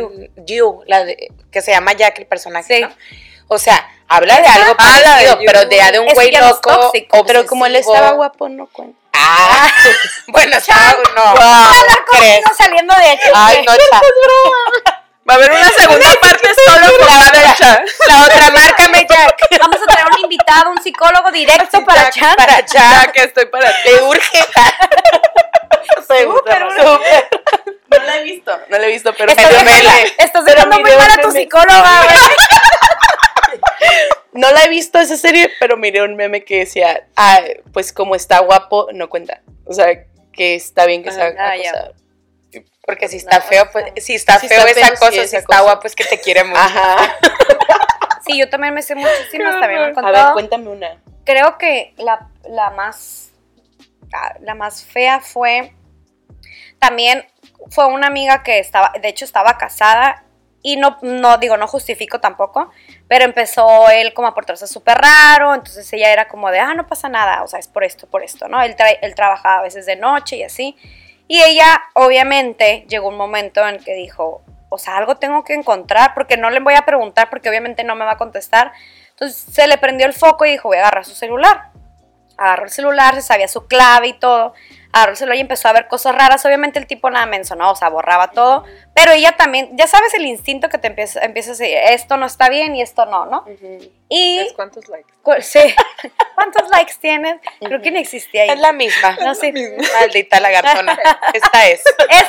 You. 0.45 0.83
la 0.85 1.03
de, 1.03 1.31
que 1.51 1.61
se 1.63 1.71
llama 1.71 1.93
Jack, 1.93 2.19
el 2.19 2.27
personaje, 2.27 2.75
Sí. 2.75 2.81
¿no? 2.81 2.93
O 3.47 3.57
sea, 3.57 3.89
habla 4.07 4.39
de 4.39 4.45
algo 4.47 4.75
parecido, 4.77 5.39
pero 5.47 5.65
de, 5.65 5.81
de 5.93 5.99
un 5.99 6.13
güey 6.13 6.31
no 6.31 6.41
loco. 6.41 6.69
tóxico, 6.69 7.25
Pero 7.25 7.47
como 7.47 7.65
él 7.65 7.75
estaba 7.77 8.11
guapo, 8.11 8.49
no 8.49 8.67
cuenta. 8.67 8.99
Ah, 9.13 9.71
bueno, 10.27 10.57
estaba, 10.57 10.95
no. 11.15 11.23
Wow. 11.33 11.73
¿crees? 12.11 12.41
saliendo 12.55 12.93
de 12.93 13.09
aquí. 13.09 13.29
Ay, 13.33 13.65
no. 13.65 13.71
Va 15.29 15.33
a 15.33 15.37
haber 15.37 15.51
una 15.51 15.69
segunda 15.71 16.07
parte 16.21 16.49
solo 16.65 16.97
con 16.97 17.07
la 17.07 17.31
derecha. 17.31 17.81
La 18.07 18.23
otra, 18.23 18.49
márcame 18.51 19.05
Jack. 19.09 19.59
Vamos 19.59 19.77
a 19.81 19.85
traer 19.85 20.07
un 20.15 20.23
invitado, 20.23 20.71
un 20.71 20.81
psicólogo 20.81 21.31
directo 21.31 21.83
para 21.83 22.03
Jack, 22.03 22.13
Chan. 22.13 22.35
Para 22.37 22.65
Jack. 22.65 23.11
que 23.11 23.23
estoy 23.23 23.45
para 23.47 23.69
ti. 23.69 23.89
Le 23.89 24.01
urge. 24.03 24.45
Súper, 26.07 26.63
Súper. 26.77 27.27
No 27.89 27.97
la 28.05 28.17
he 28.17 28.23
visto, 28.23 28.59
no 28.69 28.77
la 28.77 28.87
he 28.87 28.91
visto, 28.91 29.13
pero 29.17 29.33
meme. 29.35 30.13
estás 30.17 30.45
dejando 30.45 30.79
muy 30.79 30.91
mal 30.91 31.11
a 31.11 31.21
tu 31.21 31.31
psicóloga, 31.31 32.03
güey. 32.03 32.17
No 34.33 34.51
la 34.51 34.63
he 34.65 34.69
visto 34.69 34.99
esa 34.99 35.17
serie, 35.17 35.51
pero 35.59 35.77
miré 35.77 36.01
un 36.03 36.15
meme 36.15 36.43
que 36.43 36.59
decía, 36.59 37.07
ah, 37.15 37.39
pues 37.73 37.91
como 37.91 38.15
está 38.15 38.39
guapo, 38.39 38.87
no 38.93 39.09
cuenta. 39.09 39.41
O 39.65 39.73
sea, 39.73 39.87
que 40.31 40.55
está 40.55 40.85
bien 40.85 41.01
que 41.03 41.11
sea 41.11 41.33
Ah, 41.39 41.51
acosado. 41.53 41.93
Porque 42.87 43.07
si 43.09 43.17
está 43.17 43.41
feo, 43.41 43.69
pues, 43.71 43.85
si 43.97 44.15
está 44.15 44.39
Si 44.39 44.47
feo 44.47 44.65
está 44.65 44.71
esa 44.79 44.87
feo, 44.87 44.95
sí, 44.95 44.99
cosa, 45.01 45.11
si 45.11 45.19
esa 45.19 45.37
está 45.39 45.47
cosa. 45.57 45.61
guapo, 45.61 45.85
es 45.87 45.95
que 45.95 46.05
te 46.05 46.19
quiere 46.21 46.43
mucho. 46.43 46.59
Ajá. 46.59 46.95
Sí, 48.25 48.37
yo 48.37 48.49
también 48.49 48.73
me 48.73 48.81
sé 48.81 48.93
muchísimas, 48.93 49.57
también 49.61 49.79
me 49.81 49.87
han 49.87 50.05
A 50.05 50.11
ver, 50.11 50.33
cuéntame 50.33 50.67
una. 50.69 51.01
Creo 51.23 51.57
que 51.57 51.93
la, 51.97 52.27
la 52.49 52.71
más 52.71 53.29
ah, 54.13 54.33
la 54.41 54.53
más 54.53 54.83
fea 54.83 55.21
fue 55.21 55.73
también 56.77 57.25
fue 57.69 57.85
una 57.87 58.07
amiga 58.07 58.43
que 58.43 58.59
estaba, 58.59 58.91
de 59.01 59.07
hecho 59.07 59.23
estaba 59.23 59.57
casada 59.57 60.23
y 60.61 60.75
no, 60.75 60.97
no 61.03 61.37
digo, 61.37 61.55
no 61.55 61.67
justifico 61.67 62.19
tampoco, 62.19 62.69
pero 63.07 63.23
empezó 63.23 63.89
él 63.89 64.13
como 64.13 64.27
a 64.27 64.33
portarse 64.33 64.67
súper 64.67 64.97
raro, 64.97 65.55
entonces 65.55 65.91
ella 65.93 66.11
era 66.11 66.27
como 66.27 66.51
de, 66.51 66.59
ah, 66.59 66.73
no 66.73 66.85
pasa 66.85 67.07
nada, 67.07 67.43
o 67.43 67.47
sea, 67.47 67.59
es 67.59 67.69
por 67.69 67.85
esto, 67.85 68.07
por 68.07 68.23
esto, 68.23 68.49
¿no? 68.49 68.61
Él, 68.61 68.75
tra- 68.75 68.97
él 69.01 69.15
trabajaba 69.15 69.59
a 69.59 69.63
veces 69.63 69.85
de 69.85 69.95
noche 69.95 70.35
y 70.35 70.43
así. 70.43 70.75
Y 71.27 71.41
ella, 71.41 71.83
obviamente, 71.93 72.85
llegó 72.87 73.09
un 73.09 73.17
momento 73.17 73.67
en 73.67 73.79
que 73.79 73.93
dijo, 73.93 74.43
o 74.69 74.77
sea, 74.77 74.97
algo 74.97 75.15
tengo 75.15 75.43
que 75.43 75.53
encontrar, 75.53 76.13
porque 76.13 76.37
no 76.37 76.49
le 76.49 76.59
voy 76.59 76.75
a 76.75 76.85
preguntar, 76.85 77.29
porque 77.29 77.49
obviamente 77.49 77.83
no 77.83 77.95
me 77.95 78.05
va 78.05 78.13
a 78.13 78.17
contestar. 78.17 78.71
Entonces 79.11 79.53
se 79.53 79.67
le 79.67 79.77
prendió 79.77 80.05
el 80.05 80.13
foco 80.13 80.45
y 80.45 80.51
dijo, 80.51 80.69
voy 80.69 80.77
a 80.77 80.81
agarrar 80.81 81.05
su 81.05 81.15
celular. 81.15 81.71
Agarró 82.37 82.65
el 82.65 82.69
celular, 82.69 83.15
se 83.15 83.23
sabía 83.23 83.47
su 83.47 83.67
clave 83.67 84.09
y 84.09 84.13
todo. 84.13 84.53
Agarró 84.93 85.11
el 85.11 85.17
celular 85.17 85.37
y 85.37 85.41
empezó 85.41 85.67
a 85.67 85.73
ver 85.73 85.87
cosas 85.87 86.15
raras. 86.15 86.45
Obviamente 86.45 86.77
el 86.79 86.85
tipo 86.85 87.09
nada 87.09 87.25
mencionó, 87.25 87.71
o 87.71 87.75
sea, 87.75 87.89
borraba 87.89 88.29
todo. 88.29 88.63
Pero 88.93 89.11
ella 89.11 89.31
también, 89.35 89.75
ya 89.75 89.87
sabes 89.87 90.13
el 90.13 90.25
instinto 90.25 90.69
que 90.69 90.77
te 90.77 90.87
empieza, 90.87 91.21
empieza 91.21 91.51
a 91.51 91.53
decir, 91.53 91.75
esto 91.89 92.17
no 92.17 92.25
está 92.25 92.47
bien 92.47 92.75
y 92.75 92.81
esto 92.81 93.05
no, 93.05 93.25
¿no? 93.25 93.43
Y, 94.09 94.47
¿Cuántos 94.55 94.87
likes? 94.87 95.13
cu- 95.21 95.35
sí, 95.41 95.59
¿cuántos 96.35 96.69
likes 96.69 96.93
tienes? 97.01 97.41
Creo 97.59 97.81
que 97.81 97.91
no 97.91 97.99
existía 97.99 98.43
ahí. 98.43 98.49
Es 98.51 98.59
la 98.59 98.71
misma. 98.71 99.17
No 99.21 99.35
sé. 99.35 99.51
Maldita 99.99 100.39
lagartona. 100.39 100.97
Esta 101.33 101.67
es. 101.67 101.81
Es, 102.09 102.23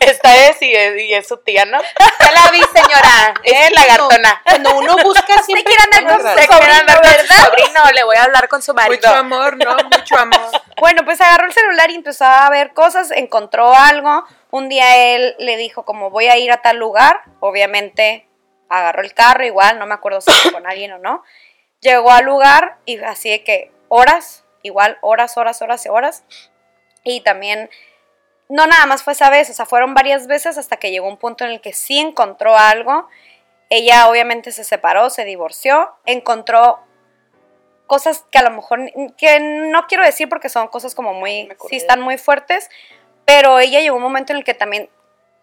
Esta 0.00 0.46
es 0.48 0.60
y, 0.60 0.74
es 0.74 1.00
y 1.02 1.14
es 1.14 1.26
su 1.26 1.38
tía, 1.38 1.64
¿no? 1.64 1.80
Ya 1.80 2.32
la 2.32 2.50
vi, 2.50 2.60
señora. 2.60 3.34
Es 3.44 3.70
lagartona. 3.72 4.42
Cuando 4.44 4.76
uno 4.76 4.96
busca 5.02 5.34
se 5.38 5.44
siempre... 5.44 5.64
quiere 5.64 5.82
andar 5.84 6.04
con 6.18 6.20
su 6.20 6.38
Se 6.38 6.46
quiere 6.46 6.52
sobrino, 6.52 6.80
andar 6.80 7.00
con 7.00 7.10
su 7.10 7.16
¿verdad? 7.16 7.44
sobrino, 7.46 7.80
le 7.94 8.04
voy 8.04 8.16
a 8.16 8.24
hablar 8.24 8.48
con 8.48 8.62
su 8.62 8.74
marido. 8.74 8.96
Mucho 9.08 9.14
amor, 9.14 9.56
¿no? 9.56 9.74
Mucho 9.74 10.18
amor. 10.18 10.50
Bueno, 10.78 11.04
pues 11.06 11.20
agarró 11.22 11.46
el 11.46 11.52
celular 11.54 11.90
y 11.90 11.94
empezó 11.94 12.26
a 12.26 12.50
ver 12.50 12.74
cosas, 12.74 13.10
encontró 13.10 13.72
algo. 13.74 14.24
Un 14.50 14.68
día 14.68 14.96
él 15.14 15.34
le 15.38 15.56
dijo 15.56 15.84
como 15.86 16.10
voy 16.10 16.26
a 16.28 16.36
ir 16.36 16.52
a 16.52 16.58
tal 16.60 16.76
lugar. 16.76 17.22
Obviamente 17.40 18.25
agarró 18.68 19.02
el 19.02 19.14
carro 19.14 19.44
igual, 19.44 19.78
no 19.78 19.86
me 19.86 19.94
acuerdo 19.94 20.20
si 20.20 20.30
fue 20.32 20.52
con 20.52 20.66
alguien 20.66 20.92
o 20.92 20.98
no. 20.98 21.22
Llegó 21.80 22.10
al 22.10 22.24
lugar 22.24 22.78
y 22.84 22.98
así 22.98 23.30
de 23.30 23.44
que 23.44 23.70
horas, 23.88 24.44
igual 24.62 24.98
horas, 25.02 25.36
horas, 25.36 25.62
horas 25.62 25.86
y 25.86 25.88
horas. 25.88 26.24
Y 27.04 27.20
también, 27.20 27.70
no 28.48 28.66
nada 28.66 28.86
más 28.86 29.02
fue 29.02 29.12
esa 29.12 29.30
vez, 29.30 29.50
o 29.50 29.52
sea, 29.52 29.66
fueron 29.66 29.94
varias 29.94 30.26
veces 30.26 30.58
hasta 30.58 30.76
que 30.76 30.90
llegó 30.90 31.08
un 31.08 31.18
punto 31.18 31.44
en 31.44 31.50
el 31.52 31.60
que 31.60 31.72
sí 31.72 31.98
encontró 31.98 32.56
algo. 32.56 33.08
Ella 33.68 34.08
obviamente 34.08 34.52
se 34.52 34.64
separó, 34.64 35.10
se 35.10 35.24
divorció, 35.24 35.94
encontró 36.04 36.80
cosas 37.86 38.24
que 38.30 38.38
a 38.38 38.42
lo 38.42 38.50
mejor, 38.50 38.80
que 39.16 39.40
no 39.40 39.86
quiero 39.86 40.04
decir 40.04 40.28
porque 40.28 40.48
son 40.48 40.68
cosas 40.68 40.94
como 40.94 41.14
muy, 41.14 41.48
sí 41.68 41.76
están 41.76 42.00
muy 42.00 42.18
fuertes, 42.18 42.68
pero 43.24 43.58
ella 43.58 43.80
llegó 43.80 43.96
un 43.96 44.02
momento 44.02 44.32
en 44.32 44.38
el 44.38 44.44
que 44.44 44.54
también, 44.54 44.90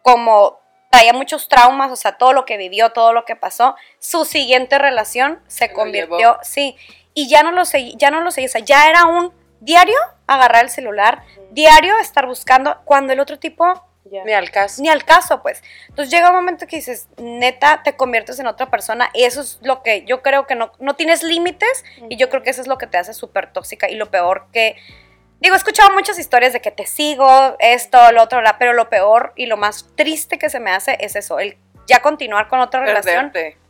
como 0.02 0.60
traía 0.94 1.12
muchos 1.12 1.50
traumas, 1.50 1.92
o 1.92 1.96
sea, 1.96 2.18
todo 2.20 2.34
lo 2.34 2.46
que 2.46 2.56
vivió, 2.56 2.92
todo 2.92 3.14
lo 3.14 3.26
que 3.26 3.36
pasó, 3.36 3.76
su 3.98 4.26
siguiente 4.26 4.78
relación 4.78 5.40
se 5.48 5.74
convirtió, 5.74 6.18
llevó. 6.18 6.38
sí, 6.44 6.76
y 7.16 7.28
ya 7.28 7.42
no 7.42 7.52
lo 7.52 7.66
seguí, 7.66 7.96
ya 7.98 8.12
no 8.12 8.22
lo 8.22 8.30
seguí, 8.30 8.46
o 8.46 8.50
sea, 8.50 8.62
ya 8.62 8.88
era 8.88 9.06
un 9.06 9.34
diario 9.60 9.98
agarrar 10.28 10.66
el 10.66 10.70
celular, 10.70 11.24
diario 11.50 11.98
estar 11.98 12.28
buscando, 12.28 12.78
cuando 12.86 13.12
el 13.12 13.20
otro 13.20 13.40
tipo. 13.40 13.84
Ni 14.06 14.34
al 14.34 14.52
caso. 14.52 14.84
ni 14.84 14.90
al 14.90 15.04
caso, 15.06 15.42
pues. 15.42 15.64
Entonces 15.88 16.14
llega 16.14 16.30
un 16.30 16.36
momento 16.36 16.68
que 16.68 16.76
dices, 16.76 17.08
neta, 17.18 17.82
te 17.84 17.96
conviertes 17.96 18.38
en 18.38 18.46
otra 18.46 18.70
persona 18.70 19.10
y 19.16 19.24
eso 19.24 19.42
es 19.42 19.58
lo 19.64 19.82
que 19.82 20.04
yo 20.06 20.22
creo 20.22 20.46
que 20.46 20.54
no, 20.54 20.74
no 20.78 20.94
tienes 20.96 21.24
límites 21.24 21.84
y 22.08 22.18
yo 22.18 22.30
creo 22.30 22.44
que 22.44 22.52
eso 22.52 22.62
es 22.62 22.68
lo 22.68 22.78
que 22.78 22.86
te 22.86 23.00
hace 23.00 23.16
súper 23.16 23.52
tóxica 23.52 23.90
y 23.90 23.96
lo 23.96 24.12
peor 24.12 24.46
que... 24.54 24.76
Digo, 25.44 25.54
he 25.56 25.58
escuchado 25.58 25.94
muchas 25.94 26.18
historias 26.18 26.54
de 26.54 26.62
que 26.62 26.72
te 26.72 26.86
sigo, 26.88 27.56
esto, 27.60 27.98
lo 28.14 28.24
otro, 28.24 28.42
la, 28.42 28.58
pero 28.58 28.74
lo 28.74 28.90
peor 28.90 29.34
y 29.36 29.46
lo 29.46 29.58
más 29.58 29.90
triste 29.96 30.40
que 30.40 30.50
se 30.50 30.60
me 30.62 30.72
hace 30.72 30.98
es 31.02 31.16
eso, 31.18 31.38
el 31.38 31.58
ya 31.86 32.02
continuar 32.02 32.48
con 32.48 32.60
otra 32.62 32.80
relación 32.86 33.26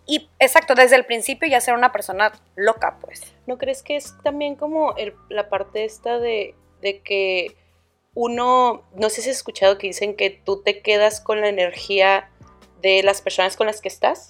y, 0.06 0.30
exacto, 0.38 0.76
desde 0.76 0.96
el 0.98 1.06
principio 1.06 1.50
ya 1.50 1.60
ser 1.60 1.74
una 1.74 1.92
persona 1.92 2.32
loca, 2.56 2.98
pues. 3.02 3.34
¿No 3.48 3.58
crees 3.58 3.82
que 3.82 3.96
es 3.96 4.14
también 4.22 4.56
como 4.56 4.96
el- 4.98 5.16
la 5.30 5.50
parte 5.50 5.84
esta 5.84 6.20
de, 6.20 6.54
de 6.82 7.00
que 7.02 7.58
uno, 8.14 8.84
no 8.94 9.10
sé 9.10 9.24
si 9.24 9.32
has 9.32 9.38
escuchado 9.38 9.80
que 9.80 9.88
dicen 9.88 10.16
que 10.16 10.30
tú 10.30 10.62
te 10.62 10.82
quedas 10.82 11.20
con 11.22 11.42
la 11.42 11.48
energía 11.50 12.30
de 12.82 13.02
las 13.02 13.22
personas 13.22 13.58
con 13.58 13.66
las 13.66 13.82
que 13.82 13.88
estás? 13.88 14.30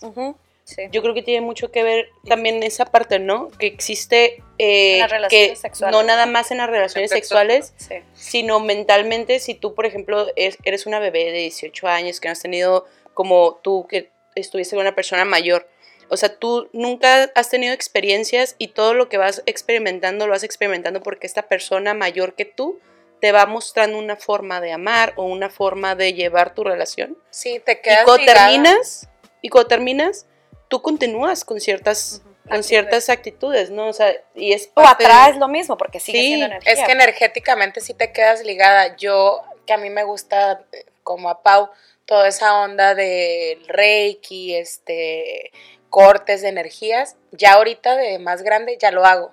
Sí. 0.66 0.84
Yo 0.92 1.02
creo 1.02 1.14
que 1.14 1.22
tiene 1.24 1.42
mucho 1.46 1.72
que 1.72 1.84
ver 1.84 2.10
también 2.28 2.64
esa 2.64 2.86
parte, 2.86 3.20
¿no? 3.20 3.52
Que 3.52 3.68
existe 3.68 4.42
eh, 4.58 4.94
En 4.96 5.00
las 5.00 5.12
relaciones 5.12 5.50
que 5.50 5.56
sexuales. 5.58 5.92
no 5.98 6.04
nada 6.04 6.26
más 6.26 6.52
en 6.52 6.58
las 6.60 6.70
relaciones 6.70 7.12
sexuales, 7.12 7.74
Sí. 7.78 7.96
sino 8.14 8.60
mentalmente, 8.60 9.40
si 9.40 9.56
tú, 9.56 9.74
por 9.76 9.86
ejemplo, 9.86 10.28
es- 10.36 10.58
eres 10.64 10.86
una 10.86 11.00
bebé 11.00 11.26
de 11.32 11.40
18 11.40 11.88
años 11.88 12.20
que 12.20 12.28
no 12.30 12.32
has 12.34 12.42
tenido 12.42 12.86
como 13.14 13.56
tú 13.62 13.88
que 13.90 14.10
estuviste 14.36 14.76
con 14.76 14.82
una 14.86 14.96
persona 14.96 15.26
mayor, 15.26 15.68
o 16.10 16.18
sea, 16.18 16.36
tú 16.38 16.70
nunca 16.74 17.32
has 17.36 17.50
tenido 17.50 17.74
experiencias 17.74 18.56
y 18.58 18.70
todo 18.70 18.94
lo 18.94 19.10
que 19.10 19.18
vas 19.18 19.42
experimentando 19.46 20.28
lo 20.28 20.32
vas 20.34 20.44
experimentando 20.44 21.02
porque 21.04 21.28
esta 21.28 21.44
persona 21.44 21.94
mayor 21.94 22.36
que 22.36 22.46
tú 22.46 22.80
te 23.20 23.32
va 23.32 23.46
mostrando 23.46 23.98
una 23.98 24.16
forma 24.18 24.60
de 24.62 24.72
amar 24.74 25.14
o 25.16 25.24
una 25.24 25.50
forma 25.50 25.96
de 25.96 26.14
llevar 26.14 26.54
tu 26.54 26.64
relación. 26.64 27.18
Sí, 27.30 27.60
te 27.66 27.74
Y 27.74 27.82
quedas 27.82 28.04
cuando 28.06 28.18
ligada. 28.22 28.48
terminas, 28.50 29.08
y 29.42 29.50
cuando 29.50 29.68
terminas, 29.70 30.26
tú 30.74 30.82
continúas 30.82 31.46
con 31.46 31.60
ciertas, 31.62 32.22
con 32.24 32.32
Actitudes. 32.34 32.66
ciertas 32.66 33.10
actitudes, 33.10 33.70
¿no? 33.70 33.90
O 33.90 33.94
sea, 33.94 34.12
y 34.34 34.54
es 34.54 34.72
O 34.74 34.82
parte 34.82 35.04
de- 35.08 35.38
lo 35.40 35.48
mismo, 35.48 35.78
porque 35.78 36.00
sigue 36.00 36.18
Sí, 36.20 36.26
siendo 36.30 36.46
energía. 36.48 36.74
Es 36.74 36.80
que 36.84 36.92
energéticamente 36.94 37.80
sí 37.80 37.94
te 37.94 38.12
quedas 38.12 38.44
ligada. 38.44 38.96
Yo, 38.98 39.44
que 39.68 39.74
a 39.74 39.78
mí 39.78 39.92
me 39.92 40.04
gusta, 40.04 40.64
eh, 40.72 40.84
como 41.04 41.30
a 41.30 41.44
Pau, 41.44 41.70
toda 42.06 42.28
esa 42.28 42.60
onda 42.60 42.96
del 42.96 43.64
reiki, 43.68 44.56
este, 44.56 45.52
cortes 45.92 46.42
de 46.42 46.48
energías, 46.50 47.18
ya 47.32 47.54
ahorita 47.54 47.96
de 47.96 48.18
más 48.18 48.42
grande 48.42 48.80
ya 48.82 48.90
lo 48.90 49.06
hago. 49.06 49.32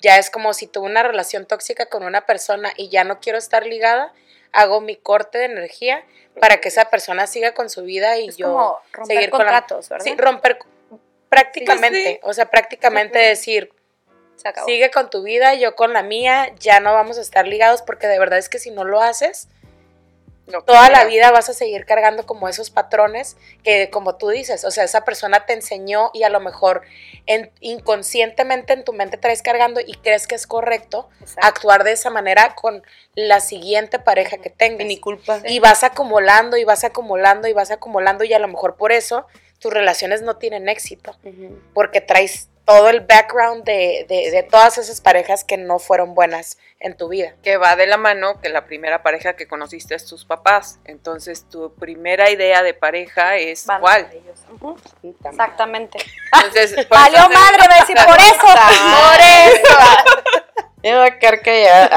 Ya 0.00 0.18
es 0.18 0.28
como 0.28 0.52
si 0.52 0.66
tuve 0.66 0.84
una 0.84 1.02
relación 1.02 1.46
tóxica 1.46 1.86
con 1.86 2.04
una 2.04 2.26
persona 2.26 2.74
y 2.76 2.90
ya 2.90 3.04
no 3.04 3.20
quiero 3.20 3.38
estar 3.38 3.64
ligada, 3.64 4.12
hago 4.52 4.82
mi 4.82 4.96
corte 4.96 5.38
de 5.38 5.46
energía 5.46 6.04
para 6.40 6.60
que 6.60 6.68
esa 6.68 6.90
persona 6.90 7.26
siga 7.26 7.54
con 7.54 7.70
su 7.70 7.84
vida 7.84 8.18
y 8.18 8.28
es 8.28 8.36
yo 8.36 8.48
como 8.52 8.78
romper 8.92 9.16
seguir 9.16 9.30
con 9.30 9.38
la- 9.38 9.44
contratos, 9.46 9.88
¿verdad? 9.88 10.04
Sí, 10.04 10.14
romper 10.16 10.58
prácticamente, 11.34 12.04
Sí, 12.04 12.20
o 12.22 12.32
sea, 12.32 12.46
prácticamente 12.46 13.18
decir, 13.18 13.70
Se 14.36 14.48
acabó. 14.48 14.66
Sigue 14.66 14.90
con 14.90 15.10
tu 15.10 15.22
vida, 15.22 15.54
yo 15.54 15.74
con 15.76 15.92
la 15.92 16.02
mía, 16.02 16.52
ya 16.58 16.80
no 16.80 16.92
vamos 16.92 17.18
a 17.18 17.20
estar 17.20 17.46
ligados 17.46 17.82
porque 17.82 18.06
de 18.06 18.18
verdad 18.18 18.38
es 18.38 18.48
que 18.48 18.58
si 18.58 18.70
no 18.70 18.84
lo 18.84 19.00
haces, 19.00 19.48
No 20.46 20.60
toda 20.62 20.90
la 20.90 21.06
vida 21.06 21.30
vas 21.30 21.48
a 21.48 21.54
seguir 21.54 21.86
cargando 21.86 22.26
como 22.26 22.48
esos 22.50 22.68
patrones 22.68 23.38
que 23.62 23.88
como 23.88 24.16
tú 24.16 24.28
dices, 24.28 24.64
o 24.66 24.70
sea, 24.70 24.84
esa 24.84 25.02
persona 25.02 25.46
te 25.46 25.54
enseñó 25.54 26.10
y 26.12 26.24
a 26.24 26.28
lo 26.28 26.38
mejor 26.40 26.82
en- 27.24 27.50
inconscientemente 27.60 28.74
en 28.74 28.84
tu 28.84 28.92
mente 28.92 29.16
traes 29.16 29.40
cargando 29.40 29.80
y 29.80 29.94
crees 29.94 30.26
que 30.26 30.34
es 30.34 30.46
correcto 30.46 31.08
Exacto. 31.20 31.46
actuar 31.46 31.84
de 31.84 31.92
esa 31.92 32.10
manera 32.10 32.54
con 32.56 32.82
la 33.14 33.40
siguiente 33.40 33.98
pareja 33.98 34.36
que 34.36 34.50
tengas. 34.50 34.86
Ni 34.86 34.98
culpa. 35.00 35.40
Y 35.46 35.60
vas 35.60 35.82
acumulando 35.82 36.58
y 36.58 36.64
vas 36.64 36.84
acumulando 36.84 37.48
y 37.48 37.54
vas 37.54 37.70
acumulando 37.70 38.24
y 38.24 38.34
a 38.34 38.38
lo 38.38 38.48
mejor 38.48 38.76
por 38.76 38.92
eso 38.92 39.26
tus 39.64 39.72
relaciones 39.72 40.20
no 40.20 40.36
tienen 40.36 40.68
éxito 40.68 41.16
porque 41.72 42.02
traes 42.02 42.50
todo 42.66 42.88
el 42.90 43.00
background 43.00 43.64
de, 43.64 44.04
de- 44.08 44.30
de 44.30 44.42
todas 44.42 44.76
esas 44.78 45.00
parejas 45.00 45.42
que 45.42 45.56
no 45.56 45.78
fueron 45.78 46.14
buenas 46.14 46.58
en 46.80 46.94
tu 46.96 47.08
vida. 47.08 47.34
que 47.42 47.56
va 47.56 47.76
de 47.76 47.86
la 47.86 47.96
mano 47.96 48.40
que 48.42 48.50
la 48.50 48.66
primera 48.66 49.02
pareja 49.02 49.36
que 49.36 49.46
conociste 49.48 49.94
es 49.94 50.04
tus 50.04 50.24
papás. 50.26 50.78
Entonces, 50.84 51.46
tu 51.48 51.74
primera 51.74 52.30
idea 52.30 52.62
de 52.62 52.74
pareja 52.74 53.36
es 53.36 53.64
Van 53.66 53.80
cuál. 53.80 54.10
Exactamente. 55.24 55.98
Entonces, 56.32 56.74
Valió 56.90 57.20
madre, 57.30 57.68
va 57.68 57.76
a 57.76 57.80
decir, 57.80 57.96
por 58.06 58.18
eso. 58.18 58.40
Por 58.40 59.20
eso. 59.20 60.43
Me 60.84 60.96
voy 60.96 61.06
a 61.08 61.18
quedar 61.18 61.40
callada. 61.40 61.90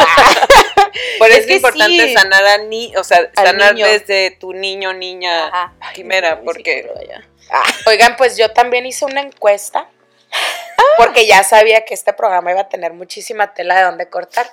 Por 1.20 1.28
eso 1.30 1.38
Es 1.38 1.42
es, 1.42 1.48
que 1.48 1.56
importante 1.56 2.08
sí. 2.08 2.14
sanar 2.14 2.46
a 2.46 2.58
ni, 2.60 2.96
o 2.96 3.04
sea, 3.04 3.30
Al 3.36 3.46
sanar 3.48 3.74
niño. 3.76 3.86
desde 3.86 4.32
tu 4.32 4.54
niño, 4.54 4.94
niña, 4.94 5.48
Ajá. 5.48 5.74
quimera, 5.94 6.42
porque 6.42 6.90
Oigan, 7.86 8.16
pues 8.18 8.38
yo 8.38 8.52
también 8.52 8.86
hice 8.86 9.06
una 9.06 9.22
encuesta 9.22 9.90
porque 10.98 11.28
ya 11.28 11.44
sabía 11.44 11.86
que 11.86 11.94
este 11.94 12.14
programa 12.14 12.52
iba 12.52 12.62
a 12.62 12.70
tener 12.70 12.94
muchísima 12.94 13.54
tela 13.54 13.78
de 13.78 13.84
dónde 13.84 14.10
cortar. 14.10 14.50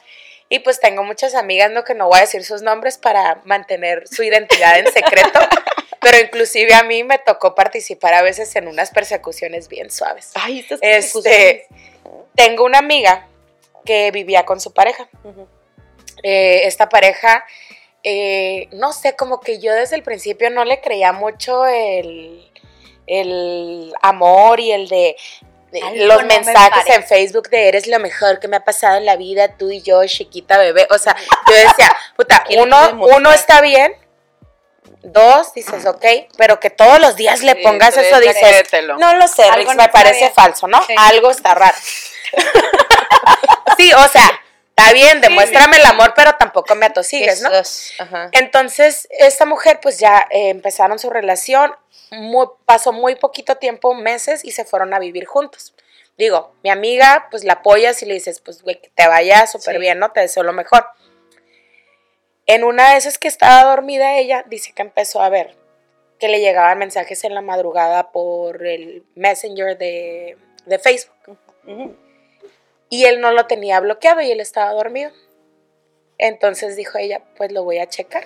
Y 0.49 0.59
pues 0.61 0.78
tengo 0.78 1.03
muchas 1.03 1.35
amigas, 1.35 1.70
no 1.70 1.85
que 1.85 1.95
no 1.95 2.07
voy 2.09 2.18
a 2.18 2.22
decir 2.22 2.45
sus 2.45 2.61
nombres 2.62 2.99
para 2.99 3.41
mantener 3.45 4.07
su 4.07 4.22
identidad 4.22 4.78
en 4.78 4.93
secreto, 4.93 5.41
pero 6.01 6.18
inclusive 6.18 6.74
a 6.74 6.82
mí 6.82 7.03
me 7.03 7.18
tocó 7.18 7.55
participar 7.55 8.14
a 8.14 8.22
veces 8.22 8.55
en 8.57 8.68
unas 8.68 8.91
persecuciones 8.91 9.68
bien 9.68 9.91
suaves. 9.91 10.32
Ay, 10.35 10.61
estas 10.61 10.78
Este, 10.82 11.66
tengo 12.37 12.64
una 12.64 12.78
amiga 12.78 13.26
que 13.85 14.11
vivía 14.11 14.45
con 14.45 14.61
su 14.61 14.72
pareja. 14.72 15.09
Eh, 16.22 16.66
esta 16.66 16.89
pareja, 16.89 17.45
eh, 18.03 18.68
no 18.72 18.93
sé, 18.93 19.14
como 19.16 19.41
que 19.41 19.59
yo 19.61 19.72
desde 19.72 19.97
el 19.97 20.03
principio 20.03 20.51
no 20.51 20.64
le 20.64 20.80
creía 20.80 21.12
mucho 21.12 21.66
el, 21.66 22.51
el 23.07 23.93
amor 24.03 24.61
y 24.61 24.72
el 24.72 24.89
de, 24.89 25.16
Algo 25.82 26.05
los 26.05 26.22
no 26.22 26.28
mensajes 26.28 26.95
en 26.95 27.03
Facebook 27.05 27.51
de 27.51 27.68
eres 27.68 27.87
lo 27.87 27.99
mejor 27.99 28.39
que 28.41 28.49
me 28.49 28.57
ha 28.57 28.64
pasado 28.64 28.97
en 28.97 29.05
la 29.05 29.16
vida, 29.16 29.57
tú 29.57 29.70
y 29.70 29.82
yo, 29.82 30.05
chiquita 30.07 30.59
bebé. 30.59 30.87
O 30.91 30.99
sea, 30.99 31.16
yo 31.49 31.55
decía, 31.55 31.95
puta, 32.16 32.45
¿Qué 32.47 32.57
le 32.57 32.62
uno, 32.62 32.76
uno 33.16 33.32
está 33.32 33.61
bien, 33.61 33.95
dos, 35.05 35.52
dices, 35.55 35.86
ok, 35.86 36.05
pero 36.36 36.61
que 36.61 36.70
todos 36.70 36.98
los 37.00 37.16
días 37.16 37.42
le 37.42 37.52
Sí, 37.55 37.62
pongas 37.62 37.96
eso, 37.96 38.20
dices, 38.20 38.36
créetelo. 38.40 38.96
no 38.98 39.14
lo 39.16 39.28
sé, 39.28 39.50
Rix, 39.52 39.68
no 39.68 39.74
me 39.82 39.88
parece 39.88 40.20
bien. 40.20 40.32
falso, 40.34 40.66
¿no? 40.66 40.82
Sí. 40.86 40.94
Algo 40.98 41.30
está 41.30 41.55
raro. 41.55 41.76
sí, 43.76 43.92
o 43.92 44.09
sea, 44.09 44.40
está 44.76 44.92
bien, 44.92 45.20
demuéstrame 45.20 45.76
el 45.76 45.84
amor, 45.84 46.12
pero 46.16 46.34
tampoco 46.36 46.74
me 46.74 46.86
atosigues, 46.86 47.42
¿no? 47.42 47.50
Ajá. 47.98 48.28
Entonces, 48.32 49.07
esta 49.11 49.46
mujer, 49.46 49.80
pues 49.82 49.98
ya 49.98 50.26
eh, 50.30 50.48
empezaron 50.50 50.98
su 50.98 51.11
relación, 51.11 51.74
muy- 52.11 52.48
pasó 52.64 52.92
muy 52.92 53.16
poquito 53.16 53.57
tiempo, 53.57 53.94
meses, 53.94 54.44
y 54.44 54.52
se 54.52 54.64
fueron 54.64 54.94
a 54.94 54.98
vivir 54.98 55.26
juntos. 55.26 55.74
Digo, 56.16 56.55
mi 56.62 56.70
amiga, 56.70 57.26
pues 57.30 57.42
la 57.42 57.55
apoyas 57.55 58.00
y 58.02 58.07
le 58.07 58.14
dices, 58.14 58.40
pues, 58.40 58.62
güey, 58.62 58.80
que 58.80 58.88
te 58.94 59.09
vaya 59.09 59.46
súper 59.48 59.78
bien, 59.80 59.98
¿no? 59.98 60.12
Te 60.12 60.20
deseo 60.20 60.44
lo 60.44 60.52
mejor. 60.52 60.86
En 62.47 62.64
una 62.64 62.92
de 62.92 62.99
esas 62.99 63.18
que 63.18 63.28
estaba 63.28 63.70
dormida 63.70 64.16
ella, 64.16 64.45
dice 64.47 64.72
que 64.72 64.82
empezó 64.82 65.22
a 65.22 65.28
ver 65.28 65.57
que 66.18 66.28
le 66.28 66.40
llegaban 66.40 66.78
mensajes 66.78 67.24
en 67.24 67.34
la 67.34 67.40
madrugada 67.40 68.12
por 68.12 68.66
el 68.66 69.05
Messenger 69.14 69.76
de, 69.76 70.36
de 70.66 70.78
Facebook. 70.78 71.38
Y 72.88 73.05
él 73.05 73.20
no 73.20 73.32
lo 73.32 73.47
tenía 73.47 73.80
bloqueado 73.80 74.20
y 74.20 74.30
él 74.30 74.40
estaba 74.40 74.72
dormido. 74.72 75.11
Entonces 76.18 76.76
dijo 76.76 76.99
ella, 76.99 77.22
pues 77.36 77.51
lo 77.53 77.64
voy 77.64 77.78
a 77.78 77.88
checar. 77.88 78.24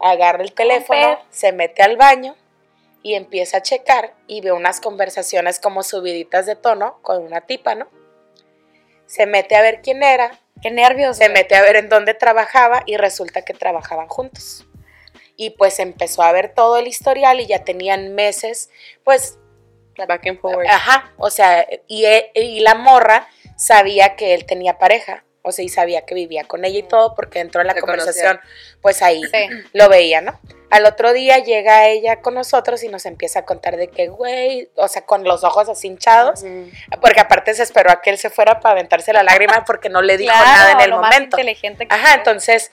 Agarra 0.00 0.42
el 0.42 0.52
teléfono, 0.52 1.18
se 1.30 1.52
mete 1.52 1.82
al 1.82 1.96
baño 1.96 2.36
y 3.02 3.14
empieza 3.14 3.58
a 3.58 3.62
checar 3.62 4.14
y 4.26 4.40
ve 4.40 4.52
unas 4.52 4.80
conversaciones 4.80 5.60
como 5.60 5.82
subiditas 5.82 6.46
de 6.46 6.56
tono 6.56 6.98
con 7.02 7.22
una 7.22 7.42
tipa, 7.42 7.74
¿no? 7.74 7.88
Se 9.06 9.26
mete 9.26 9.56
a 9.56 9.62
ver 9.62 9.82
quién 9.82 10.02
era, 10.02 10.40
Qué 10.62 10.70
nervios. 10.70 11.16
se 11.16 11.28
mete 11.28 11.54
a 11.54 11.62
ver 11.62 11.76
en 11.76 11.88
dónde 11.88 12.14
trabajaba 12.14 12.82
y 12.86 12.96
resulta 12.96 13.42
que 13.42 13.52
trabajaban 13.54 14.08
juntos. 14.08 14.66
Y 15.36 15.50
pues 15.50 15.78
empezó 15.80 16.22
a 16.22 16.32
ver 16.32 16.54
todo 16.54 16.76
el 16.78 16.86
historial 16.86 17.40
y 17.40 17.46
ya 17.46 17.64
tenían 17.64 18.14
meses, 18.14 18.70
pues 19.04 19.38
Back 19.96 20.26
and 20.26 20.40
forward. 20.40 20.66
Ajá, 20.68 21.12
o 21.18 21.30
sea, 21.30 21.66
y, 21.86 22.04
e- 22.06 22.30
y 22.34 22.60
la 22.60 22.74
morra 22.74 23.28
sabía 23.56 24.16
que 24.16 24.34
él 24.34 24.46
tenía 24.46 24.78
pareja, 24.78 25.24
o 25.42 25.52
sea, 25.52 25.64
y 25.64 25.68
sabía 25.68 26.02
que 26.02 26.14
vivía 26.14 26.44
con 26.44 26.64
ella 26.64 26.78
y 26.78 26.82
todo, 26.84 27.14
porque 27.14 27.40
dentro 27.40 27.60
de 27.60 27.66
la 27.66 27.74
Se 27.74 27.80
conversación, 27.80 28.40
pues 28.80 29.02
ahí 29.02 29.22
Sí. 29.24 29.48
lo 29.72 29.88
veía, 29.88 30.20
¿no? 30.20 30.38
Al 30.70 30.86
otro 30.86 31.12
día 31.12 31.38
llega 31.38 31.86
ella 31.88 32.20
con 32.22 32.32
nosotros 32.34 32.82
y 32.82 32.88
nos 32.88 33.04
empieza 33.04 33.40
a 33.40 33.44
contar 33.44 33.76
de 33.76 33.88
que, 33.88 34.08
güey, 34.08 34.70
o 34.76 34.88
sea, 34.88 35.02
con 35.04 35.22
los 35.24 35.44
ojos 35.44 35.68
así 35.68 35.88
hinchados, 35.88 36.44
porque 37.00 37.20
aparte 37.20 37.52
se 37.54 37.62
esperó 37.62 37.90
a 37.90 38.00
que 38.00 38.08
él 38.10 38.16
se 38.18 38.30
fuera 38.30 38.60
para 38.60 38.72
aventarse 38.72 39.12
la 39.12 39.22
lágrima 39.22 39.64
porque 39.66 39.88
no 39.90 40.00
le 40.00 40.16
dijo 40.16 40.32
Claro, 40.32 40.46
nada 40.50 40.72
en 40.72 40.80
el 40.80 40.90
lo 40.90 40.98
más 41.00 41.12
momento. 41.12 41.36
inteligente 41.38 41.86
que 41.86 41.94
Ajá, 41.94 42.14
entonces 42.14 42.70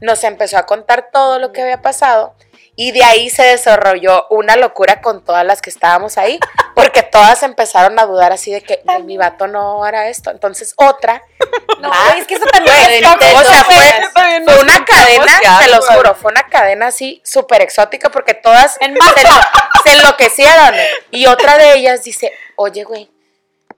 nos 0.00 0.22
empezó 0.24 0.58
a 0.58 0.66
contar 0.66 1.10
todo 1.12 1.38
lo 1.38 1.52
que 1.52 1.62
había 1.62 1.82
pasado 1.82 2.34
y 2.76 2.92
de 2.92 3.02
ahí 3.04 3.30
se 3.30 3.42
desarrolló 3.42 4.26
una 4.30 4.56
locura 4.56 5.00
con 5.00 5.24
todas 5.24 5.44
las 5.44 5.60
que 5.60 5.70
estábamos 5.70 6.16
ahí, 6.18 6.38
porque 6.74 7.02
todas 7.02 7.42
empezaron 7.42 7.98
a 7.98 8.06
dudar 8.06 8.32
así 8.32 8.52
de 8.52 8.62
que 8.62 8.82
"Ay, 8.86 9.02
mi 9.02 9.16
vato 9.16 9.46
no 9.46 9.84
hará 9.84 10.08
esto. 10.08 10.30
Entonces 10.30 10.74
otra, 10.76 11.22
No, 11.80 11.90
Ah, 11.92 12.14
es 12.18 12.26
que 12.26 12.34
eso 12.34 12.44
también 12.52 12.76
es 12.76 13.06
o 13.06 13.42
sea, 13.42 13.64
fue, 13.64 14.60
una 14.60 14.84
cadena, 14.84 15.40
ya, 15.42 15.58
te 15.60 15.68
los 15.68 15.86
güey. 15.86 15.96
juro, 15.98 16.14
fue 16.14 16.30
una 16.30 16.42
cadena 16.48 16.88
así 16.88 17.22
súper 17.24 17.62
exótica 17.62 18.10
porque 18.10 18.34
todas 18.34 18.76
En 18.80 18.94
se, 18.94 19.22
se 19.90 19.96
enloquecieron. 19.96 20.74
Y 21.10 21.26
otra 21.26 21.56
de 21.56 21.74
ellas 21.74 22.04
dice, 22.04 22.32
oye, 22.56 22.84
güey, 22.84 23.10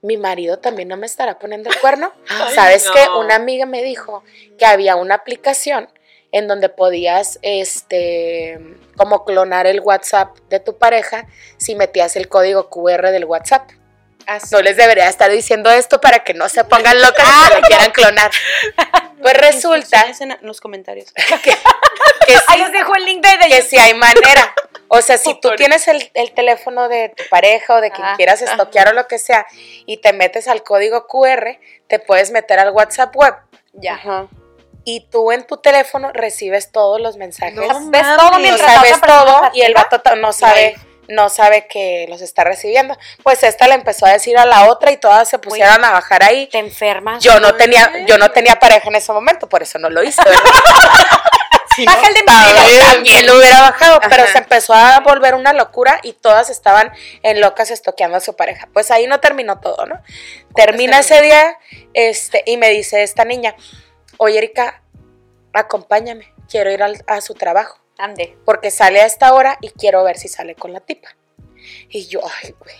mi 0.01 0.17
marido 0.17 0.59
también 0.59 0.89
no 0.89 0.97
me 0.97 1.05
estará 1.05 1.39
poniendo 1.39 1.69
el 1.69 1.79
cuerno. 1.79 2.11
Ay, 2.29 2.53
¿Sabes 2.55 2.85
no. 2.85 2.93
qué? 2.93 3.07
Una 3.17 3.35
amiga 3.35 3.65
me 3.65 3.81
dijo 3.83 4.23
que 4.59 4.65
había 4.65 4.97
una 4.97 5.15
aplicación 5.15 5.87
en 6.33 6.47
donde 6.47 6.67
podías, 6.67 7.39
este, 7.43 8.59
como 8.97 9.23
clonar 9.23 9.67
el 9.67 9.79
WhatsApp 9.79 10.35
de 10.49 10.59
tu 10.59 10.77
pareja 10.77 11.27
si 11.57 11.75
metías 11.75 12.15
el 12.15 12.27
código 12.27 12.69
QR 12.69 13.11
del 13.11 13.25
WhatsApp. 13.25 13.69
No 14.51 14.61
les 14.61 14.77
debería 14.77 15.07
estar 15.09 15.29
diciendo 15.29 15.69
esto 15.69 16.01
para 16.01 16.23
que 16.23 16.33
no 16.33 16.49
se 16.49 16.63
pongan 16.63 17.01
locas 17.01 17.27
y 17.27 17.53
lo 17.55 17.61
quieran 17.61 17.91
clonar. 17.91 18.31
Pues 19.23 19.37
resulta 19.37 20.05
en 20.19 20.37
los 20.41 20.59
comentarios. 20.59 21.13
que, 21.43 21.51
que 22.27 22.35
Ahí 22.49 22.59
les 22.59 22.73
dejo 22.73 22.93
el 22.93 23.05
link 23.05 23.25
de, 23.25 23.37
de 23.37 23.55
que 23.55 23.61
sí 23.61 23.77
hay 23.77 23.93
manera. 23.93 24.53
O 24.89 25.01
sea, 25.01 25.17
si 25.17 25.39
tú 25.39 25.51
tienes 25.55 25.87
el, 25.87 26.11
el 26.13 26.33
teléfono 26.33 26.89
de 26.89 27.07
tu 27.07 27.23
pareja 27.29 27.75
o 27.75 27.79
de 27.79 27.89
quien 27.91 28.05
Ah, 28.05 28.15
quieras 28.17 28.41
estoquear 28.41 28.89
o 28.89 28.91
lo 28.91 29.07
que 29.07 29.19
sea 29.19 29.47
y 29.85 29.95
te 30.01 30.11
metes 30.11 30.49
al 30.49 30.61
código 30.63 31.07
QR, 31.07 31.57
te 31.87 31.99
puedes 31.99 32.31
meter 32.31 32.59
al 32.59 32.71
WhatsApp 32.71 33.15
web 33.15 33.33
Ya. 33.71 33.93
Ajá. 33.93 34.27
Y 34.85 35.01
tú 35.09 35.31
en 35.31 35.45
tu 35.45 35.57
teléfono 35.57 36.11
recibes 36.13 36.71
todos 36.71 36.99
los 36.99 37.17
mensajes. 37.17 37.55
No 37.55 37.89
Ves 37.89 38.03
mames. 38.03 38.17
todo 38.17 38.39
mientras 38.39 38.79
persona 38.83 39.07
todo 39.07 39.41
y 39.53 39.61
el 39.61 39.73
vato 39.73 40.01
no 40.15 40.33
sabe, 40.33 40.75
no 41.07 41.29
sabe 41.29 41.67
que 41.67 42.05
los 42.09 42.21
está 42.21 42.43
recibiendo. 42.43 42.97
Pues 43.23 43.43
esta 43.43 43.67
le 43.67 43.75
empezó 43.75 44.05
a 44.05 44.11
decir 44.11 44.37
a 44.37 44.45
la 44.45 44.69
otra 44.69 44.91
y 44.91 44.97
todas 44.97 45.29
se 45.29 45.39
pusieron 45.39 45.83
a 45.83 45.91
bajar 45.91 46.23
ahí. 46.23 46.47
Te 46.47 46.59
enfermas. 46.59 47.23
Yo 47.23 47.39
no 47.39 47.55
tenía, 47.55 48.05
yo 48.05 48.17
no 48.17 48.31
tenía 48.31 48.59
pareja 48.59 48.89
en 48.89 48.95
ese 48.95 49.11
momento, 49.13 49.47
por 49.47 49.63
eso 49.63 49.79
no 49.79 49.89
lo 49.89 50.03
hice. 50.03 50.21
¿verdad? 50.23 50.39
Baja 51.85 52.07
el 52.07 52.13
de 52.13 52.21
También, 52.21 52.79
también 52.79 53.25
lo 53.25 53.37
hubiera 53.37 53.61
bajado, 53.61 53.99
pero 54.07 54.27
se 54.27 54.37
empezó 54.37 54.73
a 54.73 54.99
volver 54.99 55.33
una 55.33 55.53
locura 55.53 55.99
y 56.03 56.13
todas 56.13 56.49
estaban 56.49 56.91
en 57.23 57.41
locas 57.41 57.71
estoqueando 57.71 58.17
a 58.17 58.19
su 58.19 58.35
pareja. 58.35 58.67
Pues 58.73 58.91
ahí 58.91 59.07
no 59.07 59.19
terminó 59.19 59.59
todo, 59.59 59.85
¿no? 59.85 59.99
Termina 60.55 60.99
ese 60.99 61.21
día 61.21 61.57
este, 61.93 62.43
y 62.45 62.57
me 62.57 62.69
dice 62.69 63.01
esta 63.01 63.25
niña, 63.25 63.55
oye 64.23 64.37
Erika, 64.39 64.81
acompáñame, 65.53 66.33
quiero 66.49 66.71
ir 66.71 66.81
al- 66.83 67.03
a 67.07 67.21
su 67.21 67.33
trabajo, 67.35 67.77
Ande. 67.97 68.37
porque 68.45 68.71
sale 68.71 69.01
a 69.01 69.05
esta 69.05 69.33
hora 69.33 69.57
y 69.61 69.69
quiero 69.71 70.03
ver 70.03 70.17
si 70.17 70.27
sale 70.27 70.55
con 70.55 70.73
la 70.73 70.79
tipa. 70.79 71.09
Y 71.87 72.07
yo, 72.07 72.19
ay, 72.43 72.53
güey, 72.59 72.75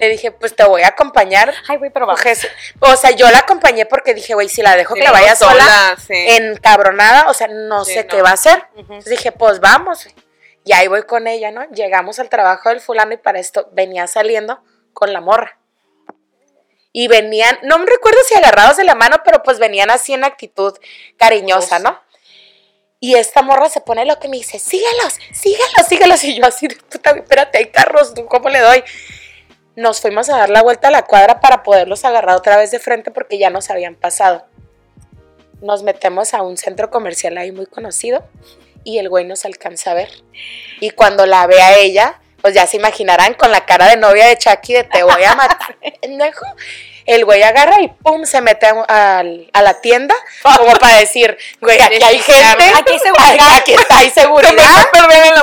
le 0.00 0.08
dije, 0.08 0.32
pues 0.32 0.56
te 0.56 0.64
voy 0.64 0.82
a 0.82 0.88
acompañar. 0.88 1.54
Ay, 1.68 1.76
güey, 1.76 1.92
pero 1.92 2.04
vamos. 2.06 2.20
Jes- 2.20 2.48
O 2.80 2.96
sea, 2.96 3.12
yo 3.12 3.30
la 3.30 3.38
acompañé 3.38 3.86
porque 3.86 4.12
dije, 4.12 4.34
güey, 4.34 4.48
si 4.48 4.60
la 4.60 4.74
dejo 4.74 4.94
Sí, 4.94 5.00
que 5.02 5.08
vaya 5.10 5.30
no, 5.30 5.36
sola, 5.36 5.96
sí. 6.04 6.14
encabronada, 6.14 7.28
o 7.28 7.34
sea, 7.34 7.46
no 7.46 7.84
Sí, 7.84 7.94
sé 7.94 8.02
no. 8.02 8.08
qué 8.08 8.22
va 8.22 8.30
a 8.30 8.34
hacer. 8.34 8.64
Entonces 8.76 9.08
dije, 9.08 9.30
pues 9.30 9.60
vamos. 9.60 10.08
Y 10.64 10.72
ahí 10.72 10.88
voy 10.88 11.04
con 11.04 11.28
ella, 11.28 11.52
¿no? 11.52 11.62
Llegamos 11.70 12.18
al 12.18 12.28
trabajo 12.28 12.70
del 12.70 12.80
fulano 12.80 13.12
y 13.12 13.18
para 13.18 13.38
esto 13.38 13.68
venía 13.72 14.08
saliendo 14.08 14.64
con 14.92 15.12
la 15.12 15.20
morra. 15.20 15.58
Y 16.96 17.08
venían, 17.08 17.58
no 17.64 17.78
me 17.80 17.86
recuerdo 17.86 18.20
si 18.26 18.36
agarrados 18.36 18.76
de 18.76 18.84
la 18.84 18.94
mano, 18.94 19.16
pero 19.24 19.42
pues 19.42 19.58
venían 19.58 19.90
así 19.90 20.14
en 20.14 20.22
actitud 20.22 20.78
cariñosa, 21.18 21.80
¿no? 21.80 21.98
Y 23.00 23.16
esta 23.16 23.42
morra 23.42 23.68
se 23.68 23.80
pone 23.80 24.04
lo 24.06 24.18
que 24.20 24.28
me 24.28 24.36
dice, 24.36 24.58
síguelos, 24.58 25.18
síguelos, 25.32 25.86
síguelos. 25.88 26.24
Y 26.24 26.36
yo 26.36 26.46
así, 26.46 26.68
de, 26.68 26.76
puta, 26.76 27.10
espérate, 27.10 27.58
hay 27.58 27.66
carros, 27.66 28.14
¿tú 28.14 28.26
¿cómo 28.26 28.48
le 28.48 28.60
doy? 28.60 28.84
Nos 29.76 30.00
fuimos 30.00 30.30
a 30.30 30.38
dar 30.38 30.50
la 30.50 30.62
vuelta 30.62 30.88
a 30.88 30.90
la 30.92 31.02
cuadra 31.02 31.40
para 31.40 31.64
poderlos 31.64 32.04
agarrar 32.04 32.36
otra 32.36 32.56
vez 32.56 32.70
de 32.70 32.78
frente 32.78 33.10
porque 33.10 33.38
ya 33.38 33.50
nos 33.50 33.70
habían 33.70 33.96
pasado. 33.96 34.46
Nos 35.60 35.82
metemos 35.82 36.32
a 36.32 36.42
un 36.42 36.56
centro 36.56 36.90
comercial 36.90 37.36
ahí 37.38 37.50
muy 37.50 37.66
conocido 37.66 38.24
y 38.84 38.98
el 38.98 39.08
güey 39.08 39.24
nos 39.24 39.44
alcanza 39.44 39.90
a 39.90 39.94
ver. 39.94 40.10
Y 40.80 40.90
cuando 40.90 41.26
la 41.26 41.46
ve 41.46 41.60
a 41.60 41.76
ella, 41.76 42.22
pues 42.44 42.52
ya 42.52 42.66
se 42.66 42.76
imaginarán 42.76 43.32
con 43.32 43.50
la 43.50 43.64
cara 43.64 43.86
de 43.88 43.96
novia 43.96 44.26
de 44.26 44.36
Chucky 44.36 44.74
de 44.74 44.84
te 44.84 45.02
voy 45.02 45.24
a 45.24 45.34
matar, 45.34 45.78
pendejo. 46.02 46.44
El 47.06 47.24
güey 47.24 47.42
agarra 47.42 47.80
y 47.80 47.88
pum, 47.88 48.26
se 48.26 48.42
mete 48.42 48.66
a, 48.66 49.22
a 49.52 49.62
la 49.62 49.80
tienda 49.80 50.14
como 50.58 50.72
para 50.74 50.98
decir, 50.98 51.38
güey, 51.62 51.80
aquí 51.80 52.02
hay 52.02 52.18
gente, 52.18 52.64
Aquí 52.76 52.92
hay 52.92 52.98
seguridad. 52.98 53.56
aquí 53.56 53.72
está, 53.72 53.98
hay 53.98 54.10
seguridad. 54.20 54.86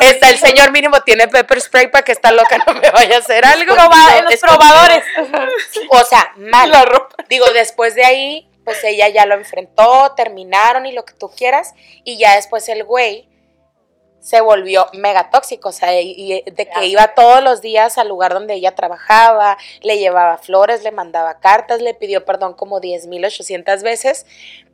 Está 0.01 0.29
el 0.29 0.37
señor 0.37 0.71
mínimo, 0.71 1.01
tiene 1.01 1.27
pepper 1.27 1.59
spray 1.59 1.87
para 1.87 2.03
que 2.03 2.11
esta 2.11 2.31
loca 2.31 2.59
no 2.67 2.73
me 2.75 2.91
vaya 2.91 3.15
a 3.15 3.19
hacer 3.19 3.43
algo. 3.45 3.73
Proba- 3.73 4.21
los 4.29 4.39
probadores. 4.39 5.03
O 5.89 6.03
sea, 6.03 6.31
mal. 6.37 6.71
Digo, 7.29 7.47
después 7.51 7.95
de 7.95 8.05
ahí, 8.05 8.47
pues 8.63 8.83
ella 8.83 9.07
ya 9.09 9.25
lo 9.25 9.33
enfrentó, 9.33 10.13
terminaron 10.15 10.85
y 10.85 10.91
lo 10.91 11.03
que 11.05 11.13
tú 11.13 11.29
quieras. 11.29 11.73
Y 12.03 12.19
ya 12.19 12.35
después 12.35 12.69
el 12.69 12.83
güey 12.83 13.27
se 14.21 14.39
volvió 14.39 14.85
mega 14.93 15.29
tóxico, 15.31 15.69
o 15.69 15.71
sea, 15.71 15.99
y- 15.99 16.43
de 16.45 16.65
que 16.69 16.85
iba 16.85 17.15
todos 17.15 17.43
los 17.43 17.59
días 17.61 17.97
al 17.97 18.07
lugar 18.07 18.33
donde 18.33 18.53
ella 18.53 18.75
trabajaba, 18.75 19.57
le 19.81 19.97
llevaba 19.97 20.37
flores, 20.37 20.83
le 20.83 20.91
mandaba 20.91 21.39
cartas, 21.39 21.81
le 21.81 21.93
pidió 21.95 22.23
perdón 22.23 22.53
como 22.53 22.79
10.800 22.79 23.81
veces, 23.83 24.27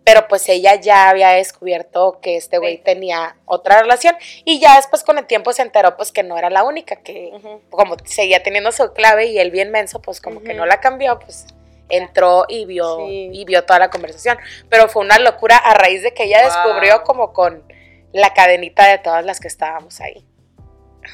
pero 0.04 0.28
pues 0.28 0.48
ella 0.50 0.76
ya 0.76 1.10
había 1.10 1.30
descubierto 1.30 2.20
que 2.22 2.36
este 2.38 2.58
güey 2.60 2.78
tenía 2.78 3.38
otra 3.46 3.82
relación. 3.82 4.16
Y 4.46 4.60
ya 4.60 4.76
después 4.76 5.04
con 5.04 5.18
el 5.18 5.26
tiempo 5.26 5.52
se 5.54 5.62
enteró 5.62 5.96
pues 5.98 6.12
que 6.12 6.24
no 6.24 6.38
era 6.38 6.50
la 6.50 6.64
única, 6.64 6.98
que 6.98 7.32
como 7.70 7.96
seguía 8.06 8.44
teniendo 8.44 8.72
su 8.74 8.92
clave 8.94 9.28
y 9.28 9.40
él 9.40 9.52
bien 9.52 9.72
menso, 9.72 10.02
pues 10.02 10.20
como 10.22 10.42
que 10.44 10.54
no 10.54 10.66
la 10.66 10.80
cambió, 10.82 11.20
pues 11.20 11.46
entró 11.90 12.46
y 12.50 12.66
vio 12.66 12.98
Sí. 12.98 13.30
y 13.32 13.46
vio 13.46 13.64
toda 13.64 13.80
la 13.80 13.90
conversación, 13.90 14.38
pero 14.70 14.90
fue 14.90 15.04
una 15.06 15.20
locura 15.20 15.56
a 15.56 15.74
raíz 15.74 16.04
de 16.04 16.14
que 16.14 16.24
ella 16.26 16.42
Wow. 16.42 16.46
descubrió 16.52 17.04
como 17.04 17.32
con 17.32 17.64
la 18.14 18.34
cadenita 18.34 18.88
de 18.88 18.98
todas 19.00 19.24
las 19.26 19.40
que 19.40 19.48
estábamos 19.48 20.00
ahí. 20.02 20.26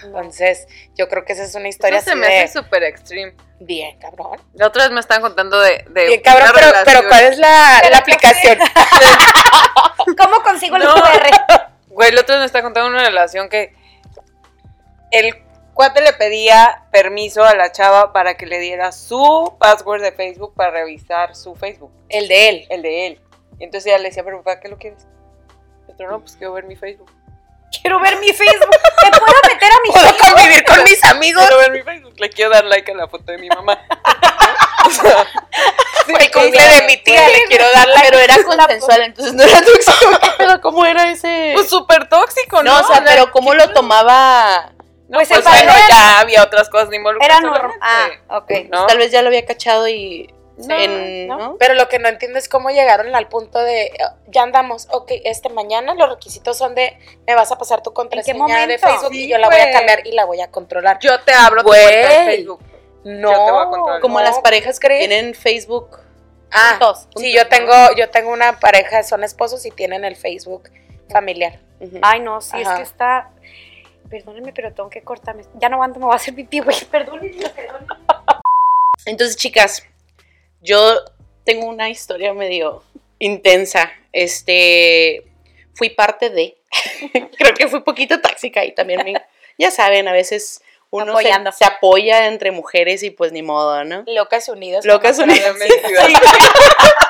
Entonces, 0.04 0.68
yo 0.96 1.08
creo 1.08 1.24
que 1.24 1.34
esa 1.34 1.44
es 1.44 1.54
una 1.54 1.68
historia 1.68 1.98
Eso 2.00 2.06
se 2.06 2.12
así 2.12 2.20
me 2.20 2.28
de 2.28 2.40
hace 2.44 2.54
súper 2.60 2.84
extreme. 2.84 3.36
bien, 3.60 3.98
cabrón. 4.00 4.40
La 4.54 4.68
otra 4.68 4.84
vez 4.84 4.92
me 4.92 5.00
estaban 5.00 5.22
contando 5.22 5.60
de. 5.60 5.86
de 5.90 6.08
Bien, 6.08 6.22
cabrón, 6.22 6.50
pero. 6.84 7.08
¿cuál 7.08 7.24
es 7.26 7.38
la, 7.38 7.80
la 7.84 7.90
¿por 7.90 7.96
aplicación? 8.00 8.58
¿Cómo 10.18 10.42
consigo 10.42 10.78
el 10.78 10.84
No. 10.84 10.94
QR? 10.96 11.68
Güey, 11.90 12.10
el 12.10 12.18
otro 12.18 12.34
día 12.34 12.40
me 12.40 12.46
está 12.48 12.62
contando 12.64 12.90
una 12.90 13.04
relación 13.06 13.50
que 13.50 13.76
el 15.12 15.36
cuate 15.76 16.02
le 16.02 16.14
pedía 16.14 16.86
permiso 16.92 17.44
a 17.44 17.54
la 17.56 17.72
chava 17.72 18.14
para 18.14 18.36
que 18.36 18.48
le 18.48 18.58
diera 18.60 18.92
su 18.92 19.56
password 19.60 20.02
de 20.02 20.12
Facebook 20.12 20.56
para 20.56 20.72
revisar 20.72 21.36
su 21.36 21.54
Facebook, 21.56 21.92
El 22.10 22.28
de 22.28 22.50
él. 22.50 22.66
el 22.70 22.82
de 22.82 23.08
él. 23.08 23.22
Y 23.60 23.66
entonces 23.66 23.88
ella 23.92 24.00
le 24.00 24.10
decía, 24.10 24.24
pero 24.24 24.42
¿para 24.44 24.60
qué 24.60 24.70
lo 24.70 24.78
quieres? 24.80 25.06
Otro, 25.94 26.12
no, 26.12 26.20
pues 26.20 26.36
quiero 26.36 26.54
ver 26.54 26.66
mi 26.66 26.76
Facebook. 26.76 27.12
Quiero 27.82 28.00
ver 28.00 28.18
mi 28.20 28.32
Facebook. 28.32 28.70
¿Te 28.70 29.10
puedo 29.20 29.34
meter 29.52 29.72
a 29.72 29.82
mi 29.84 29.90
¿Puedo 29.90 30.06
Facebook? 30.10 30.30
convivir 30.34 30.64
con 30.66 30.84
mis 30.84 31.04
amigos? 31.04 31.44
Quiero 31.48 31.58
ver 31.60 31.72
mi 31.72 31.82
Facebook. 31.82 32.14
Le 32.20 32.30
quiero 32.30 32.52
dar 32.52 32.66
like 32.66 32.92
a 32.92 32.96
la 32.96 33.08
foto 33.08 33.32
de 33.32 33.38
mi 33.40 33.50
mamá. 33.50 33.80
O 34.86 34.90
sea, 34.92 35.26
sí, 36.06 36.14
El 36.20 36.32
cumple 36.32 36.62
de 36.68 36.82
mi 36.88 36.98
tía, 36.98 37.28
le 37.30 37.46
quiero 37.46 37.66
dar 37.74 37.88
la... 37.88 38.02
Pero 38.02 38.20
era 38.20 38.36
consensual, 38.46 39.02
entonces 39.02 39.34
no 39.34 39.44
era 39.44 39.60
tóxico. 39.62 40.20
¿Qué 40.22 40.30
pedo? 40.38 40.62
¿Cómo 40.62 40.86
era 40.86 41.10
ese? 41.12 41.52
Pues 41.56 41.68
súper 41.70 42.08
tóxico, 42.10 42.62
¿no? 42.64 42.80
no, 42.80 42.86
o 42.86 42.88
sea, 42.88 43.04
pero 43.04 43.32
¿cómo 43.32 43.54
lo 43.56 43.70
tomaba? 43.74 44.72
No, 45.10 45.18
Pues 45.18 45.28
pues, 45.30 45.40
el 45.40 45.44
padre 45.44 45.64
bueno, 45.66 45.74
era- 45.80 45.88
ya 45.90 46.20
había 46.20 46.44
otras 46.44 46.70
cosas 46.70 46.94
involucradas. 46.94 47.40
Era 47.40 47.50
normal. 47.50 47.72
obviamente. 47.82 48.24
Ah, 48.30 48.38
ok. 48.38 48.52
¿no? 48.72 48.86
Tal 48.86 48.98
vez 49.00 49.12
ya 49.12 49.22
lo 49.24 49.28
había 49.30 49.46
cachado 49.46 49.88
y. 49.88 50.32
No, 50.58 50.76
en- 50.78 51.28
no. 51.28 51.38
¿no? 51.38 51.56
Pero 51.58 51.74
lo 51.74 51.90
que 51.90 51.98
no 52.00 52.08
entiendo 52.08 52.38
es 52.38 52.48
cómo 52.48 52.70
llegaron 52.70 53.14
al 53.16 53.28
punto 53.28 53.60
de, 53.60 53.86
eh, 53.86 53.92
ya 54.28 54.44
andamos, 54.44 54.88
ok, 54.92 55.12
este 55.24 55.50
mañana 55.50 55.96
los 55.96 56.10
requisitos 56.10 56.58
son 56.58 56.76
de, 56.76 56.98
me 57.26 57.34
vas 57.36 57.52
a 57.52 57.58
pasar 57.58 57.82
tu 57.82 57.92
contraseña 57.94 58.46
de 58.46 58.78
momento? 58.78 58.88
Facebook 58.88 59.14
y 59.14 59.28
yo 59.28 59.38
la 59.40 59.48
voy 59.50 59.60
a 59.60 59.72
cambiar 59.72 60.06
y 60.06 60.12
la 60.12 60.26
voy 60.26 60.42
a 60.42 60.52
controlar. 60.52 61.00
Yo 61.00 61.20
te 61.22 61.34
abro 61.34 61.62
tu 61.64 61.70
Güey. 61.70 61.82
cuenta 61.84 62.10
de 62.20 62.26
Facebook. 62.26 62.60
No, 63.04 63.32
Yo 63.32 63.46
te 63.46 63.52
voy 63.52 63.62
a 63.62 63.66
controlar. 63.70 64.02
Como 64.02 64.20
no, 64.20 64.24
las 64.26 64.40
parejas 64.40 64.80
que 64.80 64.88
tienen 64.90 65.34
Facebook. 65.34 65.98
Ah, 66.52 66.78
Juntos, 66.80 67.08
sí, 67.16 67.34
yo 67.34 67.48
tengo, 67.50 67.74
yo 67.98 68.12
tengo 68.12 68.32
una 68.32 68.60
pareja, 68.60 69.02
son 69.04 69.24
esposos 69.24 69.66
y 69.66 69.72
tienen 69.72 70.06
el 70.06 70.16
Facebook 70.16 70.70
familiar. 71.10 71.60
Ay, 72.04 72.20
no, 72.20 72.40
sí, 72.42 72.62
es 72.62 72.68
Ajá. 72.68 72.78
que 72.78 72.84
está. 72.84 73.30
Perdónenme, 74.10 74.54
pero 74.54 74.72
tengo 74.72 74.88
que 74.90 75.02
cortarme. 75.02 75.44
Ya 75.56 75.68
no 75.70 75.78
aguanto, 75.78 76.00
me 76.00 76.06
voy 76.06 76.14
a 76.14 76.18
hacer 76.18 76.36
pipí, 76.36 76.60
güey. 76.60 76.78
Perdónenme, 76.92 77.50
perdónenme. 77.50 77.88
Entonces, 79.06 79.36
chicas, 79.36 79.84
yo 80.64 81.04
tengo 81.44 81.68
una 81.68 81.90
historia 81.90 82.34
medio 82.34 82.84
intensa. 83.20 83.92
Este, 84.12 85.24
fui 85.74 85.90
parte 85.90 86.30
de, 86.30 86.58
creo 87.38 87.54
que 87.54 87.68
fui 87.68 87.82
poquito 87.82 88.22
tóxica 88.22 88.64
y 88.66 88.74
también, 88.74 89.04
me- 89.04 89.22
ya 89.58 89.72
saben, 89.72 90.08
a 90.08 90.14
veces 90.14 90.62
uno 90.90 91.18
se, 91.18 91.66
apoya 91.66 92.28
entre 92.28 92.52
mujeres 92.52 93.02
y 93.02 93.10
pues 93.10 93.32
ni 93.32 93.42
modo, 93.42 93.84
¿no? 93.84 94.04
Locas 94.06 94.48
Unidas. 94.48 94.86
Locas 94.86 95.18
Unidas. 95.18 95.56
Sí. 95.58 96.14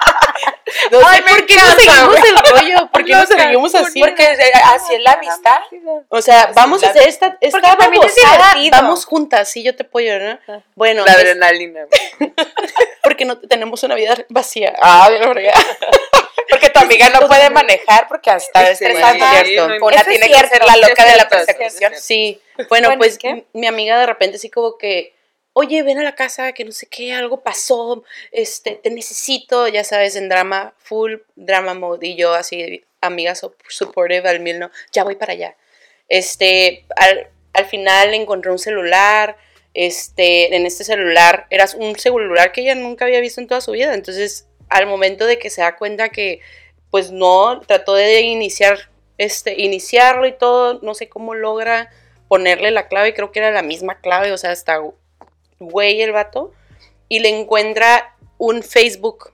No 0.99 1.07
Ay, 1.07 1.21
por 1.21 1.45
qué 1.45 1.55
no 1.55 1.71
seguimos 1.71 2.17
el 2.17 2.37
rollo, 2.53 2.89
por 2.91 3.03
qué 3.05 3.13
no 3.13 3.25
seguimos 3.25 3.75
así. 3.75 3.99
Porque 3.99 4.23
eh, 4.23 4.51
así 4.75 4.95
es 4.95 5.01
la 5.01 5.13
amistad. 5.13 5.59
O 6.09 6.21
sea, 6.21 6.41
Así 6.43 6.53
vamos 6.55 6.83
a 6.83 6.89
hacer 6.89 7.07
esta, 7.07 7.37
esta 7.41 7.59
Porque 7.77 8.07
es 8.07 8.71
vamos 8.71 9.05
juntas, 9.05 9.49
sí, 9.49 9.63
yo 9.63 9.75
te 9.75 9.83
apoyo, 9.83 10.19
¿no? 10.19 10.39
Bueno, 10.75 11.03
La 11.05 11.13
adrenalina. 11.13 11.85
porque 13.03 13.25
no 13.25 13.37
tenemos 13.39 13.81
una 13.83 13.95
vida 13.95 14.15
vacía. 14.29 14.73
Ah, 14.81 15.07
verdad. 15.09 15.53
Porque 16.49 16.69
tu 16.69 16.79
amiga 16.79 17.09
no 17.09 17.25
puede 17.27 17.49
manejar 17.49 18.07
porque 18.07 18.29
está 18.31 18.65
Sí, 18.65 18.71
estresando. 18.73 19.25
sí, 19.25 19.45
¿cierto? 19.45 19.67
no 19.69 19.85
Una 19.87 19.95
Eso 19.95 20.09
es 20.11 20.19
tiene 20.19 20.27
que 20.41 20.47
ser 20.47 20.63
la 20.63 20.73
sí, 20.73 20.81
loca 20.81 21.05
de 21.05 21.15
la 21.15 21.29
persecución. 21.29 21.93
Sí, 21.95 22.41
bueno, 22.69 22.89
Bueno, 22.89 22.97
pues 22.99 23.17
¿qué? 23.17 23.45
mi 23.53 23.65
amiga 23.65 23.97
de 23.99 24.05
repente 24.05 24.35
así 24.37 24.49
como 24.49 24.77
que, 24.77 25.15
oye, 25.53 25.83
ven 25.83 25.99
a 25.99 26.03
la 26.03 26.15
casa, 26.15 26.51
que 26.53 26.65
no 26.65 26.71
sé 26.71 26.87
qué, 26.87 27.13
algo 27.13 27.41
pasó, 27.41 28.03
este, 28.31 28.71
te 28.71 28.89
necesito, 28.89 29.67
ya 29.67 29.83
sabes, 29.83 30.15
en 30.15 30.29
drama, 30.29 30.73
full 30.77 31.15
drama 31.35 31.73
mode, 31.73 32.07
y 32.07 32.15
yo 32.15 32.33
así, 32.33 32.83
amiga 33.01 33.33
supportive 33.35 34.27
al 34.27 34.39
mil, 34.39 34.59
no, 34.59 34.71
ya 34.91 35.03
voy 35.03 35.15
para 35.15 35.33
allá. 35.33 35.55
Este, 36.09 36.85
al, 36.95 37.29
al 37.53 37.65
final 37.65 38.13
encontré 38.13 38.51
un 38.51 38.59
celular, 38.59 39.37
este, 39.73 40.55
en 40.55 40.65
este 40.65 40.83
celular, 40.83 41.47
era 41.49 41.65
un 41.77 41.97
celular 41.97 42.51
que 42.51 42.61
ella 42.61 42.75
nunca 42.75 43.05
había 43.05 43.19
visto 43.19 43.41
en 43.41 43.47
toda 43.47 43.61
su 43.61 43.71
vida, 43.71 43.93
entonces 43.93 44.47
al 44.69 44.87
momento 44.87 45.25
de 45.25 45.39
que 45.39 45.49
se 45.49 45.61
da 45.61 45.75
cuenta 45.75 46.09
que, 46.09 46.41
pues 46.89 47.11
no, 47.11 47.59
trató 47.61 47.93
de 47.95 48.21
iniciar, 48.21 48.89
este, 49.17 49.61
iniciarlo 49.61 50.25
y 50.27 50.33
todo, 50.33 50.79
no 50.81 50.95
sé 50.95 51.09
cómo 51.09 51.35
logra 51.35 51.91
ponerle 52.27 52.71
la 52.71 52.87
clave, 52.87 53.13
creo 53.13 53.31
que 53.31 53.39
era 53.39 53.51
la 53.51 53.61
misma 53.61 53.99
clave, 53.99 54.31
o 54.31 54.37
sea, 54.37 54.51
hasta 54.51 54.79
güey 55.69 56.01
el 56.01 56.11
vato, 56.11 56.53
y 57.09 57.19
le 57.19 57.29
encuentra 57.29 58.15
un 58.37 58.63
Facebook 58.63 59.31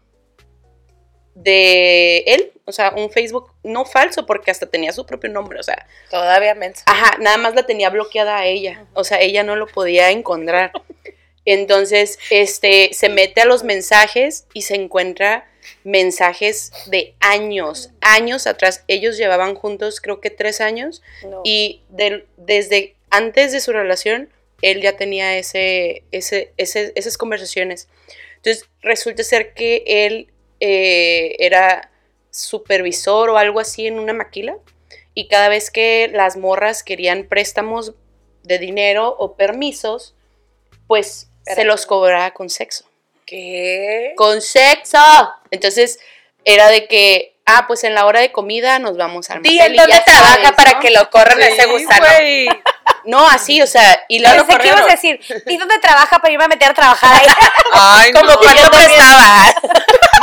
de 1.35 2.19
él, 2.27 2.51
o 2.65 2.71
sea, 2.71 2.93
un 2.95 3.09
Facebook 3.11 3.51
no 3.63 3.85
falso, 3.85 4.25
porque 4.25 4.51
hasta 4.51 4.65
tenía 4.67 4.91
su 4.91 5.05
propio 5.05 5.29
nombre, 5.29 5.59
o 5.59 5.63
sea, 5.63 5.87
Todavía 6.09 6.53
mensa. 6.55 6.83
Ajá, 6.85 7.17
nada 7.19 7.37
más 7.37 7.55
la 7.55 7.65
tenía 7.65 7.89
bloqueada 7.89 8.37
a 8.37 8.45
ella. 8.45 8.85
O 8.93 9.03
sea, 9.03 9.21
ella 9.21 9.43
no 9.43 9.55
lo 9.55 9.67
podía 9.67 10.11
encontrar. 10.11 10.71
Entonces, 11.45 12.19
este, 12.29 12.89
se 12.93 13.09
mete 13.09 13.41
a 13.41 13.45
los 13.45 13.63
mensajes 13.63 14.45
y 14.53 14.63
se 14.63 14.75
encuentra 14.75 15.49
mensajes 15.83 16.71
de 16.87 17.15
años, 17.21 17.91
años 18.01 18.45
atrás. 18.45 18.83
Ellos 18.87 19.17
llevaban 19.17 19.55
juntos, 19.55 20.01
creo 20.01 20.19
que 20.19 20.29
tres 20.29 20.59
años, 20.61 21.01
No. 21.23 21.41
y 21.45 21.81
desde 22.37 22.95
antes 23.09 23.51
de 23.53 23.61
su 23.61 23.71
relación, 23.71 24.29
él 24.61 24.81
ya 24.81 24.95
tenía 24.97 25.37
ese, 25.37 26.03
ese, 26.11 26.53
ese- 26.57 26.91
esas 26.95 27.17
conversaciones. 27.17 27.87
Entonces, 28.37 28.65
resulta 28.81 29.23
ser 29.23 29.53
que 29.53 29.83
él 29.85 30.31
eh, 30.59 31.35
era 31.39 31.91
supervisor 32.31 33.29
o 33.29 33.37
algo 33.37 33.59
así 33.59 33.87
en 33.87 33.99
una 33.99 34.13
maquila, 34.13 34.55
y 35.13 35.27
cada 35.27 35.49
vez 35.49 35.71
que 35.71 36.09
las 36.13 36.37
morras 36.37 36.83
querían 36.83 37.25
préstamos 37.27 37.93
de 38.43 38.57
dinero 38.59 39.15
o 39.19 39.35
permisos, 39.35 40.15
pues 40.87 41.29
se 41.45 41.63
los 41.65 41.85
cobraba 41.85 42.31
con 42.31 42.49
sexo. 42.49 42.85
¿Qué? 43.25 44.13
¡Con 44.15 44.41
sexo! 44.41 44.97
Entonces, 45.51 45.99
era 46.45 46.69
de 46.69 46.87
que, 46.87 47.35
ah, 47.45 47.65
pues 47.67 47.83
en 47.83 47.93
la 47.95 48.05
hora 48.05 48.21
de 48.21 48.31
comida 48.31 48.79
nos 48.79 48.97
vamos 48.97 49.29
al 49.29 49.39
motel 49.39 49.59
en 49.59 49.73
y 49.73 49.77
dónde 49.77 50.01
trabaja 50.05 50.33
sabes, 50.35 50.51
para 50.53 50.71
¿no? 50.73 50.79
que 50.79 50.89
lo 50.91 51.09
corran 51.09 51.41
ese 51.41 51.63
Sí, 51.63 51.69
gusano. 51.69 52.05
No, 53.09 53.27
así, 53.27 53.59
o 53.61 53.65
sea, 53.67 54.03
y 54.07 54.19
la 54.19 54.33
Pensé 54.35 54.57
que 54.59 54.67
ibas 54.67 54.81
a 54.81 54.85
decir, 54.85 55.19
¿y 55.47 55.57
dónde 55.57 55.79
trabaja 55.79 56.19
para 56.19 56.31
irme 56.31 56.43
a 56.45 56.47
meter 56.47 56.69
a 56.69 56.73
trabajar 56.75 57.15
ahí? 57.19 57.27
Ay, 57.73 58.11
Como 58.13 58.29
no. 58.29 58.37
cuando 58.39 58.69
prestaba. 58.69 59.53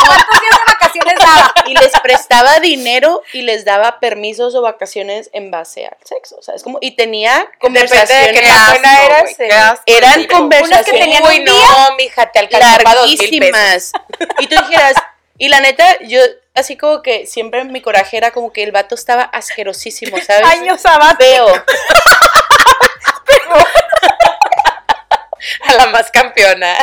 ¿Cuántos 0.07 0.41
días 0.41 0.59
de 0.59 0.65
vacaciones 0.73 1.15
daba? 1.19 1.55
y 1.67 1.75
les 1.75 1.93
prestaba 2.01 2.61
dinero 2.61 3.23
y 3.33 3.43
les 3.43 3.65
daba 3.65 3.99
permisos 3.99 4.55
o 4.55 4.63
vacaciones 4.63 5.31
en 5.33 5.51
base 5.51 5.87
al 5.87 5.97
sexo, 6.05 6.37
o 6.39 6.43
sea, 6.43 6.55
es 6.55 6.63
como 6.63 6.79
y 6.81 6.93
tenía 6.93 7.33
Depende 7.61 7.81
de 7.81 7.89
conversaciones 7.89 8.41
qué 8.41 8.47
tan 8.47 8.71
buena 8.71 9.05
eras. 9.05 9.23
güey, 9.23 9.33
eh. 9.33 9.37
qué 9.49 9.53
asco. 9.53 9.83
eran 9.87 10.13
Unas 10.13 10.27
que 10.27 10.29
conversaciones 10.29 11.01
tenían 11.03 11.23
Uy, 11.25 11.39
un 11.41 11.45
no, 11.45 11.97
mija, 11.97 12.31
te 12.31 12.49
dos 12.49 13.07
mil 13.09 13.41
pesos. 13.41 13.93
Y 14.39 14.47
tú 14.47 14.57
dijeras, 14.63 14.95
y 15.39 15.49
la 15.49 15.61
neta, 15.61 15.99
yo 16.03 16.21
así 16.55 16.77
como 16.77 17.03
que 17.03 17.27
siempre 17.27 17.65
mi 17.65 17.81
coraje 17.83 18.17
era 18.17 18.31
como 18.31 18.53
que 18.53 18.63
el 18.63 18.73
vato 18.73 18.95
estaba 18.95 19.23
asquerosísimo, 19.25 20.17
¿sabes? 20.27 20.47
Años 20.47 20.81
sabáticos. 20.81 21.27
feo. 21.27 21.65
A 25.69 25.75
la 25.75 25.87
más 25.87 26.11
campeona. 26.11 26.75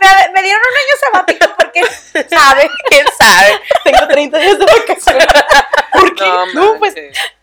Me, 0.00 0.32
me 0.32 0.42
dieron 0.42 0.60
un 0.60 0.76
año 0.76 0.94
sabático 1.12 1.46
porque, 1.56 1.82
¿sabe? 2.28 2.70
¿Quién 2.88 3.06
sabe? 3.18 3.60
Tengo 3.84 4.08
30 4.08 4.38
días 4.38 4.58
de 4.58 4.64
vacaciones. 4.64 5.26
¿Por 5.92 6.14
qué? 6.14 6.24
No, 6.24 6.46
No, 6.54 6.78
pues. 6.78 6.94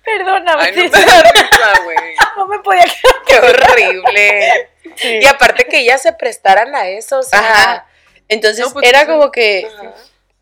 Perdóname. 0.03 0.63
Ay, 0.63 0.71
no 0.75 0.83
me 0.83 0.89
da 0.89 1.21
risa, 1.23 1.81
güey. 1.83 1.97
no 2.37 2.47
me 2.47 2.59
podía 2.59 2.85
quedar. 2.85 3.21
Qué 3.25 3.39
horrible. 3.39 4.69
Y 5.03 5.25
aparte 5.27 5.65
que 5.65 5.79
ellas 5.79 6.01
se 6.01 6.13
prestaran 6.13 6.73
a 6.75 6.87
eso, 6.87 7.19
o 7.19 7.23
sea. 7.23 7.39
Ajá. 7.39 7.85
Entonces 8.29 8.65
No, 8.65 8.73
pues, 8.73 8.87
era 8.87 9.05
como 9.05 9.31
que, 9.31 9.69
Ajá. 9.71 9.93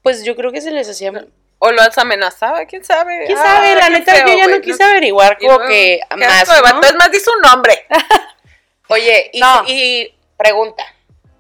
pues 0.02 0.24
yo 0.24 0.36
creo 0.36 0.52
que 0.52 0.62
se 0.62 0.72
les 0.72 0.88
hacía. 0.90 1.12
O 1.60 1.72
lo 1.72 1.82
has 1.82 1.98
amenazado, 1.98 2.58
quién 2.68 2.84
sabe. 2.84 3.24
¿Quién 3.26 3.38
Ah, 3.38 3.44
sabe? 3.44 3.76
La 3.76 3.90
neta, 3.90 4.14
feo, 4.14 4.28
yo 4.28 4.38
ya 4.38 4.48
no 4.48 4.62
quise 4.62 4.84
averiguar 4.84 5.38
como 5.38 5.60
que 5.68 6.00
más. 6.18 6.48
¿no? 6.48 6.82
Es 6.82 6.96
más, 6.96 7.12
di 7.12 7.20
su 7.20 7.32
nombre. 7.42 7.86
Oye, 8.90 9.32
y, 9.68 10.14
pregunta. 10.38 10.84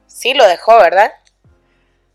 Sí, 0.07 0.33
lo 0.33 0.47
dejó, 0.47 0.77
¿verdad? 0.77 1.11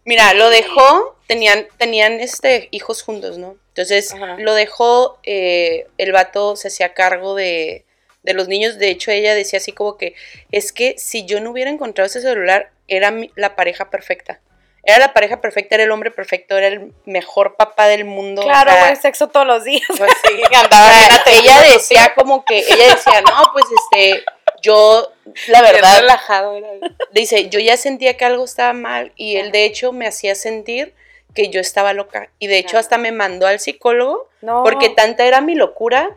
Mira, 0.04 0.32
lo 0.34 0.48
dejó, 0.50 1.16
tenían, 1.28 1.68
tenían 1.76 2.14
este, 2.20 2.68
hijos 2.72 3.02
juntos, 3.02 3.38
¿no? 3.38 3.56
Entonces, 3.68 4.12
Ajá. 4.12 4.36
lo 4.38 4.54
dejó, 4.54 5.18
eh, 5.22 5.86
el 5.98 6.12
vato 6.12 6.56
se 6.56 6.68
hacía 6.68 6.94
cargo 6.94 7.34
de, 7.34 7.84
de 8.22 8.34
los 8.34 8.48
niños. 8.48 8.78
De 8.78 8.88
hecho, 8.88 9.10
ella 9.10 9.34
decía 9.34 9.58
así 9.58 9.72
como 9.72 9.96
que, 9.98 10.14
es 10.50 10.72
que 10.72 10.96
si 10.98 11.26
yo 11.26 11.40
no 11.40 11.50
hubiera 11.50 11.70
encontrado 11.70 12.06
ese 12.06 12.22
celular, 12.22 12.70
era 12.88 13.10
mi- 13.10 13.30
la 13.36 13.54
pareja 13.54 13.90
perfecta. 13.90 14.40
Era 14.82 14.98
la 14.98 15.12
pareja 15.12 15.40
perfecta, 15.40 15.74
era 15.74 15.84
el 15.84 15.90
hombre 15.90 16.10
perfecto, 16.10 16.56
era 16.56 16.68
el 16.68 16.92
mejor 17.04 17.56
papá 17.56 17.86
del 17.86 18.04
mundo. 18.04 18.42
o 18.42 18.44
Claro, 18.44 18.70
sea, 18.72 18.84
güey, 18.84 18.96
sexo 18.96 19.28
todos 19.28 19.46
los 19.46 19.64
días. 19.64 19.82
Pues 19.96 20.10
sí, 20.26 20.40
o 20.54 20.56
andaba 20.58 20.90
ella 21.26 21.62
decía 21.72 22.12
como 22.14 22.44
que, 22.44 22.58
ella 22.60 22.94
decía, 22.94 23.20
no, 23.20 23.50
pues 23.52 23.66
este, 23.66 24.22
yo, 24.62 25.12
la 25.48 25.60
verdad, 25.62 26.00
relajado 26.00 26.56
era. 26.56 26.68
dice, 27.12 27.48
yo 27.50 27.60
ya 27.60 27.76
sentía 27.76 28.16
que 28.16 28.24
algo 28.24 28.44
estaba 28.44 28.72
mal 28.72 29.12
y 29.16 29.36
él 29.36 29.52
de 29.52 29.64
hecho 29.64 29.92
me 29.92 30.06
hacía 30.06 30.34
sentir 30.34 30.94
que 31.34 31.48
yo 31.48 31.60
estaba 31.60 31.92
loca. 31.92 32.30
Y 32.38 32.46
de 32.46 32.58
hecho 32.58 32.78
hasta 32.78 32.98
me 32.98 33.12
mandó 33.12 33.46
al 33.46 33.60
psicólogo 33.60 34.28
No. 34.40 34.62
porque 34.64 34.88
tanta 34.88 35.24
era 35.26 35.40
mi 35.40 35.54
locura 35.54 36.10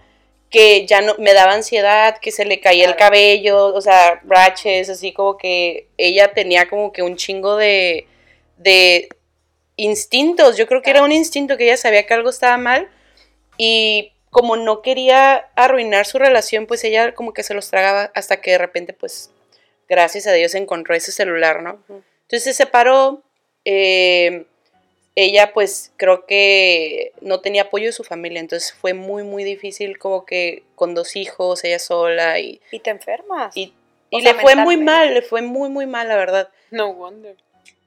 que 0.49 0.85
ya 0.85 1.01
no 1.01 1.15
me 1.17 1.33
daba 1.33 1.53
ansiedad, 1.53 2.17
que 2.19 2.31
se 2.31 2.45
le 2.45 2.59
caía 2.59 2.85
el 2.87 2.95
cabello, 2.95 3.73
o 3.73 3.81
sea, 3.81 4.21
raches, 4.23 4.87
así 4.89 5.11
como 5.11 5.35
que 5.37 5.87
ella 5.97 6.31
tenía 6.33 6.69
como 6.69 6.91
que 6.91 7.01
un 7.01 7.15
chingo 7.17 7.57
de, 7.57 8.07
de 8.57 9.09
instintos. 9.75 10.57
Yo 10.57 10.67
creo 10.67 10.81
que 10.81 10.91
era 10.91 11.03
un 11.03 11.11
instinto 11.11 11.57
que 11.57 11.65
ella 11.65 11.77
sabía 11.77 12.05
que 12.05 12.13
algo 12.13 12.29
estaba 12.29 12.57
mal 12.57 12.89
y 13.57 14.11
como 14.29 14.57
no 14.57 14.81
quería 14.81 15.47
arruinar 15.55 16.05
su 16.05 16.17
relación, 16.17 16.65
pues 16.65 16.83
ella 16.83 17.13
como 17.13 17.33
que 17.33 17.43
se 17.43 17.53
los 17.53 17.69
tragaba 17.69 18.11
hasta 18.15 18.41
que 18.41 18.51
de 18.51 18.57
repente, 18.57 18.93
pues, 18.93 19.31
gracias 19.87 20.25
a 20.27 20.31
Dios 20.33 20.55
encontró 20.55 20.95
ese 20.95 21.11
celular, 21.11 21.61
¿no? 21.61 21.79
Entonces 21.87 22.43
se 22.43 22.53
separó. 22.53 23.21
eh, 23.65 24.45
ella, 25.15 25.53
pues, 25.53 25.91
creo 25.97 26.25
que 26.25 27.11
no 27.21 27.39
tenía 27.39 27.63
apoyo 27.63 27.85
de 27.85 27.91
su 27.91 28.03
familia, 28.03 28.39
entonces 28.39 28.73
fue 28.73 28.95
muy, 28.95 29.21
muy 29.21 29.43
difícil, 29.43 29.99
como 29.99 30.25
que 30.25 30.63
con 30.73 30.95
dos 30.95 31.15
hijos, 31.15 31.63
ella 31.63 31.77
sola, 31.77 32.39
y, 32.39 32.59
Y 32.71 32.79
te 32.79 32.89
enfermas. 32.89 33.55
y, 33.55 33.75
y 34.09 34.21
sea, 34.23 34.33
le 34.33 34.39
fue 34.41 34.55
muy 34.55 34.75
mal, 34.77 35.13
le 35.13 35.21
fue 35.21 35.43
muy, 35.43 35.69
muy 35.69 35.85
mal, 35.85 36.07
la 36.07 36.15
verdad. 36.17 36.49
No 36.71 36.91
wonder. 36.93 37.35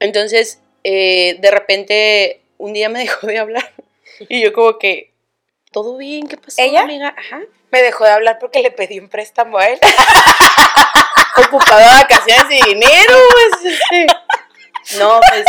Entonces, 0.00 0.60
eh, 0.84 1.36
de 1.40 1.50
repente, 1.50 2.40
un 2.58 2.72
día 2.72 2.88
me 2.88 2.98
dejó 3.04 3.26
de 3.26 3.38
hablar, 3.38 3.72
y 4.28 4.42
yo 4.42 4.52
como 4.52 4.78
que, 4.78 5.12
¿todo 5.72 5.96
bien? 5.96 6.26
¿Qué 6.28 6.36
pasó, 6.36 6.56
¿Ella? 6.62 6.82
amiga? 6.82 7.14
Ajá. 7.16 7.40
Me 7.70 7.82
dejó 7.82 8.04
de 8.04 8.10
hablar 8.12 8.38
porque 8.38 8.60
le 8.60 8.70
pedí 8.70 8.98
un 9.00 9.08
préstamo 9.08 9.58
a 9.58 9.66
él. 9.68 9.78
Ocupado 11.36 11.78
de 11.78 11.86
vacaciones 11.86 12.44
y 12.50 12.68
dinero, 12.68 13.14
pues, 13.60 13.74
este. 13.74 14.06
No, 14.98 15.20
pues, 15.28 15.44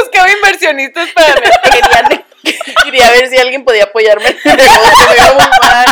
Buscaba 0.00 0.30
inversionistas 0.30 1.10
para 1.10 1.34
mí. 1.40 1.40
quería, 1.62 2.26
quería 2.84 3.10
ver 3.12 3.28
si 3.28 3.36
alguien 3.38 3.64
podía 3.64 3.84
apoyarme 3.84 4.28
en 4.30 4.38
el 4.50 4.56
negocio, 4.56 5.08
me 5.10 5.16
iba 5.16 5.32
muy 5.34 5.58
mal. 5.62 5.86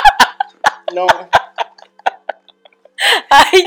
No. 0.94 1.06
Ay, 3.30 3.64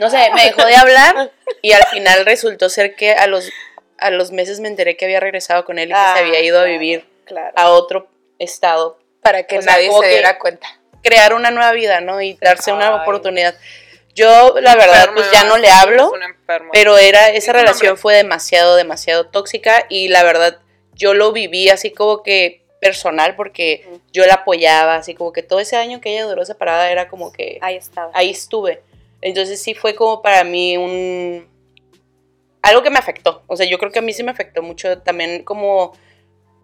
No 0.00 0.10
sé, 0.10 0.30
me 0.34 0.44
dejó 0.44 0.64
de 0.64 0.76
hablar 0.76 1.32
y 1.62 1.72
al 1.72 1.84
final 1.86 2.24
resultó 2.26 2.68
ser 2.68 2.94
que 2.94 3.12
a 3.12 3.26
los, 3.26 3.50
a 3.98 4.10
los 4.10 4.30
meses 4.32 4.60
me 4.60 4.68
enteré 4.68 4.96
que 4.96 5.04
había 5.06 5.20
regresado 5.20 5.64
con 5.64 5.78
él 5.78 5.88
y 5.90 5.92
que 5.92 5.98
Ah, 5.98 6.14
se 6.16 6.20
había 6.24 6.40
ido 6.40 6.58
a 6.58 6.62
claro, 6.62 6.72
vivir 6.78 7.08
claro. 7.24 7.52
a 7.56 7.70
otro 7.70 8.08
estado. 8.38 8.98
Para 9.22 9.42
que 9.44 9.58
O 9.58 9.62
sea, 9.62 9.72
nadie 9.74 9.90
se 10.00 10.08
diera 10.08 10.38
cuenta. 10.38 10.68
Crear 11.02 11.34
una 11.34 11.50
nueva 11.50 11.72
vida, 11.72 12.00
¿no? 12.00 12.20
Y 12.20 12.34
darse 12.34 12.72
una 12.72 12.94
oportunidad. 13.02 13.54
Yo, 14.14 14.56
la 14.60 14.74
verdad, 14.74 15.10
pues 15.14 15.30
ya 15.30 15.44
no 15.44 15.58
le 15.58 15.70
hablo, 15.70 16.12
pero 16.72 16.98
era, 16.98 17.28
esa 17.28 17.52
relación 17.52 17.96
fue 17.96 18.14
demasiado, 18.14 18.74
demasiado 18.76 19.26
tóxica 19.26 19.86
y 19.88 20.08
la 20.08 20.24
verdad, 20.24 20.58
yo 20.94 21.14
lo 21.14 21.30
viví 21.32 21.68
así 21.68 21.92
como 21.92 22.22
que 22.24 22.62
personal 22.80 23.34
porque 23.36 23.86
yo 24.12 24.24
la 24.26 24.34
apoyaba, 24.34 24.96
así 24.96 25.14
como 25.14 25.32
que 25.32 25.42
todo 25.42 25.60
ese 25.60 25.76
año 25.76 26.00
que 26.00 26.12
ella 26.12 26.26
duró 26.26 26.44
separada 26.44 26.90
era 26.90 27.08
como 27.08 27.32
que 27.32 27.58
Ahí 27.60 27.76
estaba. 27.76 28.10
ahí 28.14 28.30
estuve. 28.30 28.82
Entonces 29.20 29.60
sí 29.60 29.74
fue 29.74 29.94
como 29.94 30.22
para 30.22 30.44
mí 30.44 30.76
un... 30.76 31.48
algo 32.62 32.82
que 32.82 32.90
me 32.90 32.98
afectó. 32.98 33.42
O 33.46 33.56
sea, 33.56 33.66
yo 33.66 33.78
creo 33.78 33.90
que 33.90 33.98
a 33.98 34.02
mí 34.02 34.12
sí 34.12 34.22
me 34.22 34.30
afectó 34.30 34.62
mucho 34.62 34.98
también 34.98 35.42
como 35.44 35.92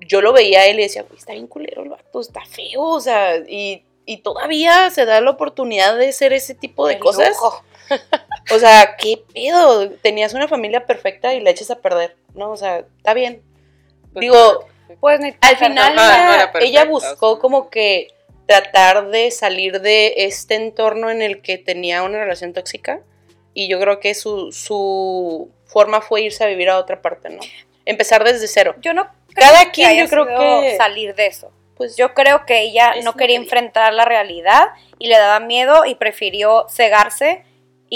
yo 0.00 0.20
lo 0.20 0.32
veía 0.32 0.60
a 0.60 0.66
él 0.66 0.78
y 0.78 0.82
decía, 0.84 1.02
güey, 1.02 1.18
está 1.18 1.32
bien 1.32 1.46
culero 1.46 1.82
el 1.82 1.88
vato, 1.88 2.20
está 2.20 2.44
feo, 2.44 2.82
o 2.82 3.00
sea, 3.00 3.36
y, 3.36 3.84
y 4.04 4.18
todavía 4.18 4.90
se 4.90 5.06
da 5.06 5.20
la 5.20 5.30
oportunidad 5.30 5.96
de 5.96 6.12
ser 6.12 6.32
ese 6.32 6.54
tipo 6.54 6.86
de 6.86 6.94
El 6.94 7.00
cosas. 7.00 7.28
lujo. 7.30 7.64
O 8.52 8.58
sea, 8.58 8.96
¿qué 8.98 9.22
pedo? 9.32 9.90
Tenías 9.90 10.34
una 10.34 10.48
familia 10.48 10.84
perfecta 10.84 11.32
y 11.32 11.40
la 11.40 11.48
echas 11.50 11.70
a 11.70 11.80
perder, 11.80 12.14
¿no? 12.34 12.50
O 12.50 12.56
sea, 12.58 12.84
está 12.98 13.14
bien. 13.14 13.42
Digo, 14.14 14.66
Pues 15.00 15.20
ni 15.20 15.34
al 15.40 15.56
final 15.56 15.92
ella, 15.94 16.50
no 16.52 16.58
ella 16.60 16.84
buscó 16.84 17.38
como 17.38 17.70
que 17.70 18.08
tratar 18.46 19.08
de 19.08 19.30
salir 19.30 19.80
de 19.80 20.14
este 20.18 20.54
entorno 20.56 21.10
en 21.10 21.22
el 21.22 21.40
que 21.40 21.56
tenía 21.58 22.02
una 22.02 22.18
relación 22.18 22.52
tóxica 22.52 23.00
y 23.54 23.68
yo 23.68 23.80
creo 23.80 24.00
que 24.00 24.14
su, 24.14 24.52
su 24.52 25.50
forma 25.66 26.00
fue 26.00 26.22
irse 26.22 26.44
a 26.44 26.46
vivir 26.46 26.68
a 26.68 26.78
otra 26.78 27.00
parte, 27.00 27.30
¿no? 27.30 27.40
Empezar 27.86 28.22
desde 28.24 28.46
cero. 28.48 28.74
Yo 28.80 28.92
no 28.92 29.06
Cada 29.34 29.50
creo 29.60 29.64
que 29.66 29.70
quien 29.72 29.88
haya 29.88 30.04
yo 30.04 30.10
creo 30.10 30.26
que- 30.26 30.76
salir 30.76 31.14
de 31.14 31.26
eso. 31.26 31.52
Pues 31.76 31.96
Yo 31.96 32.14
creo 32.14 32.46
que 32.46 32.60
ella 32.60 32.94
no 33.02 33.14
quería 33.14 33.34
increíble. 33.34 33.36
enfrentar 33.36 33.92
la 33.94 34.04
realidad 34.04 34.68
y 35.00 35.08
le 35.08 35.16
daba 35.18 35.40
miedo 35.40 35.84
y 35.84 35.96
prefirió 35.96 36.66
cegarse 36.70 37.44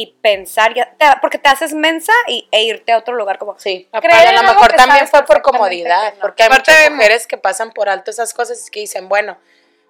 y 0.00 0.14
pensar, 0.22 0.74
ya, 0.74 0.92
te- 0.96 1.06
porque 1.20 1.38
te 1.38 1.48
haces 1.48 1.72
mensa 1.74 2.12
y, 2.28 2.46
e 2.52 2.62
irte 2.62 2.92
a 2.92 2.98
otro 2.98 3.14
lugar 3.14 3.38
como... 3.38 3.58
sí. 3.58 3.88
Aparte, 3.92 4.14
a 4.14 4.32
lo 4.32 4.42
mejor 4.42 4.72
también 4.74 5.08
fue 5.08 5.24
por 5.24 5.42
comodidad, 5.42 6.14
no. 6.14 6.20
porque 6.20 6.42
hay 6.44 6.46
Aparte 6.48 6.70
muchas 6.70 6.84
de- 6.84 6.90
mujeres 6.90 7.26
que 7.26 7.36
pasan 7.38 7.72
por 7.72 7.88
alto 7.88 8.10
esas 8.10 8.32
cosas 8.32 8.64
y 8.66 8.70
que 8.70 8.80
dicen, 8.80 9.08
bueno, 9.08 9.36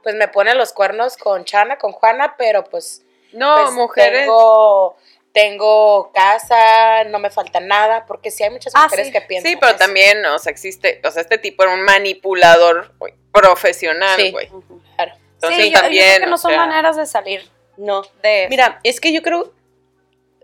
pues 0.02 0.14
me 0.14 0.28
ponen 0.28 0.56
los 0.56 0.72
cuernos 0.72 1.16
con 1.16 1.44
Chana, 1.44 1.76
con 1.76 1.92
Juana, 1.92 2.36
pero 2.38 2.64
pues, 2.64 3.02
No, 3.32 3.56
pues, 3.64 3.72
mujeres. 3.74 4.20
tengo, 4.20 4.96
tengo 5.32 6.10
casa, 6.12 7.04
no 7.04 7.18
me 7.18 7.30
falta 7.30 7.60
nada, 7.60 8.06
porque 8.06 8.30
sí 8.30 8.42
hay 8.44 8.50
muchas 8.50 8.72
Ah, 8.74 8.84
mujeres 8.84 9.08
sí. 9.08 9.12
que 9.12 9.20
piensan 9.20 9.50
Sí, 9.50 9.56
pero 9.56 9.70
eso. 9.72 9.78
también, 9.78 10.24
o 10.24 10.38
sea, 10.38 10.50
existe, 10.50 11.00
o 11.04 11.10
sea, 11.10 11.20
este 11.22 11.36
tipo 11.38 11.62
era 11.64 11.72
un 11.74 11.82
manipulador 11.82 12.92
profesional, 13.32 14.18
Sí. 14.20 14.30
güey. 14.30 14.48
Claro. 14.96 15.12
Entonces 15.34 15.60
sí, 15.64 15.70
yo, 15.70 15.76
yo 15.76 15.80
también, 15.82 16.06
creo 16.14 16.20
que 16.24 16.30
no 16.30 16.38
son 16.38 16.50
sea, 16.52 16.60
maneras 16.66 16.96
de 16.96 17.06
salir 17.06 17.48
No. 17.76 18.02
de. 18.22 18.46
Mira, 18.50 18.80
es 18.82 19.00
que 19.00 19.12
yo 19.12 19.22
creo. 19.22 19.52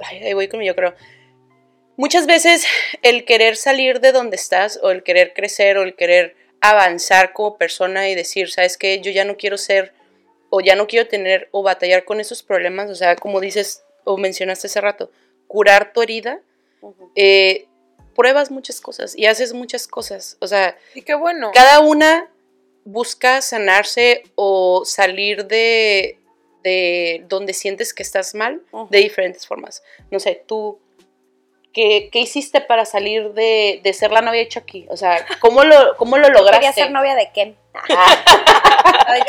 Ay, 0.00 0.18
ahí 0.18 0.32
voy 0.32 0.48
con 0.48 0.60
mi 0.60 0.66
yo 0.66 0.74
creo. 0.74 0.94
Muchas 1.96 2.26
veces 2.26 2.66
el 3.02 3.24
querer 3.24 3.56
salir 3.56 4.00
de 4.00 4.12
donde 4.12 4.36
estás, 4.36 4.80
o 4.82 4.90
el 4.90 5.02
querer 5.02 5.32
crecer, 5.32 5.78
o 5.78 5.82
el 5.82 5.94
querer 5.94 6.36
avanzar 6.60 7.32
como 7.32 7.56
persona 7.56 8.08
y 8.08 8.14
decir, 8.14 8.50
¿sabes 8.50 8.76
qué? 8.76 9.00
Yo 9.00 9.10
ya 9.12 9.24
no 9.24 9.36
quiero 9.36 9.58
ser, 9.58 9.92
o 10.50 10.60
ya 10.60 10.74
no 10.74 10.86
quiero 10.86 11.06
tener, 11.08 11.48
o 11.52 11.62
batallar 11.62 12.04
con 12.04 12.20
esos 12.20 12.42
problemas, 12.42 12.90
o 12.90 12.94
sea, 12.94 13.16
como 13.16 13.40
dices, 13.40 13.84
o 14.04 14.16
mencionaste 14.16 14.66
hace 14.66 14.80
rato, 14.80 15.10
curar 15.46 15.92
tu 15.92 16.02
herida, 16.02 16.40
eh, 17.14 17.66
pruebas 18.14 18.50
muchas 18.50 18.80
cosas 18.80 19.16
y 19.16 19.26
haces 19.26 19.52
muchas 19.52 19.86
cosas. 19.86 20.36
O 20.40 20.46
sea, 20.46 20.76
Y 20.94 21.02
qué 21.02 21.14
bueno. 21.14 21.50
cada 21.52 21.80
una 21.80 22.30
busca 22.84 23.40
sanarse 23.40 24.22
o 24.34 24.84
salir 24.84 25.46
de, 25.46 26.18
de 26.64 27.24
donde 27.28 27.52
sientes 27.52 27.94
que 27.94 28.02
estás 28.02 28.34
mal 28.34 28.60
de 28.90 28.98
diferentes 28.98 29.46
formas. 29.46 29.84
No 30.10 30.18
sé, 30.18 30.42
tú, 30.48 30.80
¿qué, 31.72 32.08
qué 32.10 32.18
hiciste 32.20 32.60
para 32.60 32.84
salir 32.86 33.32
de, 33.34 33.80
de 33.84 33.92
ser 33.92 34.10
la 34.10 34.22
novia 34.22 34.40
de 34.40 34.48
Chucky? 34.48 34.86
O 34.90 34.96
sea, 34.96 35.24
¿cómo 35.40 35.62
lo, 35.62 35.96
cómo 35.96 36.18
lo 36.18 36.28
lograste? 36.30 36.58
Quería 36.58 36.72
ser 36.72 36.90
novia 36.90 37.14
de 37.14 37.30
Ken. 37.32 37.56
Ay, 39.06 39.20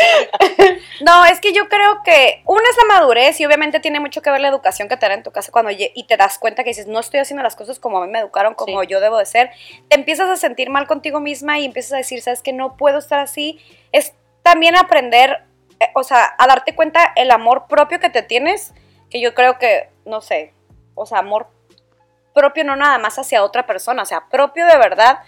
no, 1.02 1.26
es 1.26 1.40
que 1.42 1.52
yo 1.52 1.68
creo 1.68 2.02
que 2.06 2.42
una 2.46 2.64
es 2.70 2.78
la 2.78 2.94
madurez 2.96 3.40
y 3.40 3.46
obviamente 3.46 3.80
tiene 3.80 4.00
mucho 4.00 4.22
que 4.22 4.30
ver 4.30 4.40
la 4.40 4.48
educación 4.48 4.88
que 4.88 4.96
te 4.98 5.06
dan 5.08 5.18
en 5.20 5.24
tu 5.24 5.32
casa 5.32 5.52
cuando 5.52 5.72
y 5.72 6.04
te 6.08 6.16
das 6.18 6.38
cuenta 6.40 6.64
que 6.64 6.70
dices, 6.70 6.88
no 6.88 7.00
estoy 7.00 7.20
haciendo 7.20 7.44
las 7.44 7.56
cosas 7.56 7.80
como 7.80 8.02
a 8.02 8.06
mí 8.06 8.12
me 8.12 8.20
educaron, 8.20 8.54
como 8.54 8.82
Sí. 8.82 8.88
yo 8.90 9.00
debo 9.00 9.18
de 9.18 9.26
ser. 9.26 9.50
Te 9.90 9.96
empiezas 9.96 10.30
a 10.30 10.38
sentir 10.38 10.70
mal 10.70 10.88
contigo 10.88 11.20
misma 11.20 11.60
y 11.60 11.66
empiezas 11.66 11.94
a 11.94 11.98
decir, 11.98 12.22
sabes 12.22 12.42
que 12.42 12.54
no 12.54 12.78
puedo 12.78 13.00
estar 13.00 13.20
así. 13.20 13.60
Es 13.92 14.14
también 14.44 14.76
aprender, 14.76 15.42
o 15.94 16.04
sea, 16.04 16.36
a 16.38 16.48
darte 16.48 16.76
cuenta 16.76 17.14
el 17.16 17.32
amor 17.32 17.68
propio 17.68 18.00
que 18.00 18.10
te 18.10 18.22
tienes, 18.22 18.74
que 19.10 19.22
yo 19.22 19.34
creo 19.34 19.58
que, 19.58 19.90
no 20.06 20.22
sé, 20.22 20.54
o 20.96 21.06
sea, 21.06 21.20
amor 21.20 21.48
propio 22.34 22.64
no 22.64 22.76
nada 22.76 22.98
más 22.98 23.18
hacia 23.18 23.44
otra 23.44 23.66
persona, 23.66 24.04
o 24.04 24.06
sea, 24.06 24.28
propio 24.30 24.66
de 24.66 24.78
verdad 24.78 25.20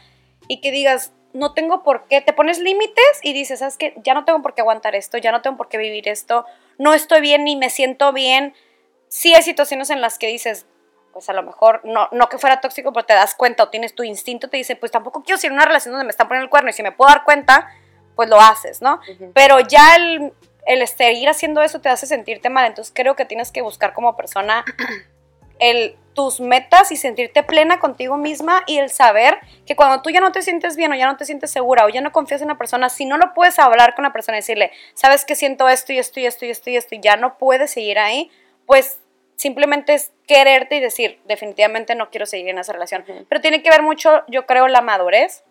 y 0.48 0.62
que 0.62 0.72
digas, 0.72 1.14
no 1.34 1.54
tengo 1.54 1.84
por 1.84 2.08
qué, 2.08 2.22
te 2.22 2.34
pones 2.34 2.60
límites 2.60 3.20
y 3.22 3.34
dices, 3.34 3.60
sabes 3.60 3.78
que 3.78 3.93
ya 4.04 4.14
no 4.14 4.26
tengo 4.26 4.41
por 4.41 4.54
qué 4.54 4.62
aguantar 4.62 4.95
esto, 4.95 5.18
ya 5.18 5.32
no 5.32 5.41
tengo 5.41 5.58
por 5.58 5.70
qué 5.70 5.78
vivir 5.78 6.08
esto, 6.08 6.45
no 6.78 6.93
estoy 6.93 7.22
bien 7.22 7.43
ni 7.43 7.56
me 7.56 7.70
siento 7.70 8.12
bien. 8.12 8.54
Sí 9.08 9.34
hay 9.34 9.43
situaciones 9.43 9.89
en 9.89 10.02
las 10.02 10.18
que 10.18 10.28
dices, 10.28 10.66
pues 11.14 11.30
a 11.30 11.34
lo 11.34 11.43
mejor, 11.43 11.82
no, 11.84 12.10
no 12.12 12.28
que 12.30 12.38
fuera 12.38 12.60
tóxico, 12.60 12.91
pero 12.91 13.06
te 13.06 13.14
das 13.14 13.36
cuenta 13.36 13.64
o 13.64 13.70
tienes 13.70 13.95
tu 13.95 14.04
instinto, 14.04 14.50
te 14.50 14.58
dice, 14.58 14.76
pues 14.76 14.91
tampoco 14.91 15.24
quiero 15.24 15.38
ser 15.38 15.52
una 15.52 15.66
relación 15.66 15.93
donde 15.93 16.06
me 16.06 16.12
están 16.12 16.28
poniendo 16.28 16.45
el 16.45 16.50
cuerno 16.50 16.70
y 16.70 16.74
si 16.74 16.84
me 16.84 16.91
puedo 16.91 17.10
dar 17.10 17.24
cuenta, 17.24 17.70
pues 18.18 18.28
lo 18.30 18.41
haces, 18.41 18.82
¿no? 18.82 18.99
Pero 19.34 19.61
ya 19.61 19.95
el, 19.95 20.34
el 20.65 20.86
seguir 20.86 21.30
haciendo 21.30 21.61
eso 21.61 21.80
te 21.80 21.88
hace 21.88 22.05
sentirte 22.05 22.49
mal, 22.49 22.65
entonces 22.65 22.93
creo 22.93 23.15
que 23.15 23.24
tienes 23.24 23.53
que 23.53 23.61
buscar 23.61 23.93
como 23.93 24.18
persona 24.18 24.65
el, 25.59 25.95
tus 26.18 26.39
metas 26.39 26.91
y 26.91 26.97
sentirte 26.97 27.43
plena 27.43 27.80
contigo 27.80 28.18
misma 28.18 28.63
y 28.65 28.80
el 28.80 28.89
saber 28.89 29.38
que 29.68 29.76
cuando 29.76 30.01
tú 30.01 30.09
ya 30.09 30.20
no 30.20 30.32
te 30.32 30.41
sientes 30.41 30.76
bien 30.76 30.91
o 30.91 30.95
ya 30.95 31.05
no 31.05 31.15
te 31.15 31.26
sientes 31.26 31.51
segura 31.51 31.86
o 31.86 31.89
ya 31.89 32.01
no 32.01 32.11
confías 32.11 32.41
en 32.41 32.47
una 32.47 32.57
persona, 32.57 32.89
si 32.89 33.05
no 33.05 33.18
lo 33.18 33.36
puedes 33.36 33.59
hablar 33.59 33.93
con 33.93 34.03
la 34.03 34.11
persona 34.11 34.38
y 34.38 34.41
decirle, 34.41 34.72
sabes 34.95 35.26
que 35.26 35.36
siento 35.36 35.70
esto 35.70 35.93
y 35.93 35.99
esto 35.99 36.20
y 36.20 36.26
esto 36.26 36.45
y 36.45 36.49
esto 36.49 36.70
y 36.72 36.76
esto 36.76 36.95
y 36.95 37.01
ya 37.01 37.18
no 37.18 37.38
puedes 37.38 37.70
seguir 37.70 37.99
ahí, 37.99 38.32
pues 38.65 38.97
simplemente 39.36 39.93
es 39.93 40.11
quererte 40.26 40.76
y 40.76 40.80
decir, 40.80 41.22
definitivamente 41.26 41.93
no 41.93 42.09
quiero 42.09 42.26
seguir 42.26 42.49
en 42.49 42.57
esa 42.57 42.74
relación. 42.74 43.05
Pero 43.30 43.39
tiene 43.39 43.61
que 43.61 43.70
ver 43.70 43.84
mucho, 43.84 44.24
yo 44.28 44.45
creo, 44.45 44.68
la 44.68 44.82
madurez. 44.82 45.43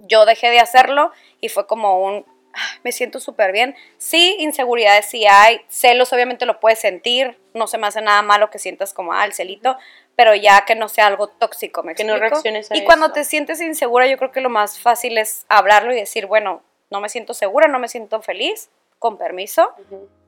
Yo 0.00 0.24
dejé 0.26 0.50
de 0.50 0.60
hacerlo 0.60 1.12
y 1.40 1.48
fue 1.48 1.66
como 1.66 2.00
un, 2.04 2.24
"Ah, 2.54 2.78
me 2.82 2.92
siento 2.92 3.20
súper 3.20 3.52
bien. 3.52 3.76
Sí, 3.98 4.36
inseguridades 4.40 5.06
sí 5.06 5.26
hay, 5.26 5.60
celos 5.68 6.12
obviamente 6.12 6.46
lo 6.46 6.58
puedes 6.60 6.78
sentir, 6.80 7.38
no 7.54 7.66
se 7.66 7.78
me 7.78 7.86
hace 7.86 8.00
nada 8.00 8.22
malo 8.22 8.50
que 8.50 8.58
sientas 8.58 8.92
como, 8.92 9.12
ah, 9.12 9.24
el 9.24 9.32
celito, 9.32 9.76
pero 10.16 10.34
ya 10.34 10.64
que 10.66 10.74
no 10.74 10.88
sea 10.88 11.06
algo 11.06 11.28
tóxico, 11.28 11.82
¿me 11.82 11.94
Que 11.94 12.04
no 12.04 12.12
explico? 12.14 12.34
reacciones 12.34 12.70
a 12.70 12.76
Y 12.76 12.84
cuando 12.84 13.12
te 13.12 13.24
sientes 13.24 13.60
insegura, 13.60 14.06
yo 14.06 14.18
creo 14.18 14.32
que 14.32 14.40
lo 14.40 14.50
más 14.50 14.78
fácil 14.78 15.16
es 15.18 15.46
hablarlo 15.48 15.92
y 15.92 15.96
decir, 15.96 16.26
bueno, 16.26 16.62
no 16.90 17.00
me 17.00 17.08
siento 17.08 17.34
segura, 17.34 17.68
no 17.68 17.78
me 17.78 17.88
siento 17.88 18.20
feliz, 18.20 18.68
con 18.98 19.16
permiso, 19.16 19.70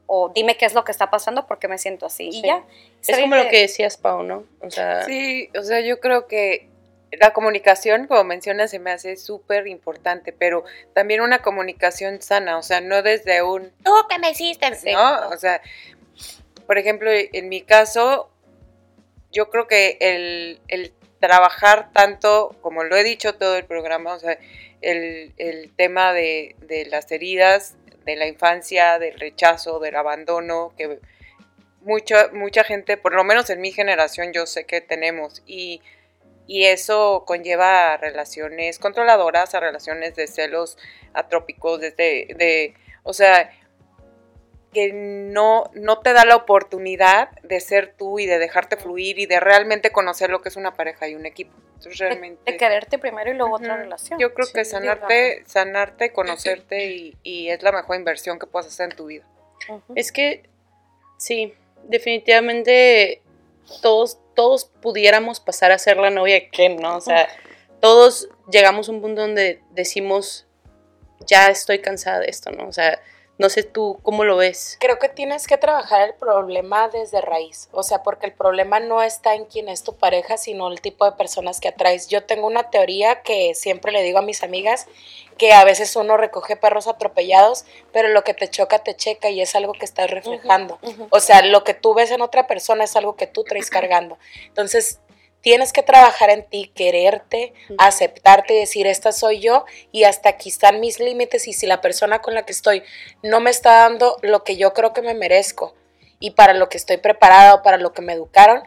o 0.07 0.31
dime 0.31 0.57
qué 0.57 0.65
es 0.65 0.75
lo 0.75 0.85
que 0.85 0.93
está 0.93 1.11
pasando 1.11 1.47
porque 1.47 1.69
me 1.69 1.77
siento 1.79 2.07
así. 2.07 2.31
Y 2.33 2.43
ya. 2.43 2.63
Es 3.07 3.19
como 3.19 3.35
lo 3.37 3.49
que 3.49 3.61
decías, 3.63 3.97
Pau, 3.97 4.23
¿no? 4.23 4.45
O 4.61 4.71
sea, 4.71 5.05
Sí, 5.05 5.51
o 5.59 5.63
sea, 5.63 5.81
yo 5.81 6.01
creo 6.01 6.27
que 6.27 6.69
la 7.19 7.33
comunicación, 7.33 8.07
como 8.07 8.25
mencionas, 8.25 8.71
se 8.71 8.79
me 8.79 8.91
hace 8.91 9.17
súper 9.17 9.67
importante, 9.67 10.33
pero 10.33 10.65
también 10.95 11.21
una 11.21 11.41
comunicación 11.41 12.23
sana, 12.23 12.57
o 12.57 12.63
sea, 12.63 12.81
no 12.81 13.03
desde 13.03 13.43
un, 13.43 13.71
¿Tú 13.85 13.93
qué 14.09 14.19
me 14.19 14.31
hiciste? 14.31 14.71
¿no? 14.93 15.29
O 15.29 15.37
sea, 15.37 15.61
por 16.67 16.79
ejemplo, 16.79 17.11
en 17.13 17.49
mi 17.49 17.61
caso, 17.61 18.31
yo 19.31 19.51
creo 19.51 19.67
que 19.67 19.99
el, 20.01 20.61
el 20.69 20.93
trabajar 21.21 21.93
tanto, 21.93 22.57
como 22.63 22.83
lo 22.83 22.97
he 22.97 23.05
dicho 23.05 23.35
todo 23.35 23.57
el 23.57 23.65
programa, 23.65 24.15
o 24.15 24.19
sea, 24.19 24.39
el, 24.81 25.33
el 25.37 25.71
tema 25.77 26.13
de, 26.13 26.57
de 26.61 26.87
las 26.87 27.11
heridas, 27.13 27.77
de 28.05 28.17
la 28.17 28.27
infancia, 28.27 28.99
del 28.99 29.19
rechazo, 29.21 29.79
del 29.81 29.97
abandono, 29.97 30.73
que 30.77 30.99
mucha, 31.83 32.29
mucha 32.33 32.65
gente, 32.65 32.97
por 32.97 33.15
lo 33.15 33.23
menos 33.23 33.51
en 33.51 33.61
mi 33.61 33.71
generación, 33.71 34.33
yo 34.33 34.47
sé 34.47 34.65
que 34.65 34.81
tenemos, 34.81 35.43
y, 35.47 35.83
y 36.47 36.65
eso 36.65 37.25
conlleva 37.27 37.95
a 37.95 37.97
relaciones 37.97 38.79
controladoras, 38.79 39.55
a 39.55 39.61
relaciones 39.61 40.15
de 40.17 40.27
celos 40.27 40.77
atrópicos, 41.15 41.81
desde, 41.81 42.35
de, 42.37 42.75
o 43.03 43.13
sea, 43.13 43.51
que 44.73 44.93
no, 44.93 45.65
no 45.75 46.01
te 46.01 46.13
da 46.13 46.25
la 46.25 46.37
oportunidad 46.37 47.31
de 47.43 47.61
ser 47.61 47.95
tú 47.97 48.19
y 48.19 48.27
de 48.27 48.39
dejarte 48.39 48.77
fluir 48.77 49.19
y 49.19 49.27
de 49.27 49.39
realmente 49.39 49.91
conocer 49.91 50.31
lo 50.31 50.41
que 50.41 50.49
es 50.49 50.57
una 50.57 50.75
pareja 50.75 51.09
y 51.09 51.15
un 51.15 51.27
equipo. 51.27 51.53
Entonces, 51.75 51.99
de, 51.99 52.07
realmente... 52.07 52.53
de 52.53 52.59
quererte 52.59 52.99
primero 52.99 53.31
y 53.31 53.35
luego 53.35 53.57
otra 53.57 53.77
relación. 53.77 54.19
Yo 54.19 54.33
creo 54.33 54.49
que 54.53 54.65
sanarte, 54.65 55.43
sanarte, 55.47 56.13
conocerte 56.13 56.87
y, 56.87 57.17
y 57.23 57.49
es 57.51 57.63
la 57.63 57.73
mejor 57.73 57.97
inversión 57.97 58.39
que 58.39 58.47
puedes 58.47 58.69
hacer 58.69 58.91
en 58.91 58.97
tu 58.97 59.07
vida. 59.07 59.27
Es 59.95 60.11
que, 60.11 60.49
sí, 61.19 61.55
definitivamente 61.85 63.22
todos, 63.81 64.19
todos 64.35 64.65
pudiéramos 64.65 65.41
pasar 65.41 65.73
a 65.73 65.79
ser 65.79 65.97
la 65.97 66.11
novia 66.11 66.35
de 66.35 66.51
Ken, 66.51 66.77
¿no? 66.77 66.97
O 66.97 67.01
sea, 67.01 67.29
todos 67.81 68.29
llegamos 68.51 68.89
a 68.89 68.93
un 68.93 69.01
punto 69.01 69.23
donde 69.23 69.63
decimos, 69.71 70.47
ya 71.27 71.49
estoy 71.49 71.81
cansada 71.81 72.21
de 72.21 72.27
esto, 72.27 72.51
¿no? 72.51 72.69
O 72.69 72.73
sea, 72.73 73.01
No 73.43 73.49
sé 73.49 73.65
tú 73.65 73.99
cómo 74.05 74.23
lo 74.23 74.37
ves. 74.37 74.77
Creo 74.79 75.01
que 75.01 75.09
tienes 75.09 75.49
que 75.49 75.59
trabajar 75.59 76.01
el 76.03 76.15
problema 76.15 76.89
desde 76.89 77.21
raíz, 77.21 77.69
o 77.73 77.83
sea, 77.83 78.05
porque 78.05 78.27
el 78.27 78.33
problema 78.33 78.79
no 78.79 79.03
está 79.03 79.35
en 79.35 79.47
quién 79.47 79.69
es 79.69 79.83
tu 79.83 79.97
pareja, 79.97 80.37
sino 80.37 80.71
el 80.71 80.81
tipo 80.81 81.05
de 81.05 81.11
personas 81.11 81.59
que 81.59 81.67
atraes. 81.67 82.07
Yo 82.07 82.23
tengo 82.23 82.47
una 82.47 82.71
teoría 82.71 83.23
que 83.23 83.57
siempre 83.57 83.91
le 83.91 84.05
digo 84.05 84.21
a 84.21 84.23
mis 84.23 84.45
amigas, 84.45 84.87
que 85.39 85.53
a 85.53 85.65
veces 85.65 85.97
uno 85.97 86.17
recoge 86.17 86.55
perros 86.55 86.87
atropellados, 86.87 87.65
pero 87.93 88.07
lo 88.11 88.23
que 88.23 88.33
te 88.33 88.49
choca 88.49 88.79
te 88.79 88.95
checa 88.95 89.29
y 89.29 89.41
es 89.41 89.57
algo 89.57 89.73
que 89.73 89.87
estás 89.87 90.09
reflejando. 90.09 90.79
O 91.11 91.19
sea, 91.19 91.43
lo 91.45 91.65
que 91.65 91.75
tú 91.75 91.95
ves 91.95 92.13
en 92.13 92.23
otra 92.23 92.47
persona 92.47 92.85
es 92.85 92.95
algo 92.95 93.17
que 93.17 93.27
tú 93.27 93.43
traes 93.43 93.71
cargando. 93.71 94.19
Entonces, 94.47 95.01
tienes 95.43 95.73
que 95.73 95.83
trabajar 95.83 96.31
en 96.31 96.49
ti, 96.49 96.73
quererte, 96.75 97.53
aceptarte 97.79 98.55
y 98.55 98.61
decir, 98.61 98.87
esta 98.87 99.13
soy 99.13 99.41
yo 99.41 99.65
y 99.91 100.05
hasta 100.05 100.31
aquí 100.31 100.49
están 100.49 100.81
mis 100.81 101.01
límites 101.01 101.47
y 101.49 101.53
si 101.53 101.67
la 101.67 101.81
persona 101.81 102.21
con 102.21 102.35
la 102.35 102.47
que 102.47 102.53
estoy 102.53 102.83
no 103.23 103.41
me 103.41 103.51
está 103.51 103.83
dando 103.83 104.17
lo 104.23 104.45
que 104.45 104.57
yo 104.57 104.73
creo 104.73 104.93
que 104.93 105.03
me 105.03 105.15
merezco 105.15 105.75
y 106.21 106.31
para 106.31 106.55
lo 106.55 106.69
que 106.69 106.79
estoy 106.79 106.97
preparada 106.97 107.55
o 107.55 107.63
para 107.63 107.77
lo 107.77 107.93
que 107.93 108.03
me 108.03 108.13
educaron, 108.13 108.63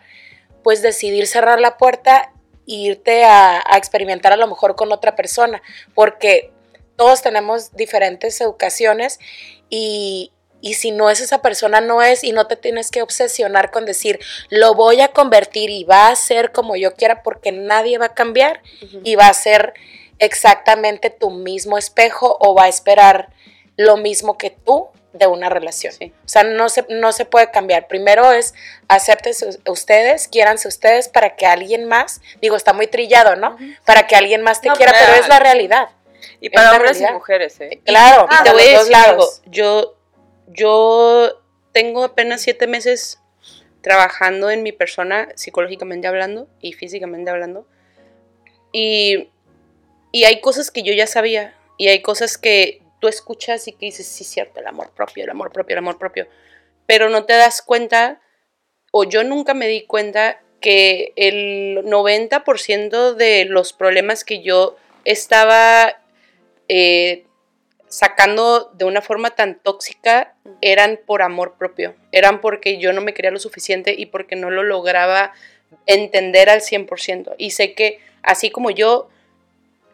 pues 0.64 0.82
decidir 0.82 1.28
cerrar 1.28 1.60
la 1.60 1.78
puerta 1.78 2.34
e 2.68 2.74
irte 2.74 3.24
a, 3.24 3.64
a 3.66 3.78
experimentar 3.78 4.34
a 4.34 4.38
lo 4.38 4.48
mejor 4.48 4.76
con 4.76 4.92
otra 4.92 5.16
persona, 5.16 5.62
porque 5.94 6.52
todos 6.96 7.22
tenemos 7.22 7.74
diferentes 7.74 8.40
educaciones 8.42 9.20
y, 9.70 10.32
y 10.66 10.74
si 10.74 10.90
no 10.90 11.12
es 11.12 11.20
esa 11.20 11.44
persona, 11.44 11.80
no 11.80 12.02
es, 12.02 12.24
y 12.24 12.32
no 12.32 12.48
te 12.48 12.56
tienes 12.56 12.90
que 12.90 13.04
obsesionar 13.04 13.70
con 13.70 13.86
decir, 13.86 14.20
lo 14.50 14.74
voy 14.74 15.00
a 15.00 15.10
convertir 15.10 15.70
y 15.70 15.84
va 15.84 16.08
a 16.08 16.16
ser 16.16 16.52
como 16.52 16.76
yo 16.76 16.96
quiera, 16.96 17.22
porque 17.22 17.52
nadie 17.52 18.00
va 18.00 18.08
a 18.08 18.14
cambiar 18.16 18.64
y 19.04 19.14
va 19.14 19.28
a 19.28 19.34
ser 19.36 19.74
exactamente 20.18 21.12
tu 21.12 21.30
mismo 21.30 21.78
espejo 21.78 22.36
o 22.40 22.56
va 22.56 22.64
a 22.64 22.68
esperar 22.68 23.30
lo 23.78 23.96
mismo 23.98 24.40
que 24.40 24.50
tú 24.50 24.88
de 25.14 25.28
una 25.28 25.50
relación. 25.50 25.94
Sí. 25.94 26.14
O 26.26 26.28
sea, 26.28 26.42
no 26.44 26.68
se, 26.70 26.84
no 26.90 27.12
se 27.12 27.26
puede 27.26 27.52
cambiar. 27.52 27.88
Primero 27.88 28.32
es 28.32 28.56
acéptense 28.88 29.60
ustedes, 29.68 30.28
quiéranse 30.28 30.68
ustedes 30.68 31.10
para 31.10 31.36
que 31.36 31.46
alguien 31.46 31.86
más, 31.86 32.22
digo, 32.42 32.56
está 32.56 32.74
muy 32.74 32.88
trillado, 32.88 33.36
¿no? 33.36 33.56
Para 33.86 34.08
que 34.08 34.16
alguien 34.16 34.42
más 34.42 34.62
te 34.62 34.70
No, 34.70 34.74
quiera, 34.76 34.94
pero- 34.94 35.06
pero 35.12 35.22
es 35.22 35.28
la 35.30 35.38
realidad. 35.40 35.90
Y 36.42 36.50
para 36.50 36.72
hombres 36.74 37.00
y 37.00 37.06
mujeres, 37.14 37.62
¿eh? 37.62 37.82
Claro, 37.86 38.28
Y 38.32 38.44
te 38.44 38.52
voy 38.52 38.62
a 38.64 38.80
decir 38.80 38.96
algo. 38.96 39.30
Yo, 39.46 39.95
yo 40.48 41.42
tengo 41.72 42.04
apenas 42.04 42.42
siete 42.42 42.68
meses 42.68 43.20
trabajando 43.82 44.50
en 44.50 44.64
mi 44.64 44.72
persona, 44.72 45.30
psicológicamente 45.36 46.08
hablando 46.08 46.48
y 46.62 46.74
físicamente 46.74 47.30
hablando. 47.30 47.68
Y, 48.72 49.30
y 50.12 50.24
hay 50.24 50.42
cosas 50.42 50.72
que 50.72 50.84
yo 50.84 50.94
ya 50.94 51.08
sabía. 51.08 51.56
Y 51.78 51.90
hay 51.90 52.02
cosas 52.02 52.38
que 52.38 52.82
tú 53.00 53.08
escuchas 53.08 53.68
y 53.68 53.74
que 53.74 53.88
dices, 53.88 54.08
sí, 54.08 54.24
cierto, 54.24 54.60
el 54.60 54.68
amor 54.68 54.92
propio, 54.96 55.24
el 55.24 55.30
amor 55.30 55.52
propio, 55.52 55.74
el 55.74 55.80
amor 55.80 55.98
propio. 55.98 56.28
Pero 56.86 57.10
no 57.10 57.26
te 57.26 57.34
das 57.34 57.62
cuenta, 57.62 58.22
o 58.92 59.04
yo 59.04 59.24
nunca 59.24 59.54
me 59.54 59.68
di 59.68 59.86
cuenta, 59.86 60.42
que 60.62 61.14
el 61.16 61.86
90% 61.86 63.14
de 63.14 63.46
los 63.46 63.72
problemas 63.72 64.24
que 64.24 64.42
yo 64.42 64.78
estaba 65.04 66.02
eh, 66.70 67.26
sacando 67.96 68.72
de 68.74 68.84
una 68.84 69.02
forma 69.02 69.30
tan 69.32 69.58
tóxica 69.58 70.36
eran 70.60 71.00
por 71.06 71.22
amor 71.22 71.56
propio, 71.58 71.96
eran 72.12 72.42
porque 72.42 72.78
yo 72.78 72.92
no 72.92 73.00
me 73.00 73.14
quería 73.14 73.32
lo 73.32 73.40
suficiente 73.40 73.96
y 73.98 74.08
porque 74.08 74.36
no 74.36 74.50
lo 74.50 74.64
lograba 74.64 75.32
entender 75.86 76.50
al 76.50 76.60
100%. 76.60 77.36
Y 77.38 77.52
sé 77.52 77.74
que 77.74 78.00
así 78.22 78.50
como 78.50 78.70
yo, 78.70 79.08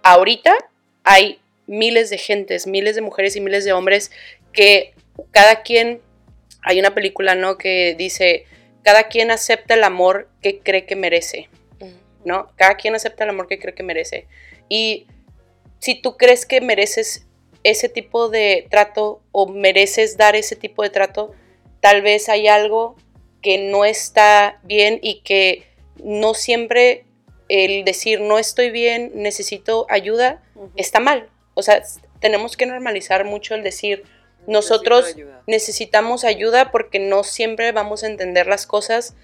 ahorita 0.02 0.56
hay 1.04 1.40
miles 1.68 2.10
de 2.10 2.18
gentes, 2.18 2.66
miles 2.66 2.96
de 2.96 3.02
mujeres 3.02 3.36
y 3.36 3.42
miles 3.42 3.66
de 3.66 3.74
hombres 3.74 4.12
que 4.52 4.96
cada 5.30 5.62
quien, 5.62 6.02
hay 6.64 6.80
una 6.80 6.96
película, 6.96 7.36
¿no? 7.36 7.60
Que 7.60 7.94
dice, 7.96 8.48
cada 8.84 9.10
quien 9.10 9.30
acepta 9.30 9.76
el 9.76 9.84
amor 9.84 10.28
que 10.42 10.58
cree 10.58 10.88
que 10.88 10.96
merece. 10.96 11.50
¿no? 12.26 12.52
Cada 12.56 12.78
quien 12.78 12.96
acepta 12.96 13.26
el 13.26 13.30
amor 13.30 13.48
que 13.48 13.60
cree 13.60 13.76
que 13.76 13.84
merece. 13.84 14.28
Y 14.70 15.06
si 15.78 16.02
tú 16.02 16.18
crees 16.18 16.48
que 16.48 16.62
mereces 16.62 17.28
ese 17.64 17.90
tipo 17.90 18.30
de 18.30 18.68
trato 18.70 19.22
o 19.32 19.48
mereces 19.48 20.18
dar 20.18 20.36
ese 20.36 20.56
tipo 20.56 20.84
de 20.84 20.90
trato, 20.90 21.32
tal 21.80 22.02
vez 22.02 22.30
hay 22.30 22.48
algo 22.48 22.96
que 23.42 23.58
no 23.58 23.86
está 23.86 24.60
bien 24.64 25.00
y 25.02 25.22
que 25.22 25.64
no 26.04 26.34
siempre 26.34 27.06
el 27.50 27.84
decir 27.84 28.22
no 28.22 28.40
estoy 28.40 28.70
bien, 28.70 29.12
necesito 29.16 29.86
ayuda, 29.90 30.42
está 30.76 31.00
mal. 31.00 31.30
O 31.54 31.64
sea, 31.64 31.84
tenemos 32.20 32.56
que 32.56 32.66
normalizar 32.66 33.26
mucho 33.26 33.56
el 33.56 33.64
decir 33.64 34.04
nosotros 34.48 35.08
ayuda. 35.08 35.44
necesitamos 35.48 36.24
ayuda 36.24 36.72
porque 36.72 37.00
no 37.00 37.24
siempre 37.24 37.72
vamos 37.72 38.04
a 38.04 38.08
entender 38.08 38.48
las 38.48 38.66
cosas 38.66 39.16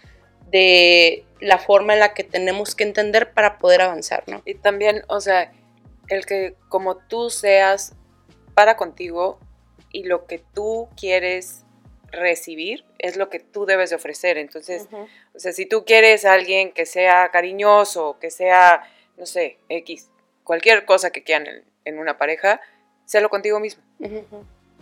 de 0.52 1.26
la 1.40 1.58
forma 1.58 1.94
en 1.94 2.00
la 2.00 2.14
que 2.14 2.24
tenemos 2.24 2.76
que 2.76 2.84
entender 2.84 3.32
para 3.32 3.58
poder 3.58 3.82
avanzar, 3.82 4.24
¿no? 4.28 4.42
Y 4.46 4.56
también, 4.56 5.04
o 5.08 5.22
sea, 5.22 5.52
el 6.08 6.26
que 6.26 6.56
como 6.70 6.98
tú 6.98 7.30
seas 7.30 7.94
para 8.58 8.76
contigo 8.76 9.38
y 9.92 10.06
lo 10.06 10.26
que 10.26 10.40
tú 10.40 10.90
quieres 11.00 11.64
recibir 12.12 12.86
es 12.98 13.16
lo 13.16 13.30
que 13.30 13.38
tú 13.40 13.68
debes 13.68 13.92
de 13.92 13.98
ofrecer. 13.98 14.40
Entonces, 14.40 14.88
o 15.36 15.40
sea, 15.40 15.52
si 15.52 15.68
tú 15.68 15.86
quieres 15.86 16.26
a 16.26 16.34
alguien 16.34 16.72
que 16.72 16.88
sea 16.88 17.30
cariñoso, 17.30 18.18
que 18.20 18.32
sea, 18.32 18.82
no 19.16 19.28
sé, 19.28 19.60
X, 19.70 20.10
cualquier 20.44 20.86
cosa 20.86 21.12
que 21.12 21.22
quieran 21.22 21.46
en, 21.46 21.64
en 21.86 22.00
una 22.00 22.18
pareja, 22.18 22.60
sélo 23.06 23.30
contigo 23.30 23.60
mismo. 23.60 23.84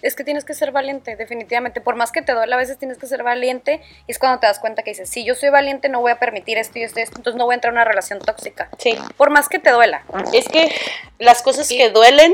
Es 0.01 0.15
que 0.15 0.23
tienes 0.23 0.45
que 0.45 0.53
ser 0.53 0.71
valiente, 0.71 1.17
definitivamente. 1.17 1.81
Por 1.81 1.97
más 1.97 2.13
que 2.13 2.21
te 2.21 2.31
duele, 2.31 2.53
a 2.53 2.57
veces 2.57 2.77
tienes 2.77 2.97
que 2.97 3.07
ser 3.07 3.23
valiente. 3.23 3.81
Y 4.07 4.11
es 4.11 4.19
cuando 4.19 4.39
te 4.39 4.47
das 4.47 4.59
cuenta 4.59 4.83
que 4.83 4.91
dices, 4.91 5.09
si 5.09 5.25
yo 5.25 5.35
soy 5.35 5.49
valiente, 5.49 5.89
no 5.89 5.99
voy 5.99 6.13
a 6.13 6.19
permitir 6.19 6.57
esto 6.57 6.79
y 6.79 6.83
esto 6.83 7.01
y 7.01 7.03
esto, 7.03 7.17
entonces 7.17 7.37
no 7.37 7.43
voy 7.43 7.53
a 7.53 7.55
entrar 7.55 7.73
en 7.73 7.77
una 7.77 7.83
relación 7.83 8.19
tóxica. 8.19 8.69
Sí. 8.77 8.97
Por 9.17 9.31
más 9.31 9.49
que 9.49 9.59
te 9.59 9.71
duela. 9.71 10.05
Es 10.31 10.47
que 10.47 10.71
las 11.19 11.41
cosas 11.41 11.67
que 11.67 11.89
duelen 11.89 12.33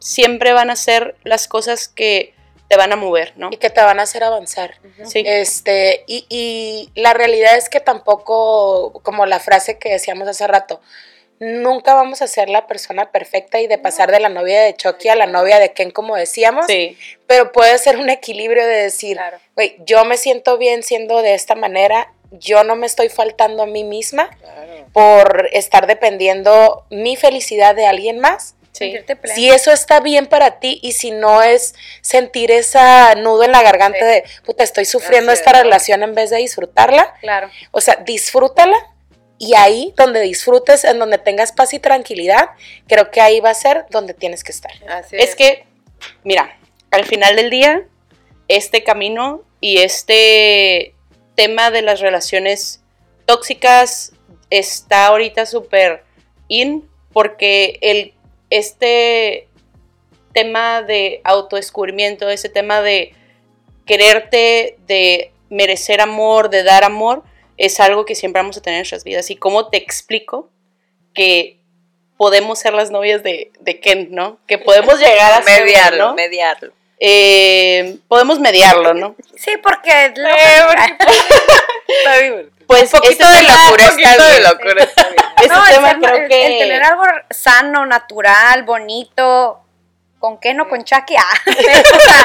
siempre 0.00 0.52
van 0.52 0.70
a 0.70 0.76
ser 0.76 1.14
las 1.22 1.46
cosas 1.46 1.86
que 1.88 2.34
te 2.68 2.76
van 2.76 2.92
a 2.92 2.96
mover, 2.96 3.32
¿no? 3.36 3.48
Y 3.52 3.56
que 3.56 3.70
te 3.70 3.80
van 3.80 3.98
a 4.00 4.02
hacer 4.04 4.22
avanzar. 4.24 4.74
Sí. 5.04 5.22
Este, 5.26 6.04
y, 6.06 6.26
y 6.28 6.90
la 7.00 7.12
realidad 7.14 7.56
es 7.56 7.68
que 7.68 7.80
tampoco, 7.80 8.92
como 9.02 9.26
la 9.26 9.40
frase 9.40 9.78
que 9.78 9.90
decíamos 9.90 10.28
hace 10.28 10.46
rato, 10.46 10.80
nunca 11.40 11.94
vamos 11.94 12.20
a 12.22 12.26
ser 12.28 12.48
la 12.50 12.66
persona 12.66 13.10
perfecta 13.10 13.60
y 13.60 13.66
de 13.66 13.78
pasar 13.78 14.12
de 14.12 14.20
la 14.20 14.28
novia 14.28 14.60
de 14.62 14.74
Chucky 14.74 15.08
a 15.08 15.14
la 15.16 15.26
novia 15.26 15.58
de 15.58 15.72
Ken, 15.72 15.90
como 15.90 16.14
decíamos, 16.14 16.66
Sí. 16.66 16.96
pero 17.26 17.50
puede 17.50 17.76
ser 17.78 17.96
un 17.96 18.10
equilibrio 18.10 18.64
de 18.66 18.74
decir, 18.82 19.16
Claro. 19.16 19.38
güey, 19.54 19.76
yo 19.84 20.04
me 20.04 20.16
siento 20.18 20.58
bien 20.58 20.82
siendo 20.82 21.22
de 21.22 21.34
esta 21.34 21.54
manera, 21.54 22.12
yo 22.30 22.62
no 22.62 22.76
me 22.76 22.86
estoy 22.86 23.08
faltando 23.08 23.62
a 23.62 23.66
mí 23.66 23.84
misma 23.84 24.30
por 24.92 25.48
estar 25.52 25.86
dependiendo 25.86 26.84
mi 26.90 27.16
felicidad 27.16 27.74
de 27.74 27.86
alguien 27.86 28.20
más. 28.20 28.54
Sí. 28.72 28.94
Si 29.34 29.48
eso 29.48 29.72
está 29.72 30.00
bien 30.00 30.26
para 30.26 30.60
ti 30.60 30.78
y 30.82 30.92
si 30.92 31.10
no 31.10 31.42
es 31.42 31.74
sentir 32.00 32.50
esa 32.50 33.14
nudo 33.16 33.42
en 33.44 33.52
la 33.52 33.62
garganta 33.62 33.98
Sí. 33.98 34.04
de, 34.04 34.24
puta, 34.44 34.64
estoy 34.64 34.84
sufriendo 34.84 35.32
esta 35.32 35.50
es. 35.50 35.62
relación 35.64 36.02
en 36.02 36.14
vez 36.14 36.30
de 36.30 36.36
disfrutarla. 36.38 37.14
Claro. 37.20 37.50
O 37.72 37.80
sea, 37.80 37.96
disfrútala 37.96 38.76
y 39.38 39.54
ahí 39.54 39.92
donde 39.96 40.20
disfrutes, 40.20 40.84
en 40.84 40.98
donde 40.98 41.18
tengas 41.18 41.52
paz 41.52 41.74
y 41.74 41.78
tranquilidad, 41.78 42.50
creo 42.86 43.10
que 43.10 43.20
ahí 43.20 43.40
va 43.40 43.50
a 43.50 43.54
ser 43.54 43.86
donde 43.90 44.14
tienes 44.14 44.44
que 44.44 44.52
estar. 44.52 44.72
Así 44.88 45.16
Es 45.16 45.34
que, 45.34 45.66
mira, 46.24 46.58
al 46.90 47.04
final 47.06 47.36
del 47.36 47.50
día, 47.50 47.82
este 48.48 48.84
camino 48.84 49.42
y 49.60 49.78
este 49.78 50.94
tema 51.36 51.70
de 51.70 51.82
las 51.82 52.00
relaciones 52.00 52.82
tóxicas 53.26 54.12
está 54.50 55.06
ahorita 55.06 55.46
súper 55.46 56.04
in 56.48 56.88
porque 57.12 57.78
el, 57.80 58.12
este 58.50 59.48
tema 60.32 60.82
de 60.82 61.20
autodescubrimiento, 61.24 62.28
ese 62.28 62.48
tema 62.48 62.82
de 62.82 63.14
quererte, 63.86 64.76
de 64.86 65.32
merecer 65.48 66.00
amor, 66.00 66.50
de 66.50 66.62
dar 66.62 66.84
amor, 66.84 67.22
es 67.56 67.80
algo 67.80 68.04
que 68.04 68.14
siempre 68.14 68.40
vamos 68.40 68.56
a 68.56 68.62
tener 68.62 68.76
en 68.76 68.80
nuestras 68.82 69.04
vidas. 69.04 69.30
¿Y 69.30 69.36
cómo 69.36 69.68
te 69.68 69.76
explico 69.78 70.48
que 71.14 71.58
podemos 72.16 72.58
ser 72.58 72.72
las 72.74 72.90
novias 72.90 73.22
de, 73.22 73.50
de 73.60 73.80
Ken, 73.80 74.08
¿no? 74.12 74.38
Que 74.46 74.58
podemos 74.58 74.98
llegar 75.00 75.32
a 75.32 75.42
ser, 75.42 75.64
mediarlo, 75.64 76.08
¿no? 76.08 76.14
mediarlo. 76.14 76.72
Eh, 77.00 77.96
podemos 78.08 78.38
mediarlo, 78.38 78.94
¿no? 78.94 79.16
Sí, 79.36 79.52
porque... 79.62 80.12
lo- 80.16 80.28
Está 81.88 82.18
divertido. 82.22 82.59
Pues 82.70 82.94
Un 82.94 83.00
poquito 83.00 83.24
este 83.24 83.36
de 83.40 83.46
tema- 83.46 83.64
locura 83.64 83.84
está 83.86 84.22
de 84.24 84.30
bien. 84.30 84.42
locura 84.44 84.82
está 84.84 85.02
bien. 85.08 85.16
este 85.42 85.48
No, 85.48 85.66
el 85.66 85.74
tema 85.74 85.88
ser- 85.88 85.98
creo 85.98 86.14
el- 86.16 86.28
que... 86.28 86.46
el 86.46 86.58
tener 86.68 86.82
algo 86.84 87.02
sano, 87.30 87.84
natural, 87.86 88.62
bonito, 88.62 89.60
con 90.20 90.38
qué 90.38 90.54
no 90.54 90.68
con 90.68 90.84
Chucky, 90.84 91.16
ah. 91.16 91.22
O 91.46 92.00
sea, 92.00 92.24